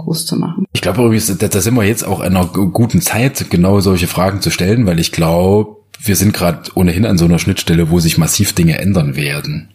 groß 0.04 0.26
zu 0.26 0.36
machen. 0.38 0.66
Ich 0.74 0.82
glaube 0.82 1.02
übrigens, 1.04 1.36
da, 1.38 1.48
da 1.48 1.62
sind 1.62 1.76
wir 1.76 1.84
jetzt 1.84 2.06
auch 2.06 2.20
in 2.20 2.36
einer 2.36 2.46
guten 2.46 3.02
Zeit, 3.02 3.50
genau 3.50 3.80
solche 3.80 4.08
Fragen 4.08 4.42
zu 4.42 4.50
stellen, 4.50 4.86
weil 4.86 5.00
ich 5.00 5.12
glaube, 5.12 5.78
wir 6.04 6.16
sind 6.16 6.34
gerade 6.34 6.72
ohnehin 6.76 7.06
an 7.06 7.18
so 7.18 7.26
einer 7.26 7.40
Schnittstelle, 7.40 7.90
wo 7.90 8.00
sich 8.00 8.18
massiv 8.18 8.54
Dinge 8.54 8.78
ändern 8.80 9.16
werden. 9.16 9.70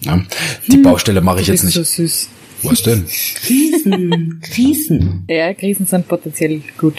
Ja? 0.00 0.20
Die 0.66 0.76
hm, 0.76 0.82
Baustelle 0.82 1.20
mache 1.20 1.40
ich 1.40 1.46
jetzt 1.46 1.64
nicht. 1.64 1.74
So 1.74 1.82
süß. 1.82 2.28
Was 2.62 2.82
denn? 2.82 3.06
Krisen, 3.06 4.40
Krisen. 4.42 5.24
Ja, 5.28 5.54
Krisen 5.54 5.86
sind 5.86 6.08
potenziell 6.08 6.60
gut. 6.76 6.96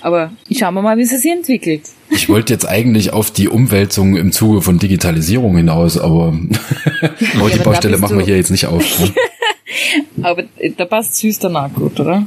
Aber 0.00 0.32
schauen 0.50 0.74
wir 0.74 0.82
mal, 0.82 0.96
wie 0.98 1.02
es 1.02 1.10
sich 1.10 1.30
entwickelt. 1.30 1.82
Ich 2.10 2.28
wollte 2.28 2.52
jetzt 2.52 2.66
eigentlich 2.66 3.12
auf 3.12 3.30
die 3.30 3.48
Umwälzung 3.48 4.16
im 4.16 4.32
Zuge 4.32 4.60
von 4.60 4.80
Digitalisierung 4.80 5.56
hinaus, 5.56 5.98
aber, 5.98 6.36
aber 7.34 7.48
ja, 7.48 7.56
die 7.56 7.62
Baustelle 7.62 7.98
machen 7.98 8.18
wir 8.18 8.24
hier 8.24 8.36
jetzt 8.36 8.50
nicht 8.50 8.66
auf. 8.66 8.82
Ne? 8.98 9.12
Aber 10.22 10.44
da 10.76 10.84
passt 10.84 11.16
süß 11.16 11.38
danach 11.38 11.72
gut, 11.72 11.98
oder? 12.00 12.26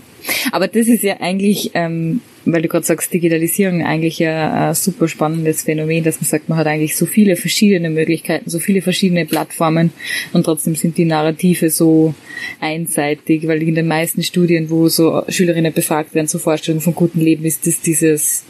Aber 0.52 0.68
das 0.68 0.88
ist 0.88 1.04
ja 1.04 1.18
eigentlich, 1.20 1.72
ähm, 1.74 2.22
weil 2.46 2.62
du 2.62 2.68
gerade 2.68 2.86
sagst, 2.86 3.14
Digitalisierung 3.14 3.84
eigentlich 3.84 4.20
ja 4.20 4.70
ein 4.70 4.76
super 4.76 5.08
spannendes 5.08 5.64
Phänomen, 5.64 6.04
dass 6.04 6.20
man 6.22 6.28
sagt, 6.28 6.50
man 6.50 6.58
hat 6.58 6.68
eigentlich 6.68 6.96
so 6.96 7.06
viele 7.06 7.36
verschiedene 7.36 7.90
Möglichkeiten, 7.90 8.50
so 8.50 8.60
viele 8.60 8.82
verschiedene 8.82 9.26
Plattformen 9.26 9.92
und 10.34 10.44
trotzdem 10.44 10.76
sind 10.76 10.98
die 10.98 11.06
Narrative 11.06 11.70
so 11.70 12.14
einseitig, 12.60 13.48
weil 13.48 13.62
in 13.64 13.76
den 13.76 13.88
meisten 13.88 14.24
Studien, 14.24 14.70
wo 14.70 14.90
so 14.90 15.24
Schülerinnen 15.30 15.74
befragt 15.74 16.14
werden 16.16 16.28
zur 16.28 16.40
Vorstellung 16.40 16.82
von 16.82 16.96
gutem 16.96 17.22
Leben, 17.22 17.46
ist 17.46 17.68
das 17.68 17.82
dieses 17.82 18.46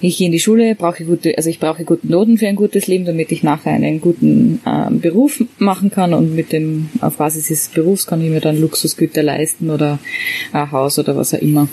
ich 0.00 0.18
gehe 0.18 0.26
in 0.26 0.32
die 0.32 0.40
Schule, 0.40 0.74
brauche 0.74 1.04
gute, 1.04 1.36
also 1.36 1.48
ich 1.48 1.58
brauche 1.58 1.84
gute 1.84 2.06
Noten 2.06 2.36
für 2.36 2.46
ein 2.46 2.56
gutes 2.56 2.86
Leben, 2.86 3.06
damit 3.06 3.32
ich 3.32 3.42
nachher 3.42 3.72
einen 3.72 4.00
guten 4.00 4.60
äh, 4.66 4.90
Beruf 4.90 5.42
machen 5.58 5.90
kann 5.90 6.12
und 6.12 6.34
mit 6.34 6.52
dem, 6.52 6.90
auf 7.00 7.16
Basis 7.16 7.48
des 7.48 7.68
Berufs 7.68 8.06
kann 8.06 8.20
ich 8.20 8.30
mir 8.30 8.40
dann 8.40 8.60
Luxusgüter 8.60 9.22
leisten 9.22 9.70
oder 9.70 9.98
ein 10.52 10.70
Haus 10.70 10.98
oder 10.98 11.16
was 11.16 11.32
auch 11.32 11.40
immer. 11.40 11.68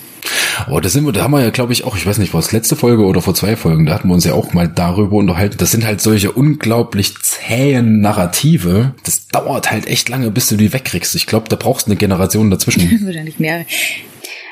Oh, 0.70 0.80
da 0.80 0.90
sind 0.90 1.06
wir, 1.06 1.12
da 1.12 1.24
haben 1.24 1.32
wir 1.32 1.42
ja, 1.42 1.50
glaube 1.50 1.74
ich, 1.74 1.84
auch, 1.84 1.96
ich 1.96 2.06
weiß 2.06 2.18
nicht, 2.18 2.34
war 2.34 2.40
es 2.40 2.52
letzte 2.52 2.76
Folge 2.76 3.04
oder 3.04 3.22
vor 3.22 3.36
zwei 3.36 3.56
Folgen, 3.56 3.86
da 3.86 3.94
hatten 3.94 4.08
wir 4.08 4.14
uns 4.14 4.26
ja 4.26 4.34
auch 4.34 4.54
mal 4.54 4.68
darüber 4.68 5.18
unterhalten. 5.18 5.58
Das 5.58 5.72
sind 5.72 5.86
halt 5.86 6.02
solche 6.02 6.32
unglaublich 6.32 7.16
zähen 7.22 8.02
Narrative. 8.02 8.94
Das 9.06 9.28
dauert 9.28 9.72
halt 9.72 9.88
echt 9.88 10.10
lange, 10.10 10.32
bis 10.32 10.48
du 10.48 10.56
die 10.56 10.74
wegkriegst. 10.74 11.16
Ich 11.16 11.28
glaube, 11.28 11.50
da 11.50 11.56
brauchst 11.56 11.88
du 11.88 11.92
eine 11.92 11.98
Generation 11.98 12.50
dazwischen. 12.50 12.82
Wahrscheinlich 13.06 13.40
mehrere. 13.40 13.66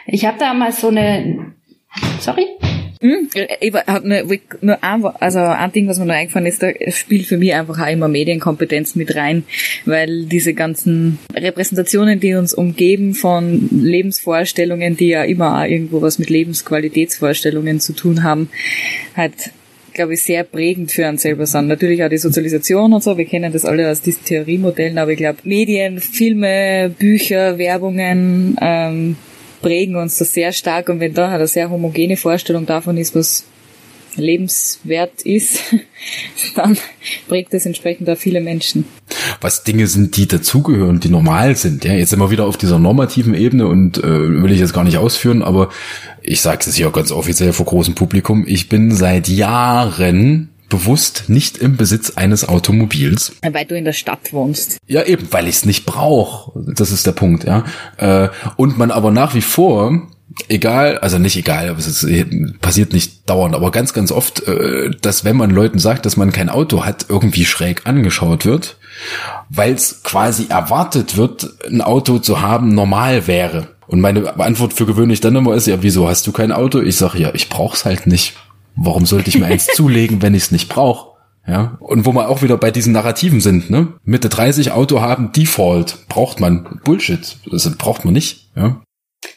Ich 0.07 0.25
habe 0.25 0.37
da 0.39 0.53
mal 0.53 0.71
so 0.71 0.87
eine, 0.87 1.53
sorry? 2.19 2.47
Hm? 3.01 3.29
Ich 3.59 3.73
hab 3.73 4.05
nur, 4.05 4.23
nur 4.61 4.83
ein, 4.83 5.05
also 5.19 5.39
ein 5.39 5.71
Ding, 5.71 5.87
was 5.87 5.97
mir 5.97 6.05
noch 6.05 6.13
eingefallen 6.13 6.45
ist, 6.45 6.61
da 6.61 6.69
spielt 6.89 7.25
für 7.25 7.37
mich 7.37 7.53
einfach 7.53 7.79
auch 7.79 7.91
immer 7.91 8.07
Medienkompetenz 8.07 8.95
mit 8.95 9.15
rein, 9.15 9.43
weil 9.85 10.25
diese 10.25 10.53
ganzen 10.53 11.17
Repräsentationen, 11.33 12.19
die 12.19 12.35
uns 12.35 12.53
umgeben 12.53 13.15
von 13.15 13.69
Lebensvorstellungen, 13.71 14.97
die 14.97 15.09
ja 15.09 15.23
immer 15.23 15.59
auch 15.59 15.65
irgendwo 15.65 16.03
was 16.03 16.19
mit 16.19 16.29
Lebensqualitätsvorstellungen 16.29 17.79
zu 17.79 17.93
tun 17.93 18.21
haben, 18.21 18.49
halt 19.17 19.51
glaube 19.93 20.13
ich, 20.13 20.23
sehr 20.23 20.45
prägend 20.45 20.91
für 20.91 21.09
uns 21.09 21.23
selber 21.23 21.45
sind. 21.45 21.67
Natürlich 21.67 22.01
auch 22.01 22.09
die 22.09 22.17
Sozialisation 22.17 22.93
und 22.93 23.03
so, 23.03 23.17
wir 23.17 23.25
kennen 23.25 23.51
das 23.51 23.65
alle 23.65 23.89
aus 23.89 24.01
diesen 24.01 24.23
Theoriemodellen, 24.23 24.97
aber 24.97 25.11
ich 25.11 25.17
glaube, 25.17 25.39
Medien, 25.43 25.99
Filme, 25.99 26.93
Bücher, 26.97 27.57
Werbungen, 27.57 28.55
ähm, 28.61 29.17
prägen 29.61 29.95
uns 29.95 30.17
das 30.17 30.33
sehr 30.33 30.51
stark 30.51 30.89
und 30.89 30.99
wenn 30.99 31.13
da 31.13 31.29
halt 31.29 31.39
eine 31.39 31.47
sehr 31.47 31.69
homogene 31.69 32.17
Vorstellung 32.17 32.65
davon 32.65 32.97
ist, 32.97 33.15
was 33.15 33.45
lebenswert 34.15 35.21
ist, 35.21 35.59
dann 36.55 36.77
prägt 37.27 37.53
es 37.53 37.65
entsprechend 37.65 38.09
auch 38.09 38.17
viele 38.17 38.41
Menschen. 38.41 38.85
Was 39.39 39.63
Dinge 39.63 39.87
sind, 39.87 40.17
die 40.17 40.27
dazugehören, 40.27 40.99
die 40.99 41.09
normal 41.09 41.55
sind. 41.55 41.85
Ja, 41.85 41.93
jetzt 41.93 42.09
sind 42.09 42.19
wir 42.19 42.31
wieder 42.31 42.45
auf 42.45 42.57
dieser 42.57 42.79
normativen 42.79 43.33
Ebene 43.33 43.67
und 43.67 43.97
äh, 43.99 44.03
will 44.43 44.51
ich 44.51 44.59
jetzt 44.59 44.73
gar 44.73 44.83
nicht 44.83 44.97
ausführen, 44.97 45.41
aber 45.41 45.69
ich 46.21 46.41
sage 46.41 46.59
es 46.67 46.75
hier 46.75 46.89
ganz 46.91 47.11
offiziell 47.11 47.53
vor 47.53 47.65
großem 47.65 47.95
Publikum. 47.95 48.45
Ich 48.47 48.69
bin 48.69 48.91
seit 48.91 49.27
Jahren 49.27 50.50
bewusst 50.71 51.25
nicht 51.27 51.57
im 51.59 51.77
Besitz 51.77 52.11
eines 52.11 52.47
Automobils. 52.47 53.33
Weil 53.43 53.65
du 53.65 53.77
in 53.77 53.85
der 53.85 53.93
Stadt 53.93 54.33
wohnst. 54.33 54.77
Ja, 54.87 55.03
eben, 55.03 55.27
weil 55.29 55.47
ich 55.47 55.57
es 55.57 55.65
nicht 55.65 55.85
brauche. 55.85 56.59
Das 56.73 56.91
ist 56.91 57.05
der 57.05 57.11
Punkt, 57.11 57.43
ja. 57.43 57.65
Äh, 57.97 58.29
und 58.55 58.79
man 58.79 58.89
aber 58.89 59.11
nach 59.11 59.35
wie 59.35 59.41
vor 59.41 60.07
egal, 60.47 60.97
also 60.99 61.17
nicht 61.17 61.35
egal, 61.35 61.69
aber 61.69 61.79
es 61.79 61.87
ist, 61.87 62.03
äh, 62.03 62.25
passiert 62.61 62.93
nicht 62.93 63.29
dauernd, 63.29 63.55
aber 63.55 63.71
ganz, 63.71 63.93
ganz 63.93 64.11
oft, 64.11 64.47
äh, 64.47 64.91
dass 65.01 65.25
wenn 65.25 65.35
man 65.35 65.51
Leuten 65.51 65.79
sagt, 65.79 66.05
dass 66.05 66.17
man 66.17 66.31
kein 66.31 66.49
Auto 66.49 66.85
hat, 66.85 67.05
irgendwie 67.09 67.45
schräg 67.45 67.81
angeschaut 67.85 68.45
wird, 68.45 68.77
weil 69.49 69.73
es 69.73 70.03
quasi 70.03 70.47
erwartet 70.49 71.17
wird, 71.17 71.49
ein 71.67 71.81
Auto 71.81 72.19
zu 72.19 72.41
haben, 72.41 72.73
normal 72.73 73.27
wäre. 73.27 73.67
Und 73.87 73.99
meine 73.99 74.39
Antwort 74.39 74.73
für 74.73 74.85
gewöhnlich 74.85 75.19
dann 75.19 75.35
immer 75.35 75.53
ist, 75.53 75.67
ja, 75.67 75.83
wieso 75.83 76.07
hast 76.07 76.25
du 76.25 76.31
kein 76.31 76.53
Auto? 76.53 76.79
Ich 76.79 76.95
sage, 76.95 77.19
ja, 77.19 77.31
ich 77.33 77.49
brauch's 77.49 77.83
halt 77.83 78.07
nicht. 78.07 78.33
Warum 78.75 79.05
sollte 79.05 79.29
ich 79.29 79.37
mir 79.37 79.45
eins 79.45 79.67
zulegen, 79.75 80.21
wenn 80.21 80.33
ich 80.33 80.43
es 80.43 80.51
nicht 80.51 80.69
brauche? 80.69 81.11
Ja, 81.47 81.77
und 81.79 82.05
wo 82.05 82.13
wir 82.13 82.29
auch 82.29 82.43
wieder 82.43 82.57
bei 82.57 82.69
diesen 82.69 82.93
Narrativen 82.93 83.41
sind, 83.41 83.71
ne? 83.71 83.93
Mitte 84.03 84.29
30 84.29 84.71
Auto 84.71 85.01
haben, 85.01 85.31
Default, 85.31 86.07
braucht 86.07 86.39
man. 86.39 86.79
Bullshit. 86.83 87.37
Das 87.49 87.69
braucht 87.77 88.05
man 88.05 88.13
nicht, 88.13 88.51
ja. 88.55 88.81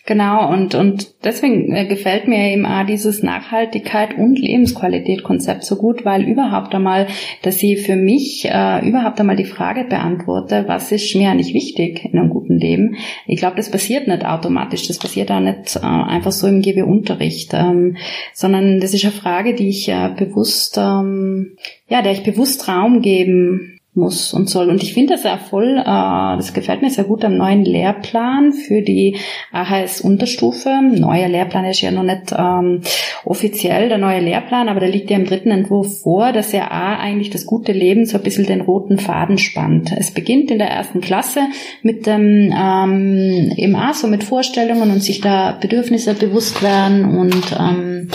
Genau, 0.06 0.50
und, 0.50 0.74
und 0.74 1.24
deswegen 1.24 1.74
äh, 1.74 1.86
gefällt 1.86 2.28
mir 2.28 2.52
eben 2.52 2.66
auch 2.66 2.84
dieses 2.84 3.22
Nachhaltigkeit 3.22 4.16
und 4.18 4.38
Lebensqualität-Konzept 4.38 5.64
so 5.64 5.76
gut, 5.76 6.04
weil 6.04 6.28
überhaupt 6.28 6.74
einmal, 6.74 7.06
dass 7.40 7.58
sie 7.58 7.76
für 7.76 7.96
mich 7.96 8.44
äh, 8.44 8.86
überhaupt 8.86 9.18
einmal 9.18 9.36
die 9.36 9.46
Frage 9.46 9.84
beantworte, 9.84 10.64
was 10.66 10.92
ist 10.92 11.14
mir 11.16 11.30
eigentlich 11.30 11.54
wichtig 11.54 12.04
in 12.04 12.18
einem 12.18 12.28
guten 12.28 12.58
Leben. 12.58 12.96
Ich 13.26 13.38
glaube, 13.38 13.56
das 13.56 13.70
passiert 13.70 14.06
nicht 14.06 14.26
automatisch, 14.26 14.86
das 14.88 14.98
passiert 14.98 15.30
auch 15.30 15.40
nicht 15.40 15.76
äh, 15.76 15.80
einfach 15.80 16.32
so 16.32 16.46
im 16.46 16.60
GW-Unterricht, 16.60 17.54
ähm, 17.54 17.96
sondern 18.34 18.80
das 18.80 18.92
ist 18.92 19.04
eine 19.04 19.12
Frage, 19.12 19.54
die 19.54 19.68
ich 19.68 19.88
äh, 19.88 20.10
bewusst, 20.14 20.76
ähm, 20.76 21.56
ja, 21.88 22.02
der 22.02 22.12
ich 22.12 22.24
bewusst 22.24 22.68
Raum 22.68 23.00
geben 23.00 23.74
muss 23.94 24.32
und 24.32 24.50
soll. 24.50 24.70
Und 24.70 24.82
ich 24.82 24.92
finde 24.92 25.14
das 25.14 25.22
ja 25.22 25.36
voll, 25.36 25.78
äh, 25.78 25.84
das 25.84 26.52
gefällt 26.52 26.82
mir 26.82 26.90
sehr 26.90 27.04
gut 27.04 27.24
am 27.24 27.36
neuen 27.36 27.64
Lehrplan 27.64 28.52
für 28.52 28.82
die 28.82 29.16
AHS-Unterstufe. 29.52 30.80
Neuer 30.82 31.28
Lehrplan 31.28 31.64
ist 31.64 31.80
ja 31.80 31.92
noch 31.92 32.02
nicht 32.02 32.34
ähm, 32.36 32.80
offiziell 33.24 33.88
der 33.88 33.98
neue 33.98 34.20
Lehrplan, 34.20 34.68
aber 34.68 34.80
der 34.80 34.88
liegt 34.88 35.10
ja 35.10 35.16
im 35.16 35.26
dritten 35.26 35.52
Entwurf 35.52 36.00
vor, 36.00 36.32
dass 36.32 36.52
er 36.52 36.72
A 36.72 36.96
eigentlich 36.96 37.30
das 37.30 37.46
gute 37.46 37.72
Leben 37.72 38.04
so 38.04 38.16
ein 38.16 38.24
bisschen 38.24 38.46
den 38.46 38.62
roten 38.62 38.98
Faden 38.98 39.38
spannt. 39.38 39.92
Es 39.96 40.10
beginnt 40.10 40.50
in 40.50 40.58
der 40.58 40.70
ersten 40.70 41.00
Klasse 41.00 41.42
mit 41.82 42.06
dem 42.06 42.52
ähm, 42.52 43.52
eben 43.56 43.76
auch 43.76 43.94
so 43.94 44.08
mit 44.08 44.24
Vorstellungen 44.24 44.90
und 44.90 45.02
sich 45.02 45.20
da 45.20 45.52
Bedürfnisse 45.52 46.14
bewusst 46.14 46.62
werden 46.62 47.16
und 47.16 47.56
ähm, 47.58 48.08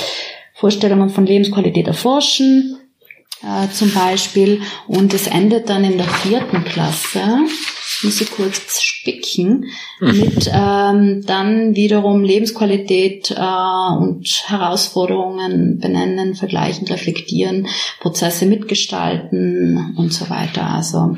Vorstellungen 0.53 1.09
von 1.09 1.25
Lebensqualität 1.25 1.88
erforschen 1.88 2.78
äh, 3.44 3.70
zum 3.72 3.94
Beispiel. 3.94 4.62
Und 4.88 5.14
es 5.14 5.28
endet 5.28 5.70
dann 5.70 5.84
in 5.84 5.98
der 5.98 6.08
vierten 6.08 6.64
Klasse, 6.64 7.22
muss 8.04 8.22
ich 8.22 8.32
kurz 8.32 8.82
spicken, 8.82 9.66
mhm. 10.00 10.20
mit 10.20 10.52
ähm, 10.54 11.24
dann 11.26 11.76
wiederum 11.76 12.24
Lebensqualität 12.24 13.32
äh, 13.32 13.98
und 13.98 14.28
Herausforderungen 14.48 15.80
benennen, 15.80 16.36
vergleichen, 16.36 16.88
reflektieren, 16.88 17.68
Prozesse 18.00 18.46
mitgestalten 18.46 19.96
und 19.98 20.14
so 20.14 20.30
weiter. 20.30 20.66
Also 20.68 21.16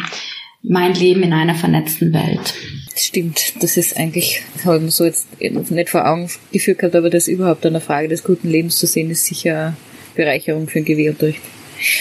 mein 0.63 0.93
Leben 0.93 1.23
in 1.23 1.33
einer 1.33 1.55
vernetzten 1.55 2.13
Welt. 2.13 2.53
Stimmt, 2.95 3.63
das 3.63 3.77
ist 3.77 3.97
eigentlich, 3.97 4.43
das 4.53 4.65
habe 4.65 4.77
ich 4.77 4.83
mir 4.83 4.91
so 4.91 5.05
jetzt 5.05 5.27
nicht 5.39 5.89
vor 5.89 6.07
Augen 6.07 6.29
geführt 6.51 6.79
gehabt, 6.79 6.95
aber 6.95 7.09
das 7.09 7.27
überhaupt 7.27 7.65
eine 7.65 7.81
Frage 7.81 8.09
des 8.09 8.23
guten 8.23 8.49
Lebens 8.49 8.77
zu 8.77 8.85
sehen, 8.85 9.09
ist 9.09 9.25
sicher 9.25 9.75
Bereicherung 10.15 10.67
für 10.67 10.81
den 10.81 10.85
GW-Unterricht. 10.85 11.41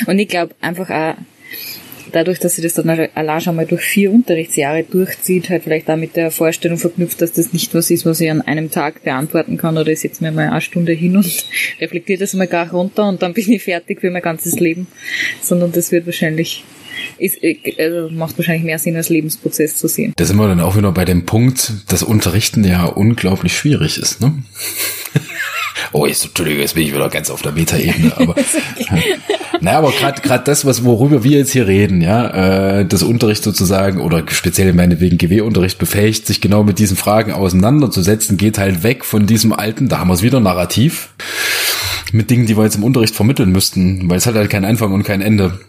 Und 0.07 0.19
ich 0.19 0.29
glaube 0.29 0.55
einfach 0.61 0.91
auch, 0.91 1.15
dadurch, 2.13 2.39
dass 2.39 2.57
sie 2.57 2.63
das 2.63 2.75
dann 2.75 2.89
allein 2.89 3.41
schon 3.41 3.57
mal 3.57 3.67
durch 3.67 3.83
vier 3.83 4.11
Unterrichtsjahre 4.11 4.85
durchzieht, 4.85 5.49
halt 5.49 5.65
vielleicht 5.65 5.89
auch 5.91 5.97
mit 5.97 6.17
der 6.17 6.31
Vorstellung 6.31 6.79
verknüpft, 6.79 7.21
dass 7.23 7.33
das 7.33 7.53
nicht 7.53 7.75
was 7.75 7.91
ist, 7.91 8.07
was 8.07 8.21
ich 8.21 8.31
an 8.31 8.43
einem 8.43 8.71
Tag 8.71 9.03
beantworten 9.03 9.57
kann 9.57 9.79
oder 9.79 9.89
ich 9.89 10.01
setze 10.01 10.23
mir 10.23 10.33
mal 10.33 10.49
eine 10.49 10.61
Stunde 10.61 10.93
hin 10.93 11.17
und 11.17 11.45
reflektiere 11.81 12.21
das 12.21 12.35
mal 12.35 12.47
gar 12.47 12.71
runter 12.71 13.09
und 13.09 13.23
dann 13.23 13.33
bin 13.33 13.51
ich 13.51 13.63
fertig 13.63 14.01
für 14.01 14.11
mein 14.11 14.23
ganzes 14.23 14.59
Leben, 14.61 14.87
sondern 15.41 15.73
das 15.73 15.93
wird 15.93 16.07
wahrscheinlich 16.07 16.65
ist, 17.19 17.39
also 17.79 18.11
macht 18.11 18.37
wahrscheinlich 18.37 18.65
mehr 18.65 18.79
Sinn 18.79 18.97
als 18.97 19.09
Lebensprozess 19.09 19.77
zu 19.77 19.89
sehen. 19.89 20.13
Da 20.17 20.25
sind 20.25 20.37
wir 20.37 20.49
dann 20.49 20.61
auch 20.61 20.77
wieder 20.77 20.93
bei 20.93 21.05
dem 21.05 21.25
Punkt, 21.25 21.73
dass 21.89 22.03
Unterrichten 22.03 22.65
ja 22.65 22.85
unglaublich 22.85 23.57
schwierig 23.57 23.99
ist, 23.99 24.21
ne? 24.21 24.35
Oh, 25.93 26.07
jetzt, 26.07 26.25
Entschuldigung, 26.25 26.61
jetzt 26.61 26.75
bin 26.75 26.85
ich 26.85 26.95
wieder 26.95 27.09
ganz 27.09 27.31
auf 27.31 27.43
der 27.43 27.53
Metaebene, 27.53 28.17
aber 28.17 28.35
naja, 29.61 29.79
aber 29.79 29.93
gerade 29.93 30.21
gerade 30.21 30.45
das, 30.45 30.65
was 30.65 30.85
worüber 30.85 31.25
wir 31.25 31.39
jetzt 31.39 31.53
hier 31.53 31.67
reden, 31.67 32.01
ja, 32.01 32.81
äh, 32.81 32.87
das 32.87 33.03
Unterricht 33.03 33.43
sozusagen 33.43 34.01
oder 34.01 34.25
speziell 34.31 34.73
meinetwegen 34.73 35.19
GW-Unterricht 35.19 35.79
befähigt, 35.79 36.27
sich 36.27 36.41
genau 36.41 36.63
mit 36.63 36.79
diesen 36.79 36.97
Fragen 36.97 37.33
auseinanderzusetzen, 37.33 38.37
geht 38.37 38.59
halt 38.59 38.83
weg 38.83 39.05
von 39.05 39.27
diesem 39.27 39.53
alten, 39.53 39.89
da 39.89 39.99
haben 39.99 40.09
wir 40.09 40.15
es 40.15 40.23
wieder 40.23 40.41
Narrativ 40.41 41.11
mit 42.13 42.31
Dingen, 42.31 42.47
die 42.47 42.57
wir 42.57 42.65
jetzt 42.65 42.77
im 42.77 42.85
Unterricht 42.85 43.15
vermitteln 43.15 43.51
müssten, 43.51 44.09
weil 44.09 44.19
es 44.19 44.27
hat 44.27 44.35
halt 44.35 44.51
keinen 44.51 44.65
Anfang 44.65 44.93
und 44.93 45.05
kein 45.05 45.21
Ende. 45.21 45.61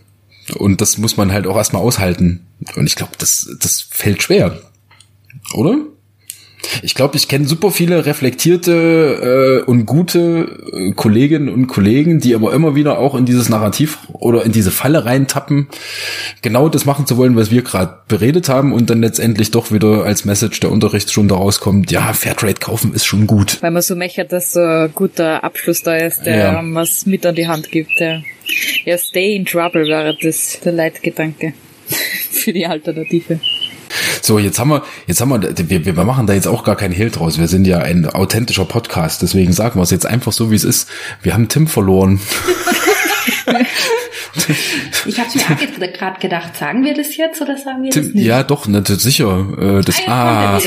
Und 0.55 0.81
das 0.81 0.97
muss 0.97 1.17
man 1.17 1.31
halt 1.31 1.47
auch 1.47 1.55
erstmal 1.55 1.81
aushalten. 1.81 2.47
Und 2.75 2.87
ich 2.87 2.95
glaube, 2.95 3.13
das, 3.17 3.55
das 3.59 3.81
fällt 3.89 4.23
schwer. 4.23 4.59
Oder? 5.53 5.77
Ich 6.83 6.95
glaube, 6.95 7.17
ich 7.17 7.27
kenne 7.27 7.47
super 7.47 7.71
viele 7.71 8.05
reflektierte 8.05 9.61
äh, 9.61 9.69
und 9.69 9.85
gute 9.85 10.47
äh, 10.73 10.91
Kolleginnen 10.91 11.49
und 11.49 11.67
Kollegen, 11.67 12.19
die 12.19 12.35
aber 12.35 12.53
immer 12.53 12.75
wieder 12.75 12.99
auch 12.99 13.15
in 13.15 13.25
dieses 13.25 13.49
Narrativ 13.49 13.99
oder 14.13 14.45
in 14.45 14.51
diese 14.51 14.71
Falle 14.71 15.05
reintappen, 15.05 15.67
genau 16.41 16.69
das 16.69 16.85
machen 16.85 17.05
zu 17.05 17.17
wollen, 17.17 17.35
was 17.35 17.51
wir 17.51 17.61
gerade 17.61 17.97
beredet 18.07 18.49
haben 18.49 18.73
und 18.73 18.89
dann 18.89 19.01
letztendlich 19.01 19.51
doch 19.51 19.71
wieder 19.71 20.03
als 20.03 20.25
Message 20.25 20.59
der 20.59 20.71
Unterrichtsstunde 20.71 21.35
rauskommt, 21.35 21.91
ja, 21.91 22.13
Fairtrade 22.13 22.59
kaufen 22.59 22.93
ist 22.93 23.05
schon 23.05 23.27
gut. 23.27 23.61
Weil 23.61 23.71
man 23.71 23.81
so 23.81 23.95
mechert, 23.95 24.31
dass 24.31 24.53
so 24.53 24.61
ein 24.61 24.91
guter 24.93 25.43
Abschluss 25.43 25.83
da 25.83 25.95
ist, 25.95 26.25
der 26.25 26.37
ja. 26.37 26.61
was 26.63 27.05
mit 27.05 27.25
an 27.25 27.35
die 27.35 27.47
Hand 27.47 27.71
gibt. 27.71 27.99
Ja, 27.99 28.21
ja 28.85 28.97
stay 28.97 29.35
in 29.35 29.45
trouble 29.45 29.85
wäre 29.85 30.15
das 30.21 30.59
der 30.63 30.73
Leitgedanke 30.73 31.53
für 32.31 32.53
die 32.53 32.65
Alternative. 32.65 33.39
So, 34.21 34.39
jetzt 34.39 34.59
haben 34.59 34.69
wir, 34.69 34.83
jetzt 35.07 35.21
haben 35.21 35.29
wir, 35.29 35.69
wir, 35.69 35.85
wir 35.85 36.03
machen 36.03 36.27
da 36.27 36.33
jetzt 36.33 36.47
auch 36.47 36.63
gar 36.63 36.75
keinen 36.75 36.93
Hehl 36.93 37.09
draus. 37.09 37.37
Wir 37.39 37.47
sind 37.47 37.65
ja 37.65 37.79
ein 37.79 38.05
authentischer 38.05 38.65
Podcast, 38.65 39.21
deswegen 39.21 39.53
sagen 39.53 39.79
wir 39.79 39.83
es 39.83 39.91
jetzt 39.91 40.05
einfach 40.05 40.31
so, 40.31 40.51
wie 40.51 40.55
es 40.55 40.63
ist. 40.63 40.89
Wir 41.21 41.33
haben 41.33 41.47
Tim 41.47 41.67
verloren. 41.67 42.19
ich 45.05 45.19
habe 45.19 45.29
mir 45.79 45.91
gerade 45.91 46.19
gedacht, 46.19 46.57
sagen 46.57 46.83
wir 46.83 46.93
das 46.93 47.17
jetzt 47.17 47.41
oder 47.41 47.57
sagen 47.57 47.83
wir 47.83 47.91
Tim, 47.91 48.03
das 48.03 48.13
nicht? 48.13 48.25
Ja, 48.25 48.43
doch, 48.43 48.67
natürlich 48.67 49.03
sicher. 49.03 49.79
Äh, 49.79 49.81
das, 49.81 49.95
ah, 50.07 50.57
ah 50.57 50.61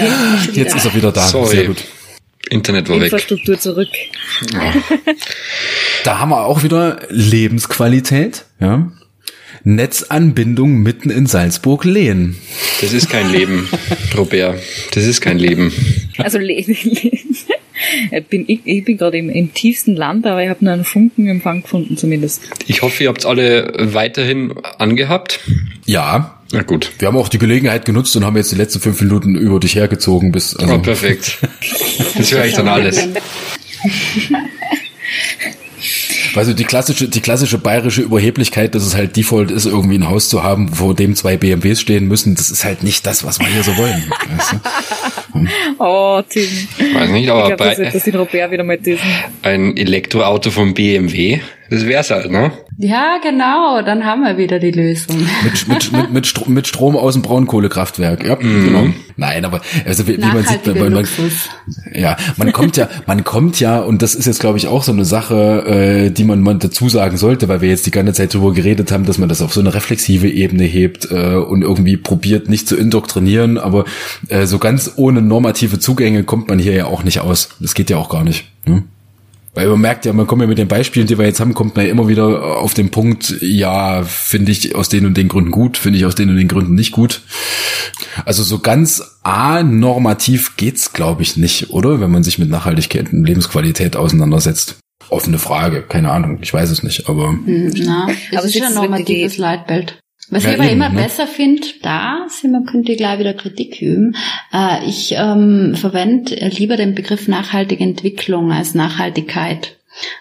jetzt 0.53 0.75
ist 0.75 0.85
er 0.85 0.95
wieder 0.95 1.13
da. 1.13 1.27
Sorry. 1.27 1.49
Sehr 1.49 1.65
gut. 1.65 1.85
Internet 2.51 2.89
war 2.89 2.97
Infrastruktur 2.97 3.55
weg. 3.55 3.63
zurück. 3.63 3.89
Ja. 4.53 4.73
Da 6.05 6.19
haben 6.19 6.29
wir 6.29 6.45
auch 6.45 6.63
wieder 6.63 6.99
Lebensqualität, 7.09 8.45
ja. 8.61 8.93
Netzanbindung 9.65 10.83
mitten 10.83 11.09
in 11.09 11.25
Salzburg-Lehen. 11.27 12.37
Das 12.83 12.93
ist 12.93 13.09
kein 13.09 13.33
Leben, 13.33 13.67
Robert. 14.17 14.61
Das 14.93 15.05
ist 15.05 15.23
kein 15.23 15.39
Leben. 15.39 15.73
Also 16.19 16.39
Leben. 16.39 16.77
bin, 18.29 18.45
ich, 18.47 18.61
ich 18.65 18.85
bin 18.85 18.99
gerade 18.99 19.17
im, 19.17 19.31
im 19.31 19.55
tiefsten 19.55 19.97
Land, 19.97 20.27
aber 20.27 20.43
ich 20.43 20.51
habe 20.51 20.63
nur 20.63 20.75
einen 20.75 20.85
Funkenempfang 20.85 21.63
gefunden 21.63 21.97
zumindest. 21.97 22.43
Ich 22.67 22.83
hoffe, 22.83 23.05
ihr 23.05 23.09
habt 23.09 23.25
alle 23.25 23.73
weiterhin 23.79 24.53
angehabt. 24.79 25.41
Ja. 25.87 26.39
Na 26.53 26.63
gut. 26.63 26.93
Wir 26.99 27.09
haben 27.09 27.17
auch 27.17 27.31
die 27.31 27.39
Gelegenheit 27.39 27.87
genutzt 27.87 28.15
und 28.17 28.25
haben 28.25 28.37
jetzt 28.37 28.53
die 28.53 28.57
letzten 28.57 28.81
fünf 28.81 29.01
Minuten 29.01 29.35
über 29.35 29.59
dich 29.59 29.77
hergezogen 29.77 30.31
bis. 30.31 30.55
Also 30.55 30.75
oh, 30.75 30.79
perfekt. 30.79 31.39
Das 32.17 32.31
höre 32.31 32.45
ich 32.45 32.55
dann 32.55 32.69
alles. 32.69 33.09
Weißt 36.35 36.51
du, 36.51 36.55
die 36.55 36.65
klassische, 36.65 37.09
die 37.09 37.21
klassische 37.21 37.59
bayerische 37.59 38.03
Überheblichkeit, 38.03 38.75
dass 38.75 38.85
es 38.85 38.95
halt 38.95 39.17
Default 39.17 39.51
ist, 39.51 39.67
irgendwie 39.67 39.99
ein 39.99 40.09
Haus 40.09 40.29
zu 40.29 40.43
haben, 40.43 40.69
vor 40.69 40.95
dem 40.95 41.15
zwei 41.15 41.37
BMWs 41.37 41.81
stehen 41.81 42.09
müssen, 42.09 42.35
das 42.35 42.51
ist 42.51 42.65
halt 42.65 42.83
nicht 42.83 43.07
das, 43.07 43.25
was 43.25 43.39
wir 43.39 43.47
hier 43.47 43.63
so 43.63 43.77
wollen. 43.77 44.03
weißt 44.37 44.53
du? 44.53 45.39
hm. 45.39 45.49
Oh, 45.79 46.23
Tim. 46.29 46.49
Weiß 46.95 47.11
nicht, 47.11 47.31
aber 47.31 47.51
ich 47.51 47.57
glaub, 47.57 47.77
das, 47.77 47.93
das 47.93 48.03
den 48.03 48.17
Robert 48.17 48.51
wieder 48.51 48.65
mit 48.65 48.85
diesem. 48.85 49.07
Ein 49.43 49.77
Elektroauto 49.77 50.51
vom 50.51 50.75
BMW, 50.75 51.41
das 51.75 51.87
wär's 51.87 52.11
halt, 52.11 52.31
ne? 52.31 52.53
Ja, 52.79 53.19
genau, 53.23 53.83
dann 53.83 54.05
haben 54.05 54.23
wir 54.23 54.37
wieder 54.37 54.59
die 54.59 54.71
Lösung. 54.71 55.17
Mit, 55.45 55.69
mit, 55.69 55.93
mit, 55.93 56.13
mit, 56.13 56.27
Strom, 56.27 56.55
mit 56.55 56.67
Strom 56.67 56.97
aus 56.97 57.15
dem 57.15 57.23
Braunkohlekraftwerk. 57.23 58.25
Ja, 58.25 58.37
mhm. 58.37 58.65
genau. 58.65 58.87
Nein, 59.17 59.45
aber 59.45 59.61
also 59.87 60.07
wie, 60.09 60.17
wie 60.17 60.27
man 60.27 60.45
sieht, 60.45 60.67
man, 60.67 60.93
man, 60.93 61.07
ja, 61.95 62.17
man 62.37 62.53
kommt 62.53 62.77
ja, 62.77 62.89
man 63.07 63.23
kommt 63.23 63.61
ja, 63.61 63.79
und 63.79 64.03
das 64.03 64.17
ist 64.17 64.27
jetzt 64.27 64.41
glaube 64.41 64.59
ich 64.59 64.67
auch 64.67 64.83
so 64.83 64.91
eine 64.91 65.05
Sache, 65.05 66.07
äh, 66.07 66.11
die 66.11 66.25
man, 66.25 66.41
man 66.41 66.59
dazu 66.59 66.89
sagen 66.89 67.17
sollte, 67.17 67.49
weil 67.49 67.61
wir 67.61 67.69
jetzt 67.69 67.87
die 67.87 67.93
ganze 67.93 68.13
Zeit 68.13 68.35
darüber 68.35 68.53
geredet 68.53 68.91
haben, 68.91 69.07
dass 69.07 69.19
man 69.19 69.29
das 69.29 69.41
auf 69.41 69.53
so 69.53 69.61
eine 69.61 69.73
reflexive 69.73 70.29
Ebene 70.29 70.65
hebt 70.65 71.11
äh, 71.13 71.37
und 71.37 71.63
irgendwie 71.63 71.97
probiert, 71.97 72.49
nicht 72.49 72.67
zu 72.67 72.77
indoktrinieren, 72.77 73.59
aber 73.59 73.85
äh, 74.29 74.47
so 74.47 74.59
ganz 74.59 74.93
ohne 74.97 75.23
normative 75.23 75.79
Zugänge 75.79 76.25
kommt 76.25 76.49
man 76.49 76.59
hier 76.59 76.73
ja 76.73 76.87
auch 76.87 77.05
nicht 77.05 77.21
aus. 77.21 77.51
Das 77.61 77.75
geht 77.75 77.91
ja 77.91 77.99
auch 77.99 78.09
gar 78.09 78.25
nicht. 78.25 78.51
Ne? 78.67 78.83
Weil 79.55 79.69
man 79.69 79.81
merkt 79.81 80.05
ja, 80.05 80.13
man 80.13 80.27
kommt 80.27 80.43
ja 80.43 80.49
mit 80.49 80.59
den 80.59 80.69
Beispielen, 80.69 81.07
die 81.07 81.17
wir 81.17 81.27
jetzt 81.27 81.39
haben, 81.39 81.55
kommt 81.55 81.77
man 81.77 81.87
ja 81.87 81.93
immer 81.93 82.09
wieder 82.09 82.59
auf 82.59 82.75
den 82.75 82.91
Punkt, 82.91 83.37
ja, 83.41 84.03
finde 84.03 84.51
ich 84.51 84.75
aus 84.75 84.89
den 84.89 85.07
und 85.07 85.17
den 85.17 85.29
Gründen 85.29 85.53
gut, 85.53 85.77
finde 85.77 85.99
ich 85.99 86.07
aus 86.07 86.17
den 86.17 86.29
und 86.29 86.37
den 86.37 86.49
Gründen 86.49 86.75
nicht 86.75 86.91
gut. 86.91 87.23
Also 88.25 88.43
so 88.43 88.59
ganz 88.59 89.03
anormativ 89.23 90.57
geht's, 90.57 90.93
glaube 90.93 91.23
ich, 91.23 91.37
nicht, 91.37 91.71
oder? 91.71 92.01
Wenn 92.01 92.11
man 92.11 92.25
sich 92.25 92.39
mit 92.39 92.51
Nachhaltigkeit 92.51 93.13
und 93.13 93.25
Lebensqualität 93.25 93.97
auseinandersetzt. 93.97 94.77
Offene 95.09 95.39
Frage, 95.39 95.83
keine 95.83 96.11
Ahnung, 96.11 96.39
ich 96.41 96.53
weiß 96.53 96.71
es 96.71 96.83
nicht, 96.83 97.09
aber. 97.09 97.29
Hm, 97.29 97.73
na, 97.77 98.09
es 98.31 98.37
aber 98.37 98.47
ist 98.47 98.55
ja 98.55 98.67
ein 98.67 98.75
normatives 98.75 99.37
Leitbild. 99.37 100.01
Was 100.31 100.45
ja, 100.45 100.51
ich 100.51 100.57
aber 100.57 100.65
eben, 100.65 100.75
immer 100.75 100.89
ne? 100.89 101.03
besser 101.03 101.27
finde, 101.27 101.67
da 101.83 102.27
sind 102.29 102.53
wir, 102.53 102.65
könnt 102.65 102.89
ihr 102.89 102.97
gleich 102.97 103.19
wieder 103.19 103.35
Kritik 103.35 103.81
üben. 103.81 104.17
Äh, 104.53 104.85
ich 104.87 105.13
ähm, 105.17 105.75
verwende 105.75 106.35
lieber 106.49 106.77
den 106.77 106.95
Begriff 106.95 107.29
nachhaltige 107.29 107.85
Entwicklung 107.85 108.53
als 108.53 108.75
Nachhaltigkeit. 108.75 109.77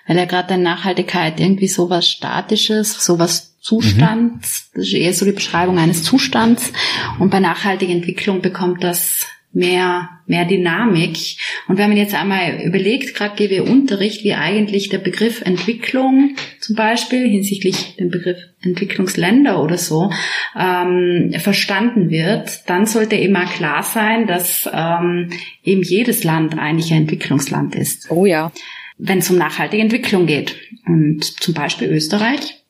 Weil 0.08 0.18
ja 0.18 0.26
gerade 0.26 0.56
in 0.56 0.64
Nachhaltigkeit 0.64 1.40
irgendwie 1.40 1.68
sowas 1.68 2.08
Statisches, 2.08 3.04
sowas 3.04 3.56
Zustands, 3.60 4.70
mhm. 4.74 4.80
das 4.80 4.88
ist 4.88 4.94
eher 4.94 5.14
so 5.14 5.26
die 5.26 5.32
Beschreibung 5.32 5.80
eines 5.80 6.04
Zustands. 6.04 6.74
Und 7.20 7.30
bei 7.30 7.40
nachhaltiger 7.40 7.94
Entwicklung 7.94 8.42
bekommt 8.42 8.84
das 8.84 9.26
mehr, 9.54 10.10
mehr 10.26 10.46
Dynamik. 10.46 11.18
Und 11.68 11.78
wenn 11.78 11.90
man 11.90 11.98
jetzt 11.98 12.16
einmal 12.16 12.62
überlegt, 12.64 13.16
gerade 13.16 13.36
GW-Unterricht, 13.36 14.24
wie 14.24 14.34
eigentlich 14.34 14.90
der 14.90 14.98
Begriff 14.98 15.42
Entwicklung 15.42 16.36
zum 16.60 16.76
Beispiel 16.76 17.30
hinsichtlich 17.30 17.96
dem 17.96 18.10
Begriff 18.10 18.38
Entwicklungsländer 18.62 19.62
oder 19.62 19.78
so 19.78 20.10
ähm, 20.60 21.34
verstanden 21.38 22.10
wird, 22.10 22.68
dann 22.68 22.86
sollte 22.86 23.16
immer 23.16 23.46
klar 23.46 23.84
sein, 23.84 24.26
dass 24.26 24.70
ähm, 24.74 25.30
eben 25.64 25.84
jedes 25.84 26.24
Land 26.24 26.58
eigentlich 26.58 26.92
ein 26.92 27.04
Entwicklungsland 27.04 27.76
ist. 27.76 28.10
Oh 28.10 28.26
ja. 28.26 28.52
Wenn 28.98 29.20
es 29.20 29.30
um 29.30 29.38
nachhaltige 29.38 29.84
Entwicklung 29.84 30.26
geht. 30.26 30.56
Und 30.86 31.24
zum 31.42 31.54
Beispiel 31.54 31.90
Österreich 31.90 32.63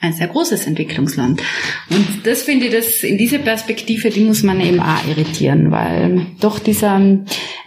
ein 0.00 0.12
sehr 0.14 0.28
großes 0.28 0.66
Entwicklungsland. 0.66 1.42
Und 1.90 2.26
das 2.26 2.42
finde 2.42 2.66
ich, 2.66 2.72
das 2.72 3.02
in 3.02 3.18
diese 3.18 3.38
Perspektive, 3.38 4.10
die 4.10 4.24
muss 4.24 4.42
man 4.42 4.60
eben 4.60 4.80
auch 4.80 5.06
irritieren, 5.06 5.70
weil 5.70 6.26
doch 6.40 6.58
dieser 6.58 7.00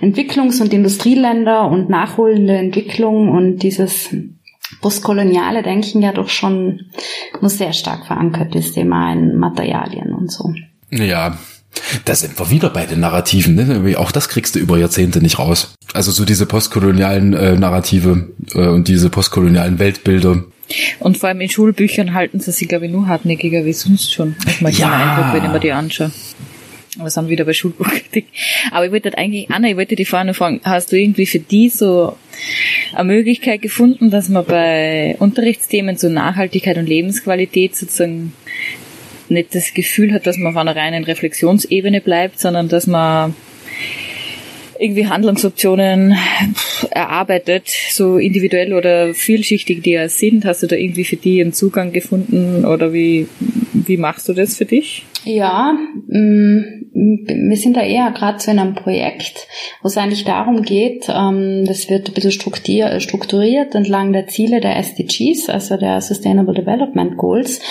Entwicklungs- 0.01 0.61
und 0.61 0.73
Industrieländer 0.73 1.69
und 1.69 1.89
nachholende 1.89 2.57
Entwicklung 2.57 3.29
und 3.29 3.59
dieses 3.59 4.09
postkoloniale 4.81 5.61
Denken 5.61 6.01
ja 6.01 6.11
doch 6.11 6.29
schon 6.29 6.81
nur 7.39 7.49
sehr 7.49 7.73
stark 7.73 8.07
verankert 8.07 8.55
ist, 8.55 8.75
immer 8.77 9.13
in 9.13 9.37
Materialien 9.37 10.13
und 10.13 10.31
so. 10.31 10.53
Ja, 10.89 11.37
da 12.05 12.15
sind 12.15 12.39
wir 12.39 12.49
wieder 12.49 12.69
bei 12.69 12.85
den 12.85 12.99
Narrativen. 12.99 13.55
Ne? 13.55 13.97
Auch 13.97 14.11
das 14.11 14.29
kriegst 14.29 14.55
du 14.55 14.59
über 14.59 14.77
Jahrzehnte 14.77 15.21
nicht 15.21 15.39
raus. 15.39 15.75
Also 15.93 16.11
so 16.11 16.25
diese 16.25 16.45
postkolonialen 16.45 17.33
äh, 17.33 17.55
Narrative 17.55 18.29
äh, 18.53 18.67
und 18.67 18.87
diese 18.87 19.09
postkolonialen 19.09 19.79
Weltbilder, 19.79 20.43
und 20.99 21.17
vor 21.17 21.29
allem 21.29 21.41
in 21.41 21.49
Schulbüchern 21.49 22.13
halten 22.13 22.39
sie 22.39 22.51
sich, 22.51 22.67
glaube 22.67 22.85
ich, 22.85 22.91
nur 22.91 23.07
hartnäckiger 23.07 23.65
wie 23.65 23.73
sonst 23.73 24.13
schon. 24.13 24.35
Das 24.45 24.61
macht 24.61 24.77
ja. 24.77 24.91
Eindruck, 24.91 25.33
wenn 25.33 25.45
ich 25.45 25.51
mir 25.51 25.59
die 25.59 25.71
anschaue. 25.71 26.11
Aber 26.99 27.09
sind 27.09 27.29
wieder 27.29 27.45
bei 27.45 27.53
Schulbuchkritik. 27.53 28.27
Aber 28.71 28.85
ich 28.85 28.91
wollte 28.91 29.09
halt 29.09 29.17
eigentlich, 29.17 29.49
Anna, 29.49 29.69
ich 29.69 29.77
wollte 29.77 29.95
die 29.95 30.05
vorne 30.05 30.35
fragen, 30.35 30.61
hast 30.63 30.91
du 30.91 30.99
irgendwie 30.99 31.25
für 31.25 31.39
die 31.39 31.69
so 31.69 32.15
eine 32.93 33.05
Möglichkeit 33.05 33.63
gefunden, 33.63 34.11
dass 34.11 34.29
man 34.29 34.45
bei 34.45 35.15
Unterrichtsthemen 35.17 35.97
zu 35.97 36.11
Nachhaltigkeit 36.11 36.77
und 36.77 36.87
Lebensqualität 36.87 37.75
sozusagen 37.75 38.33
nicht 39.29 39.55
das 39.55 39.73
Gefühl 39.73 40.13
hat, 40.13 40.27
dass 40.27 40.37
man 40.37 40.53
auf 40.53 40.57
einer 40.57 40.75
reinen 40.75 41.03
Reflexionsebene 41.03 41.99
bleibt, 42.01 42.39
sondern 42.39 42.69
dass 42.69 42.85
man 42.85 43.33
irgendwie 44.83 45.07
Handlungsoptionen 45.07 46.15
erarbeitet, 46.91 47.67
so 47.89 48.17
individuell 48.17 48.73
oder 48.73 49.13
vielschichtig 49.13 49.81
die 49.81 49.91
ja 49.91 50.09
sind? 50.09 50.45
Hast 50.45 50.63
du 50.63 50.67
da 50.67 50.75
irgendwie 50.75 51.05
für 51.05 51.15
die 51.15 51.41
einen 51.41 51.53
Zugang 51.53 51.93
gefunden 51.93 52.65
oder 52.65 52.93
wie, 52.93 53.27
wie 53.73 53.97
machst 53.97 54.27
du 54.27 54.33
das 54.33 54.57
für 54.57 54.65
dich? 54.65 55.05
Ja, 55.25 55.73
mm, 56.07 56.83
wir 56.93 57.57
sind 57.57 57.75
da 57.75 57.81
eher 57.81 58.11
gerade 58.11 58.37
zu 58.37 58.51
einem 58.51 58.75
Projekt, 58.75 59.47
wo 59.81 59.87
es 59.87 59.97
eigentlich 59.97 60.25
darum 60.25 60.61
geht, 60.61 61.07
ähm, 61.09 61.65
das 61.65 61.89
wird 61.89 62.09
ein 62.09 62.13
bisschen 62.13 62.31
strukturiert 62.31 63.73
entlang 63.73 64.13
der 64.13 64.27
Ziele 64.27 64.61
der 64.61 64.77
SDGs, 64.77 65.49
also 65.49 65.77
der 65.77 66.01
Sustainable 66.01 66.53
Development 66.53 67.17
Goals, 67.17 67.61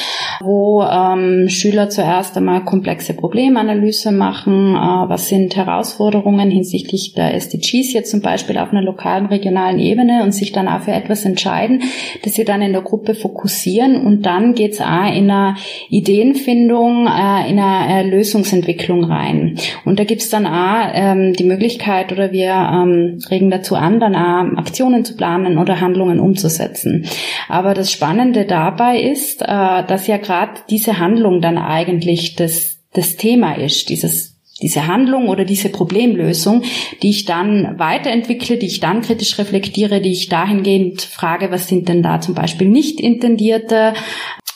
wo 0.40 0.82
ähm, 0.82 1.48
Schüler 1.48 1.88
zuerst 1.88 2.36
einmal 2.36 2.64
komplexe 2.64 3.14
Problemanalyse 3.14 4.10
machen, 4.10 4.74
äh, 4.74 5.08
was 5.08 5.28
sind 5.28 5.54
Herausforderungen 5.54 6.50
hinsichtlich 6.50 7.14
der 7.14 7.34
SDGs 7.34 7.92
jetzt 7.92 8.10
zum 8.10 8.22
Beispiel 8.22 8.58
auf 8.58 8.72
einer 8.72 8.82
lokalen, 8.82 9.26
regionalen 9.26 9.78
Ebene 9.78 10.24
und 10.24 10.32
sich 10.32 10.50
dann 10.50 10.66
auch 10.66 10.80
für 10.80 10.92
etwas 10.92 11.24
entscheiden, 11.24 11.82
das 12.24 12.34
sie 12.34 12.44
dann 12.44 12.62
in 12.62 12.72
der 12.72 12.82
Gruppe 12.82 13.14
fokussieren 13.14 14.04
und 14.04 14.22
dann 14.22 14.54
geht's 14.54 14.80
auch 14.80 15.14
in 15.14 15.30
einer 15.30 15.56
Ideenfindung, 15.90 17.06
äh, 17.44 17.50
in 17.50 17.58
eine 17.58 18.08
Lösungsentwicklung 18.08 19.04
rein. 19.04 19.58
Und 19.84 19.98
da 19.98 20.04
gibt's 20.04 20.28
dann 20.28 20.46
auch 20.46 20.90
ähm, 20.92 21.34
die 21.34 21.44
Möglichkeit 21.44 22.12
oder 22.12 22.32
wir 22.32 22.50
ähm, 22.50 23.18
regen 23.30 23.50
dazu 23.50 23.76
an, 23.76 24.00
dann 24.00 24.14
auch 24.14 24.58
Aktionen 24.58 25.04
zu 25.04 25.16
planen 25.16 25.58
oder 25.58 25.80
Handlungen 25.80 26.20
umzusetzen. 26.20 27.06
Aber 27.48 27.74
das 27.74 27.92
Spannende 27.92 28.44
dabei 28.44 29.00
ist, 29.00 29.42
äh, 29.42 29.46
dass 29.46 30.06
ja 30.06 30.18
gerade 30.18 30.52
diese 30.70 30.98
Handlung 30.98 31.40
dann 31.40 31.58
eigentlich 31.58 32.36
das, 32.36 32.78
das 32.92 33.16
Thema 33.16 33.54
ist, 33.54 33.88
dieses 33.88 34.32
diese 34.62 34.86
Handlung 34.86 35.28
oder 35.28 35.44
diese 35.44 35.68
Problemlösung, 35.70 36.62
die 37.02 37.10
ich 37.10 37.24
dann 37.24 37.78
weiterentwickle, 37.78 38.56
die 38.58 38.66
ich 38.66 38.78
dann 38.78 39.02
kritisch 39.02 39.38
reflektiere, 39.38 40.00
die 40.00 40.12
ich 40.12 40.28
dahingehend 40.28 41.02
frage, 41.02 41.50
was 41.50 41.66
sind 41.66 41.88
denn 41.88 42.02
da 42.02 42.20
zum 42.20 42.34
Beispiel 42.34 42.68
nicht 42.68 43.00
intendierte 43.00 43.94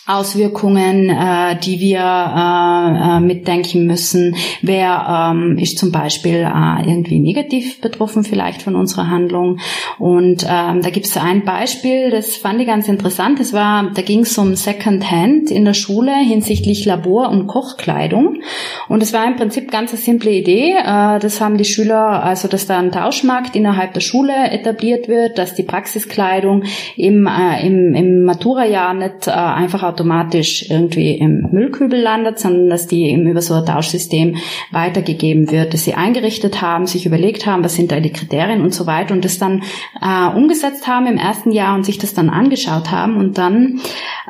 Auswirkungen, 0.06 1.10
äh, 1.10 1.58
die 1.58 1.80
wir 1.80 1.98
äh, 1.98 3.16
äh, 3.16 3.20
mitdenken 3.20 3.86
müssen. 3.86 4.36
Wer 4.62 5.32
ähm, 5.32 5.58
ist 5.58 5.78
zum 5.78 5.90
Beispiel 5.90 6.46
äh, 6.46 6.88
irgendwie 6.88 7.18
negativ 7.18 7.80
betroffen 7.80 8.22
vielleicht 8.22 8.62
von 8.62 8.76
unserer 8.76 9.08
Handlung? 9.10 9.58
Und 9.98 10.46
ähm, 10.48 10.82
da 10.82 10.90
gibt 10.90 11.06
es 11.06 11.16
ein 11.16 11.44
Beispiel, 11.44 12.10
das 12.10 12.36
fand 12.36 12.60
ich 12.60 12.68
ganz 12.68 12.88
interessant. 12.88 13.40
Das 13.40 13.52
war, 13.52 13.90
da 13.94 14.02
ging 14.02 14.20
es 14.20 14.38
um 14.38 14.54
Second 14.54 15.10
Hand 15.10 15.50
in 15.50 15.64
der 15.64 15.74
Schule 15.74 16.14
hinsichtlich 16.14 16.84
Labor- 16.84 17.30
und 17.30 17.48
Kochkleidung. 17.48 18.42
Und 18.88 19.02
es 19.02 19.12
war 19.12 19.26
im 19.26 19.34
Prinzip 19.34 19.72
ganz 19.72 19.90
eine 19.90 20.00
simple 20.00 20.30
Idee. 20.30 20.72
Äh, 20.72 21.18
das 21.18 21.40
haben 21.40 21.58
die 21.58 21.64
Schüler, 21.64 22.22
also 22.22 22.46
dass 22.46 22.68
da 22.68 22.78
ein 22.78 22.92
Tauschmarkt 22.92 23.56
innerhalb 23.56 23.92
der 23.94 24.00
Schule 24.00 24.50
etabliert 24.52 25.08
wird, 25.08 25.36
dass 25.36 25.56
die 25.56 25.64
Praxiskleidung 25.64 26.62
im, 26.96 27.26
äh, 27.26 27.66
im, 27.66 27.94
im 27.94 28.22
Matura-Jahr 28.22 28.94
nicht 28.94 29.26
äh, 29.26 29.32
einfach 29.32 29.82
automatisch 29.96 30.68
irgendwie 30.68 31.12
im 31.12 31.48
Müllkübel 31.52 31.98
landet, 31.98 32.38
sondern 32.38 32.68
dass 32.68 32.86
die 32.86 33.04
eben 33.10 33.26
über 33.26 33.40
so 33.40 33.54
ein 33.54 33.64
Tauschsystem 33.64 34.36
weitergegeben 34.70 35.50
wird, 35.50 35.72
dass 35.72 35.84
sie 35.84 35.94
eingerichtet 35.94 36.60
haben, 36.60 36.86
sich 36.86 37.06
überlegt 37.06 37.46
haben, 37.46 37.64
was 37.64 37.74
sind 37.74 37.92
da 37.92 38.00
die 38.00 38.12
Kriterien 38.12 38.60
und 38.60 38.74
so 38.74 38.86
weiter 38.86 39.14
und 39.14 39.24
das 39.24 39.38
dann 39.38 39.62
äh, 40.02 40.36
umgesetzt 40.36 40.86
haben 40.86 41.06
im 41.06 41.16
ersten 41.16 41.50
Jahr 41.50 41.74
und 41.74 41.86
sich 41.86 41.96
das 41.96 42.12
dann 42.12 42.28
angeschaut 42.28 42.90
haben 42.90 43.16
und 43.16 43.38
dann 43.38 43.80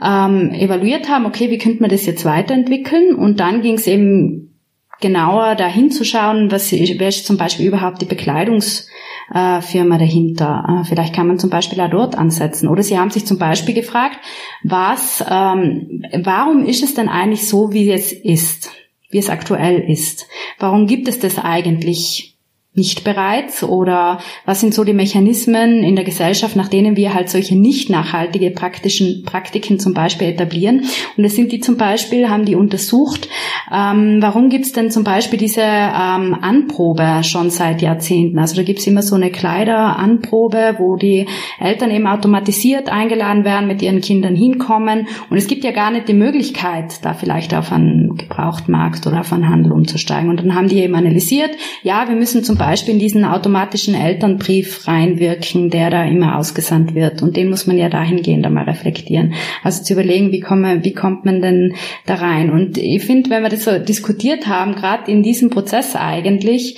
ähm, 0.01 0.53
evaluiert 0.53 1.09
haben, 1.09 1.27
okay, 1.27 1.51
wie 1.51 1.59
könnte 1.59 1.81
man 1.81 1.91
das 1.91 2.07
jetzt 2.07 2.25
weiterentwickeln? 2.25 3.17
Und 3.17 3.41
dann 3.41 3.61
ging 3.61 3.75
es 3.75 3.89
eben 3.89 4.55
genauer 5.01 5.57
dahin 5.57 5.91
zu 5.91 6.05
schauen, 6.05 6.53
was 6.53 6.71
wer 6.71 7.09
ist 7.09 7.27
zum 7.27 7.37
Beispiel 7.37 7.67
überhaupt 7.67 8.01
die 8.01 8.07
Bekleidungs 8.07 8.89
äh, 9.33 9.61
Firma 9.61 9.99
dahinter. 9.99 10.83
Äh, 10.83 10.85
vielleicht 10.85 11.15
kann 11.15 11.27
man 11.27 11.39
zum 11.39 11.51
Beispiel 11.51 11.81
auch 11.81 11.91
dort 11.91 12.17
ansetzen. 12.17 12.69
Oder 12.69 12.83
Sie 12.83 12.99
haben 12.99 13.11
sich 13.11 13.27
zum 13.27 13.39
Beispiel 13.39 13.75
gefragt, 13.75 14.19
was, 14.63 15.25
ähm, 15.29 16.05
warum 16.23 16.65
ist 16.65 16.83
es 16.83 16.95
denn 16.95 17.09
eigentlich 17.09 17.49
so, 17.49 17.73
wie 17.73 17.91
es 17.91 18.13
ist, 18.13 18.71
wie 19.11 19.19
es 19.19 19.31
aktuell 19.31 19.81
ist? 19.81 20.27
Warum 20.59 20.87
gibt 20.87 21.09
es 21.09 21.19
das 21.19 21.39
eigentlich? 21.39 22.36
Nicht 22.77 23.05
bereits 23.05 23.63
oder 23.63 24.19
was 24.45 24.61
sind 24.61 24.75
so 24.75 24.85
die 24.85 24.93
Mechanismen 24.93 25.83
in 25.83 25.97
der 25.97 26.05
Gesellschaft, 26.05 26.57
nach 26.57 26.69
denen 26.69 26.95
wir 26.95 27.15
halt 27.15 27.31
solche 27.31 27.57
nicht 27.57 27.89
nachhaltige 27.89 28.51
praktischen 28.51 29.23
Praktiken 29.25 29.81
zum 29.81 29.95
Beispiel 29.95 30.29
etablieren. 30.29 30.85
Und 31.17 31.25
es 31.25 31.35
sind 31.35 31.53
die 31.53 31.61
zum 31.61 31.79
Beispiel, 31.79 32.29
haben 32.29 32.45
die 32.45 32.55
untersucht, 32.55 33.29
ähm, 33.73 34.19
warum 34.21 34.51
gibt 34.51 34.67
es 34.67 34.73
denn 34.73 34.91
zum 34.91 35.05
Beispiel 35.05 35.39
diese 35.39 35.63
ähm, 35.63 36.37
Anprobe 36.41 37.23
schon 37.23 37.49
seit 37.49 37.81
Jahrzehnten? 37.81 38.39
Also 38.39 38.57
da 38.57 38.63
gibt 38.63 38.81
es 38.81 38.87
immer 38.87 39.03
so 39.03 39.15
eine 39.15 39.31
Kleideranprobe, 39.31 40.77
wo 40.79 40.97
die 40.97 41.27
Eltern 41.59 41.91
eben 41.91 42.07
automatisiert 42.07 42.91
eingeladen 42.91 43.45
werden, 43.45 43.69
mit 43.69 43.81
ihren 43.81 44.03
Kindern 44.03 44.37
hinkommen. 44.37 45.09
Und 45.31 45.39
es 45.39 45.47
gibt 45.47 45.65
ja 45.65 45.71
gar 45.71 45.91
nicht 45.91 46.09
die 46.09 46.15
Möglichkeit, 46.15 47.05
da 47.05 47.15
vielleicht 47.15 47.55
auf 47.55 47.73
einen 47.73 48.17
Gebrauchtmarkt 48.17 49.07
oder 49.07 49.21
auf 49.21 49.33
einen 49.33 49.49
Handel 49.49 49.73
umzusteigen. 49.73 50.29
Und 50.29 50.41
dann 50.41 50.55
haben 50.55 50.69
die 50.69 50.81
eben 50.81 50.95
analysiert, 50.95 51.53
ja, 51.83 52.07
wir 52.09 52.17
müssen 52.17 52.45
zum 52.45 52.57
Beispiel 52.57 52.66
Beispiel 52.67 52.95
in 52.95 53.01
diesen 53.01 53.25
automatischen 53.25 53.95
Elternbrief 53.95 54.89
reinwirken, 54.89 55.71
der 55.71 55.89
da 55.89 56.05
immer 56.05 56.37
ausgesandt 56.37 56.97
wird. 56.97 57.23
Und 57.23 57.37
den 57.37 57.49
muss 57.49 57.69
man 57.69 57.79
ja 57.79 57.89
dahingehend 57.89 58.45
einmal 58.45 58.65
reflektieren. 58.65 59.35
Also 59.63 59.85
zu 59.85 59.93
überlegen, 59.93 60.33
wie, 60.33 60.41
komme, 60.41 60.83
wie 60.83 60.93
kommt 60.93 61.25
man 61.25 61.41
denn 61.41 61.77
da 62.07 62.17
rein? 62.17 62.51
Und 62.51 62.77
ich 62.77 63.05
finde, 63.05 63.31
wenn 63.31 63.45
wir 63.45 63.51
das 63.51 63.63
so 63.63 63.79
diskutiert 63.79 64.49
haben, 64.49 64.75
gerade 64.75 65.09
in 65.09 65.23
diesem 65.23 65.49
Prozess 65.49 65.95
eigentlich, 65.95 66.77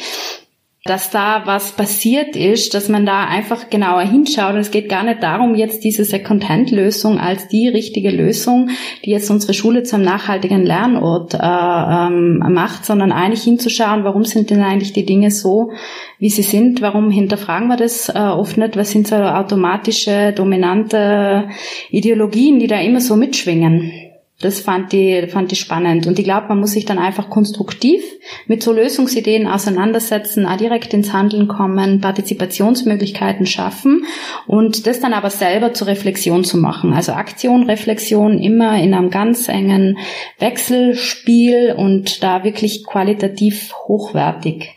dass 0.85 1.11
da 1.11 1.43
was 1.45 1.73
passiert 1.73 2.37
ist, 2.37 2.73
dass 2.73 2.89
man 2.89 3.05
da 3.05 3.25
einfach 3.25 3.69
genauer 3.69 4.03
hinschaut. 4.03 4.55
Und 4.55 4.61
es 4.61 4.71
geht 4.71 4.89
gar 4.89 5.03
nicht 5.03 5.23
darum, 5.23 5.55
jetzt 5.55 5.85
diese 5.85 6.05
Second-Hand-Lösung 6.05 7.19
als 7.19 7.49
die 7.49 7.69
richtige 7.69 8.11
Lösung, 8.11 8.71
die 9.05 9.11
jetzt 9.11 9.31
unsere 9.31 9.55
Schule 9.55 9.83
zum 9.83 10.03
nachhaltigen 10.03 10.65
Lernort 10.65 11.35
äh, 11.35 11.39
ähm, 11.41 12.39
macht, 12.55 12.87
sondern 12.87 13.13
eigentlich 13.13 13.43
hinzuschauen, 13.43 14.05
warum 14.05 14.25
sind 14.25 14.51
denn 14.51 14.63
eigentlich 14.63 14.93
die 14.93 15.05
Dinge 15.05 15.31
so, 15.31 15.73
wie 16.19 16.31
sie 16.31 16.43
sind? 16.43 16.81
Warum 16.81 17.11
hinterfragen 17.11 17.69
wir 17.69 17.77
das 17.77 18.09
äh, 18.09 18.19
oft 18.19 18.57
nicht? 18.57 18.77
Was 18.77 18.91
sind 18.91 19.09
so 19.09 19.17
automatische, 19.17 20.33
dominante 20.33 21.49
Ideologien, 21.91 22.61
die 22.61 22.67
da 22.67 22.81
immer 22.81 23.01
so 23.01 23.17
mitschwingen? 23.17 24.08
Das 24.41 24.61
fand 24.61 24.95
ich, 24.95 25.33
fand 25.33 25.51
ich 25.51 25.59
spannend. 25.59 26.07
Und 26.07 26.17
ich 26.21 26.25
glaube, 26.25 26.47
man 26.49 26.61
muss 26.61 26.71
sich 26.71 26.85
dann 26.85 27.01
einfach 27.01 27.29
konstruktiv 27.29 28.01
mit 28.47 28.63
so 28.63 28.73
Lösungsideen 28.73 29.49
auseinandersetzen, 29.49 30.47
auch 30.47 30.57
direkt 30.57 30.95
ins 30.95 31.13
Handeln 31.13 31.49
kommen, 31.49 32.01
Partizipationsmöglichkeiten 32.01 33.47
schaffen 33.47 34.05
und 34.47 34.87
das 34.87 35.01
dann 35.01 35.13
aber 35.13 35.31
selber 35.31 35.75
zur 35.75 35.89
Reflexion 35.89 36.45
zu 36.45 36.57
machen. 36.57 36.93
Also 36.93 37.13
Aktion, 37.13 37.65
Reflexion 37.65 38.39
immer 38.39 38.81
in 38.81 38.95
einem 38.95 39.11
ganz 39.11 39.49
engen 39.49 39.99
Wechselspiel 40.39 41.75
und 41.77 42.23
da 42.23 42.45
wirklich 42.45 42.85
qualitativ 42.85 43.75
hochwertig 43.89 44.69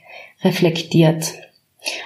reflektiert. 0.43 1.35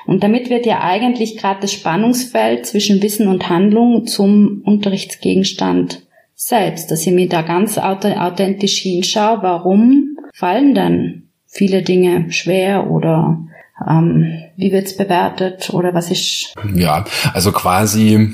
Und 0.06 0.24
damit 0.24 0.50
wird 0.50 0.66
ja 0.66 0.82
eigentlich 0.82 1.38
gerade 1.38 1.62
das 1.62 1.72
Spannungsfeld 1.72 2.66
zwischen 2.66 3.02
Wissen 3.02 3.30
und 3.30 3.48
Handlung 3.48 4.08
zum 4.08 4.62
Unterrichtsgegenstand 4.66 6.05
selbst, 6.36 6.92
dass 6.92 7.08
ich 7.08 7.14
mir 7.14 7.30
da 7.30 7.42
ganz 7.42 7.78
authentisch 7.78 8.80
hinschaue, 8.80 9.40
warum 9.42 10.18
fallen 10.34 10.76
dann 10.76 11.24
viele 11.48 11.82
Dinge 11.82 12.32
schwer 12.32 12.92
oder 12.92 13.40
ähm, 13.90 14.44
wie 14.58 14.72
wird's 14.72 14.98
bewertet 14.98 15.70
oder 15.72 15.94
was 15.94 16.12
ist. 16.12 16.54
Ja, 16.74 17.06
also 17.34 17.52
quasi 17.52 18.34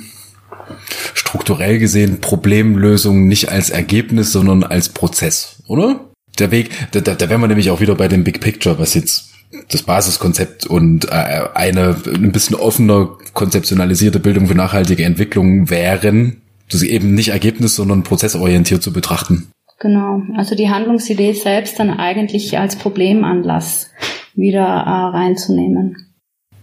strukturell 1.14 1.80
gesehen 1.80 2.22
Problemlösung 2.22 3.28
nicht 3.28 3.49
als 3.49 3.70
Ergebnis, 3.70 4.32
sondern 4.32 4.64
als 4.64 4.89
Prozess, 4.89 5.64
oder? 5.68 6.12
Der 6.39 6.52
Weg, 6.52 6.72
da, 6.91 7.02
da, 7.02 7.14
da 7.14 7.30
wären 7.30 7.41
wir 7.41 7.47
nämlich 7.47 7.70
auch 7.70 7.82
wieder 7.82 7.95
bei 7.95 8.08
dem 8.08 8.24
Big 8.24 8.39
Picture, 8.39 8.80
was 8.80 8.93
jetzt 8.93 9.32
das 9.70 9.84
Basiskonzept 9.84 10.66
und 10.66 11.06
äh, 11.12 11.49
eine 11.54 11.97
ein 12.06 12.32
bisschen 12.32 12.56
offener 12.56 13.18
konzeptionalisierte 13.34 14.20
Bildung 14.20 14.47
für 14.47 14.56
nachhaltige 14.56 15.04
Entwicklung 15.04 15.70
wären, 15.70 16.41
das 16.72 16.84
eben 16.84 17.13
nicht 17.13 17.30
Ergebnis, 17.30 17.76
sondern 17.76 18.03
prozessorientiert 18.03 18.82
zu 18.82 18.93
betrachten. 18.93 19.51
Genau, 19.80 20.22
also 20.36 20.55
die 20.55 20.69
Handlungsidee 20.69 21.34
selbst 21.34 21.80
dann 21.80 21.89
eigentlich 21.89 22.57
als 22.57 22.76
Problemanlass 22.76 23.89
wieder 24.36 24.61
äh, 24.61 25.17
reinzunehmen. 25.17 26.13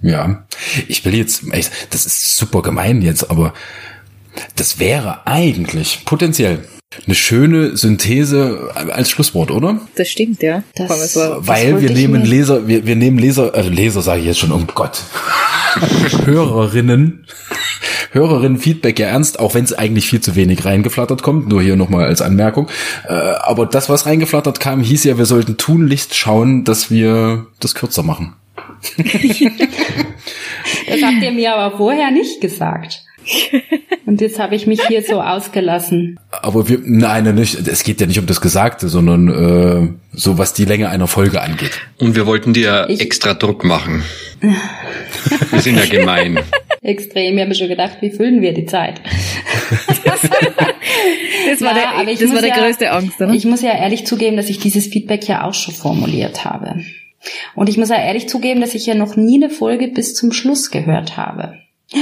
Ja, 0.01 0.47
ich 0.87 1.05
will 1.05 1.15
jetzt, 1.15 1.43
das 1.91 2.07
ist 2.07 2.37
super 2.37 2.63
gemein 2.63 3.03
jetzt, 3.03 3.29
aber 3.31 3.55
das 4.55 4.79
wäre 4.79 5.27
eigentlich 5.27 6.05
potenziell 6.05 6.61
eine 7.07 7.15
schöne 7.15 7.77
Synthese 7.77 8.71
als 8.75 9.11
Schlusswort, 9.11 9.51
oder? 9.51 9.81
Das 9.97 10.09
stimmt, 10.09 10.43
ja. 10.43 10.63
Das, 10.75 11.17
Weil 11.17 11.81
wir 11.83 11.91
nehmen 11.91 12.25
Leser, 12.25 12.67
wir, 12.67 12.87
wir 12.87 12.97
nehmen 12.97 13.19
Leser, 13.19 13.55
also 13.55 13.69
Leser 13.69 14.01
sage 14.01 14.21
ich 14.21 14.27
jetzt 14.27 14.39
schon, 14.39 14.53
oh 14.53 14.63
Gott. 14.75 15.03
Hörerinnen, 16.25 17.27
Hörerinnen 18.11 18.59
Feedback 18.59 18.99
ja 18.99 19.09
ernst, 19.09 19.39
auch 19.39 19.55
wenn 19.55 19.65
es 19.65 19.73
eigentlich 19.73 20.09
viel 20.09 20.21
zu 20.21 20.37
wenig 20.37 20.65
reingeflattert 20.65 21.23
kommt, 21.23 21.49
nur 21.49 21.63
hier 21.63 21.77
nochmal 21.77 22.07
als 22.07 22.23
Anmerkung. 22.23 22.69
Äh, 23.07 23.13
aber 23.13 23.67
das, 23.67 23.89
was 23.89 24.07
reingeflattert 24.07 24.61
kam, 24.61 24.81
hieß 24.81 25.05
ja, 25.05 25.19
wir 25.19 25.27
sollten 25.27 25.57
tunlichst 25.57 26.15
schauen, 26.15 26.65
dass 26.65 26.91
wir 26.91 27.47
das 27.61 27.75
kürzer 27.75 28.03
machen. 28.03 28.35
das 28.97 29.07
habt 31.03 31.23
ihr 31.23 31.33
mir 31.33 31.55
aber 31.55 31.77
vorher 31.77 32.11
nicht 32.11 32.41
gesagt. 32.41 33.03
Und 34.07 34.23
jetzt 34.23 34.39
habe 34.39 34.55
ich 34.55 34.67
mich 34.67 34.81
hier 34.87 35.03
so 35.03 35.21
ausgelassen. 35.21 36.19
Aber 36.31 36.69
wir, 36.69 36.81
nein, 36.83 37.35
nicht, 37.35 37.69
es 37.69 37.83
geht 37.83 38.01
ja 38.01 38.07
nicht 38.07 38.19
um 38.19 38.25
das 38.25 38.41
Gesagte, 38.41 38.89
sondern 38.89 39.29
äh, 39.29 39.89
so 40.13 40.39
was 40.39 40.55
die 40.55 40.65
Länge 40.65 40.89
einer 40.89 41.07
Folge 41.07 41.43
angeht. 41.43 41.73
Und 41.99 42.17
wir 42.17 42.25
wollten 42.25 42.55
dir 42.55 42.87
ich 42.89 43.03
extra 43.03 43.35
Druck 43.35 43.65
machen. 43.65 44.03
wir 44.41 45.61
sind 45.61 45.77
ja 45.77 45.85
gemein. 45.85 46.39
Extrem, 46.81 47.37
ich 47.37 47.45
habe 47.45 47.55
schon 47.55 47.69
gedacht, 47.69 47.99
wie 48.01 48.11
füllen 48.11 48.41
wir 48.41 48.55
die 48.55 48.67
Zeit? 48.67 49.01
das 51.51 51.61
war 51.61 51.77
ja, 51.77 52.05
der, 52.05 52.15
das 52.15 52.33
war 52.33 52.41
der 52.41 52.51
ja, 52.51 52.59
größte 52.59 52.91
Angst, 52.91 53.21
oder? 53.21 53.33
Ich 53.33 53.45
muss 53.45 53.63
ja 53.63 53.73
ehrlich 53.73 54.07
zugeben, 54.07 54.37
dass 54.37 54.49
ich 54.49 54.59
dieses 54.59 54.87
Feedback 54.87 55.27
ja 55.27 55.45
auch 55.45 55.55
schon 55.55 55.75
formuliert 55.75 56.45
habe. 56.45 56.85
Und 57.55 57.69
ich 57.69 57.77
muss 57.79 57.89
ja 57.89 57.97
ehrlich 57.97 58.29
zugeben, 58.29 58.61
dass 58.61 58.75
ich 58.75 58.87
ja 58.87 58.95
noch 58.95 59.17
nie 59.17 59.43
eine 59.43 59.51
Folge 59.51 59.89
bis 59.89 60.15
zum 60.15 60.33
Schluss 60.33 60.71
gehört 60.71 61.17
habe. 61.17 61.59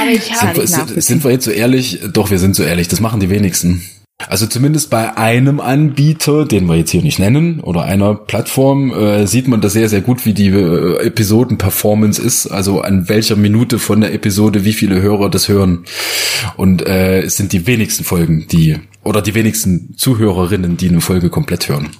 Aber 0.00 0.10
ich 0.10 0.32
habe 0.32 0.66
sind, 0.66 1.02
sind 1.02 1.24
wir 1.24 1.32
jetzt 1.32 1.44
so 1.44 1.50
ehrlich? 1.50 1.98
Doch, 2.12 2.30
wir 2.30 2.38
sind 2.38 2.56
so 2.56 2.62
ehrlich. 2.62 2.88
Das 2.88 3.00
machen 3.00 3.20
die 3.20 3.28
wenigsten. 3.28 3.82
Also 4.28 4.46
zumindest 4.46 4.90
bei 4.90 5.16
einem 5.16 5.60
Anbieter, 5.60 6.44
den 6.44 6.66
wir 6.66 6.76
jetzt 6.76 6.90
hier 6.90 7.02
nicht 7.02 7.18
nennen, 7.18 7.60
oder 7.60 7.84
einer 7.84 8.14
Plattform, 8.14 8.92
äh, 8.92 9.26
sieht 9.26 9.48
man 9.48 9.60
das 9.60 9.72
sehr, 9.72 9.88
sehr 9.88 10.00
gut, 10.00 10.26
wie 10.26 10.34
die 10.34 10.48
äh, 10.48 11.06
Episoden-Performance 11.06 12.20
ist. 12.20 12.46
Also 12.46 12.82
an 12.82 13.08
welcher 13.08 13.36
Minute 13.36 13.78
von 13.78 14.00
der 14.00 14.12
Episode 14.12 14.64
wie 14.64 14.72
viele 14.72 15.00
Hörer 15.00 15.30
das 15.30 15.48
hören. 15.48 15.84
Und 16.56 16.86
äh, 16.86 17.22
es 17.22 17.36
sind 17.36 17.52
die 17.52 17.66
wenigsten 17.66 18.04
Folgen, 18.04 18.46
die, 18.50 18.76
oder 19.02 19.22
die 19.22 19.34
wenigsten 19.34 19.94
Zuhörerinnen, 19.96 20.76
die 20.76 20.88
eine 20.88 21.00
Folge 21.00 21.30
komplett 21.30 21.68
hören. 21.68 21.90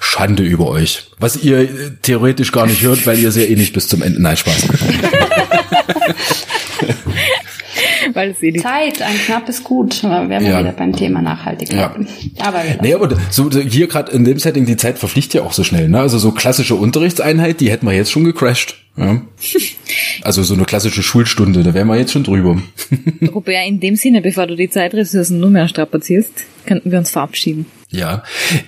Schande 0.00 0.42
über 0.42 0.68
euch. 0.68 1.10
Was 1.18 1.36
ihr 1.36 1.58
äh, 1.58 1.68
theoretisch 2.00 2.52
gar 2.52 2.66
nicht 2.66 2.82
hört, 2.82 3.06
weil 3.06 3.18
ihr 3.18 3.32
sehr 3.32 3.50
eh 3.50 3.56
nicht 3.56 3.74
bis 3.74 3.88
zum 3.88 4.02
Ende. 4.02 4.22
Nein, 4.22 4.36
Spaß. 4.36 4.68
Weil 8.16 8.30
es 8.30 8.42
eh 8.42 8.54
Zeit, 8.54 9.02
ein 9.02 9.18
knappes 9.26 9.62
Gut. 9.62 10.02
Wir 10.02 10.40
ja. 10.40 10.60
wieder 10.60 10.72
beim 10.72 10.96
Thema 10.96 11.20
Nachhaltigkeit. 11.20 11.78
Ja. 11.78 12.46
Aber, 12.46 12.62
nee, 12.80 12.94
aber 12.94 13.14
so, 13.28 13.50
hier 13.50 13.88
gerade 13.88 14.10
in 14.10 14.24
dem 14.24 14.38
Setting, 14.38 14.64
die 14.64 14.78
Zeit 14.78 14.98
verfliegt 14.98 15.34
ja 15.34 15.42
auch 15.42 15.52
so 15.52 15.64
schnell. 15.64 15.90
Ne? 15.90 16.00
Also 16.00 16.16
so 16.16 16.32
klassische 16.32 16.76
Unterrichtseinheit, 16.76 17.60
die 17.60 17.70
hätten 17.70 17.84
wir 17.84 17.92
jetzt 17.92 18.10
schon 18.10 18.24
gecrashed. 18.24 18.76
Ja. 18.96 19.20
Also 20.22 20.42
so 20.42 20.54
eine 20.54 20.64
klassische 20.64 21.02
Schulstunde, 21.02 21.62
da 21.62 21.72
wären 21.72 21.86
wir 21.86 21.96
jetzt 21.96 22.10
schon 22.10 22.24
drüber. 22.24 22.60
Robert, 23.32 23.68
in 23.68 23.78
dem 23.78 23.94
Sinne, 23.94 24.20
bevor 24.20 24.48
du 24.48 24.56
die 24.56 24.68
Zeitressourcen 24.68 25.38
nur 25.38 25.50
mehr 25.50 25.68
strapazierst, 25.68 26.32
könnten 26.64 26.90
wir 26.90 26.98
uns 26.98 27.10
verabschieden. 27.10 27.66
Ja, 27.96 28.22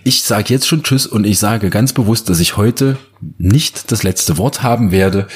ich 0.04 0.22
sage 0.22 0.54
jetzt 0.54 0.66
schon 0.66 0.82
Tschüss 0.82 1.06
und 1.06 1.26
ich 1.26 1.38
sage 1.38 1.68
ganz 1.68 1.92
bewusst, 1.92 2.30
dass 2.30 2.40
ich 2.40 2.56
heute 2.56 2.96
nicht 3.36 3.92
das 3.92 4.02
letzte 4.02 4.38
Wort 4.38 4.62
haben 4.62 4.90
werde. 4.90 5.28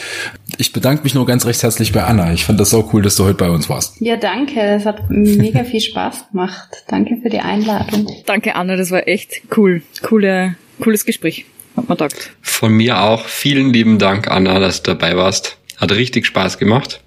Ich 0.57 0.73
bedanke 0.73 1.03
mich 1.05 1.15
nur 1.15 1.27
ganz 1.27 1.45
recht 1.45 1.63
herzlich 1.63 1.93
bei 1.93 2.03
Anna. 2.03 2.33
Ich 2.33 2.47
fand 2.47 2.59
das 2.59 2.71
so 2.71 2.89
cool, 2.93 3.03
dass 3.03 3.17
du 3.17 3.25
heute 3.25 3.35
bei 3.35 3.51
uns 3.51 3.69
warst. 3.69 4.01
Ja, 4.01 4.17
danke. 4.17 4.61
Es 4.61 4.87
hat 4.87 5.11
mega 5.11 5.65
viel 5.71 5.83
Spaß 5.83 6.31
gemacht. 6.31 6.69
Danke 6.89 7.19
für 7.23 7.29
die 7.29 7.41
Einladung. 7.41 8.11
Danke, 8.25 8.57
Anna. 8.57 8.77
Das 8.77 8.91
war 8.91 9.07
echt 9.07 9.43
cool. 9.59 9.83
Coole, 10.01 10.57
cooles 10.81 11.05
Gespräch. 11.05 11.45
Hat 11.77 11.87
man 11.87 11.99
gedacht. 11.99 12.31
Von 12.41 12.73
mir 12.73 13.03
auch. 13.03 13.27
Vielen 13.27 13.75
lieben 13.75 13.99
Dank, 13.99 14.31
Anna, 14.31 14.59
dass 14.59 14.83
du 14.83 14.93
dabei 14.93 15.19
warst. 15.19 15.59
Hat 15.77 15.93
richtig 15.93 16.25
Spaß 16.25 16.57
gemacht. 16.57 17.03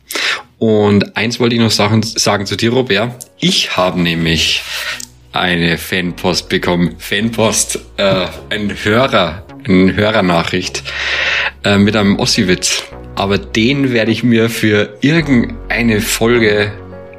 Und 0.60 1.18
eins 1.18 1.40
wollte 1.40 1.56
ich 1.56 1.62
noch 1.62 1.72
sagen, 1.72 2.04
sagen 2.04 2.46
zu 2.46 2.56
dir, 2.56 2.72
Robert. 2.74 3.26
Ich 3.40 3.76
habe 3.76 4.00
nämlich 4.00 4.62
eine 5.36 5.78
Fanpost 5.78 6.50
bekommen. 6.50 6.96
Fanpost, 6.98 7.80
äh, 7.98 8.26
ein 8.50 8.74
Hörer, 8.84 9.46
eine 9.68 9.96
Hörernachricht 9.96 10.84
äh, 11.64 11.78
mit 11.78 11.96
einem 11.96 12.18
Ossi-Witz. 12.20 12.84
Aber 13.16 13.38
den 13.38 13.94
werde 13.94 14.12
ich 14.12 14.24
mir 14.24 14.50
für 14.50 14.98
irgendeine 15.02 16.02
Folge 16.02 16.72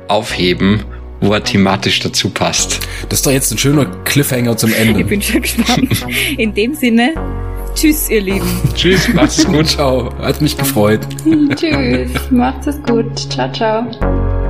aufheben, 0.08 0.84
wo 1.20 1.32
er 1.32 1.42
thematisch 1.42 2.00
dazu 2.00 2.28
passt. 2.30 2.80
Das 3.08 3.20
ist 3.20 3.26
doch 3.26 3.32
jetzt 3.32 3.50
ein 3.50 3.58
schöner 3.58 3.86
Cliffhanger 4.04 4.56
zum 4.56 4.72
Ende. 4.78 5.00
Ich 5.00 5.06
bin 5.06 5.22
schon 5.22 5.42
gespannt. 5.42 6.06
In 6.36 6.54
dem 6.54 6.74
Sinne, 6.74 7.14
tschüss, 7.74 8.10
ihr 8.10 8.20
Lieben. 8.20 8.46
tschüss, 8.74 9.08
macht's 9.14 9.44
gut. 9.46 9.68
Ciao. 9.68 10.12
Hat 10.18 10.40
mich 10.42 10.56
gefreut. 10.56 11.00
tschüss, 11.56 12.10
macht's 12.30 12.82
gut. 12.82 13.18
Ciao, 13.30 13.50
ciao. 13.52 14.45